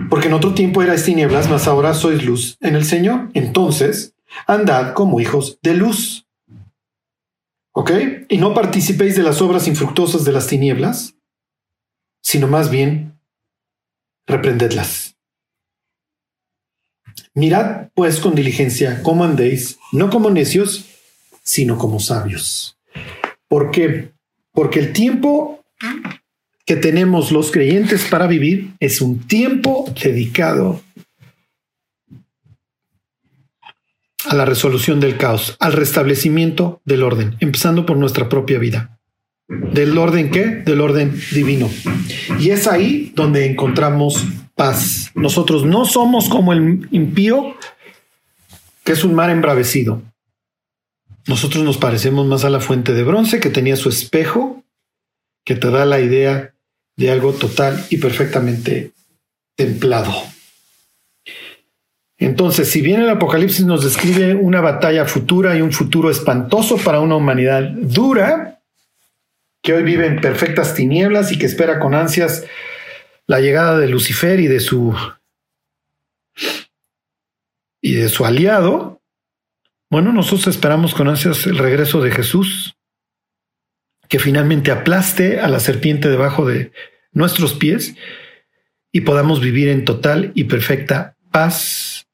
Porque 0.08 0.28
en 0.28 0.32
otro 0.32 0.54
tiempo 0.54 0.82
erais 0.82 1.04
tinieblas, 1.04 1.50
mas 1.50 1.68
ahora 1.68 1.92
sois 1.92 2.24
luz 2.24 2.56
en 2.60 2.76
el 2.76 2.86
Señor. 2.86 3.28
Entonces, 3.34 4.14
andad 4.46 4.94
como 4.94 5.20
hijos 5.20 5.58
de 5.62 5.74
luz. 5.74 6.26
¿Ok? 7.72 7.90
Y 8.30 8.38
no 8.38 8.54
participéis 8.54 9.16
de 9.16 9.22
las 9.22 9.42
obras 9.42 9.68
infructuosas 9.68 10.24
de 10.24 10.32
las 10.32 10.46
tinieblas, 10.46 11.14
sino 12.22 12.48
más 12.48 12.70
bien 12.70 13.17
reprendedlas. 14.28 15.16
Mirad 17.34 17.88
pues 17.94 18.20
con 18.20 18.34
diligencia 18.34 19.02
cómo 19.02 19.24
andéis, 19.24 19.78
no 19.92 20.10
como 20.10 20.30
necios, 20.30 20.84
sino 21.42 21.78
como 21.78 21.98
sabios. 21.98 22.78
¿Por 23.48 23.70
qué? 23.70 24.12
Porque 24.52 24.80
el 24.80 24.92
tiempo 24.92 25.64
que 26.66 26.76
tenemos 26.76 27.32
los 27.32 27.50
creyentes 27.50 28.04
para 28.10 28.26
vivir 28.26 28.74
es 28.78 29.00
un 29.00 29.26
tiempo 29.26 29.92
dedicado 30.02 30.82
a 34.26 34.34
la 34.34 34.44
resolución 34.44 35.00
del 35.00 35.16
caos, 35.16 35.56
al 35.60 35.72
restablecimiento 35.72 36.82
del 36.84 37.02
orden, 37.02 37.36
empezando 37.40 37.86
por 37.86 37.96
nuestra 37.96 38.28
propia 38.28 38.58
vida. 38.58 38.97
¿Del 39.48 39.96
orden 39.96 40.30
qué? 40.30 40.44
Del 40.44 40.82
orden 40.82 41.18
divino. 41.32 41.70
Y 42.38 42.50
es 42.50 42.66
ahí 42.66 43.12
donde 43.14 43.46
encontramos 43.46 44.26
paz. 44.54 45.10
Nosotros 45.14 45.64
no 45.64 45.86
somos 45.86 46.28
como 46.28 46.52
el 46.52 46.86
impío, 46.90 47.56
que 48.84 48.92
es 48.92 49.04
un 49.04 49.14
mar 49.14 49.30
embravecido. 49.30 50.02
Nosotros 51.26 51.64
nos 51.64 51.78
parecemos 51.78 52.26
más 52.26 52.44
a 52.44 52.50
la 52.50 52.60
fuente 52.60 52.92
de 52.92 53.04
bronce 53.04 53.40
que 53.40 53.50
tenía 53.50 53.76
su 53.76 53.88
espejo, 53.88 54.64
que 55.44 55.54
te 55.54 55.70
da 55.70 55.86
la 55.86 56.00
idea 56.00 56.52
de 56.96 57.10
algo 57.10 57.32
total 57.32 57.86
y 57.88 57.98
perfectamente 57.98 58.92
templado. 59.56 60.12
Entonces, 62.18 62.68
si 62.68 62.82
bien 62.82 63.00
el 63.00 63.08
Apocalipsis 63.08 63.64
nos 63.64 63.84
describe 63.84 64.34
una 64.34 64.60
batalla 64.60 65.06
futura 65.06 65.56
y 65.56 65.62
un 65.62 65.72
futuro 65.72 66.10
espantoso 66.10 66.76
para 66.76 67.00
una 67.00 67.14
humanidad 67.14 67.62
dura, 67.62 68.57
que 69.62 69.72
hoy 69.72 69.82
vive 69.82 70.06
en 70.06 70.20
perfectas 70.20 70.74
tinieblas 70.74 71.32
y 71.32 71.38
que 71.38 71.46
espera 71.46 71.78
con 71.78 71.94
ansias 71.94 72.44
la 73.26 73.40
llegada 73.40 73.78
de 73.78 73.88
Lucifer 73.88 74.40
y 74.40 74.46
de 74.46 74.60
su 74.60 74.96
y 77.80 77.94
de 77.94 78.08
su 78.08 78.24
aliado, 78.24 79.00
bueno, 79.90 80.12
nosotros 80.12 80.48
esperamos 80.48 80.94
con 80.94 81.08
ansias 81.08 81.46
el 81.46 81.58
regreso 81.58 82.02
de 82.02 82.10
Jesús, 82.10 82.76
que 84.08 84.18
finalmente 84.18 84.70
aplaste 84.70 85.40
a 85.40 85.48
la 85.48 85.60
serpiente 85.60 86.08
debajo 86.08 86.44
de 86.46 86.72
nuestros 87.12 87.54
pies 87.54 87.94
y 88.92 89.02
podamos 89.02 89.40
vivir 89.40 89.68
en 89.68 89.84
total 89.84 90.32
y 90.34 90.44
perfecta 90.44 91.16
paz 91.30 92.06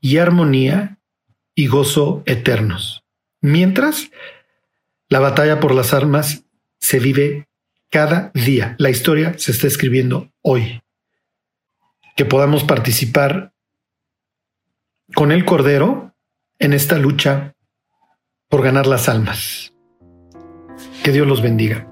y 0.00 0.18
armonía 0.18 0.98
y 1.54 1.66
gozo 1.68 2.22
eternos. 2.26 3.04
Mientras 3.40 4.10
la 5.12 5.20
batalla 5.20 5.60
por 5.60 5.74
las 5.74 5.92
armas 5.92 6.46
se 6.80 6.98
vive 6.98 7.46
cada 7.90 8.30
día. 8.32 8.76
La 8.78 8.88
historia 8.88 9.34
se 9.36 9.50
está 9.50 9.66
escribiendo 9.66 10.32
hoy. 10.40 10.80
Que 12.16 12.24
podamos 12.24 12.64
participar 12.64 13.52
con 15.14 15.30
el 15.30 15.44
Cordero 15.44 16.14
en 16.58 16.72
esta 16.72 16.96
lucha 16.96 17.54
por 18.48 18.62
ganar 18.62 18.86
las 18.86 19.10
almas. 19.10 19.74
Que 21.04 21.12
Dios 21.12 21.26
los 21.26 21.42
bendiga. 21.42 21.91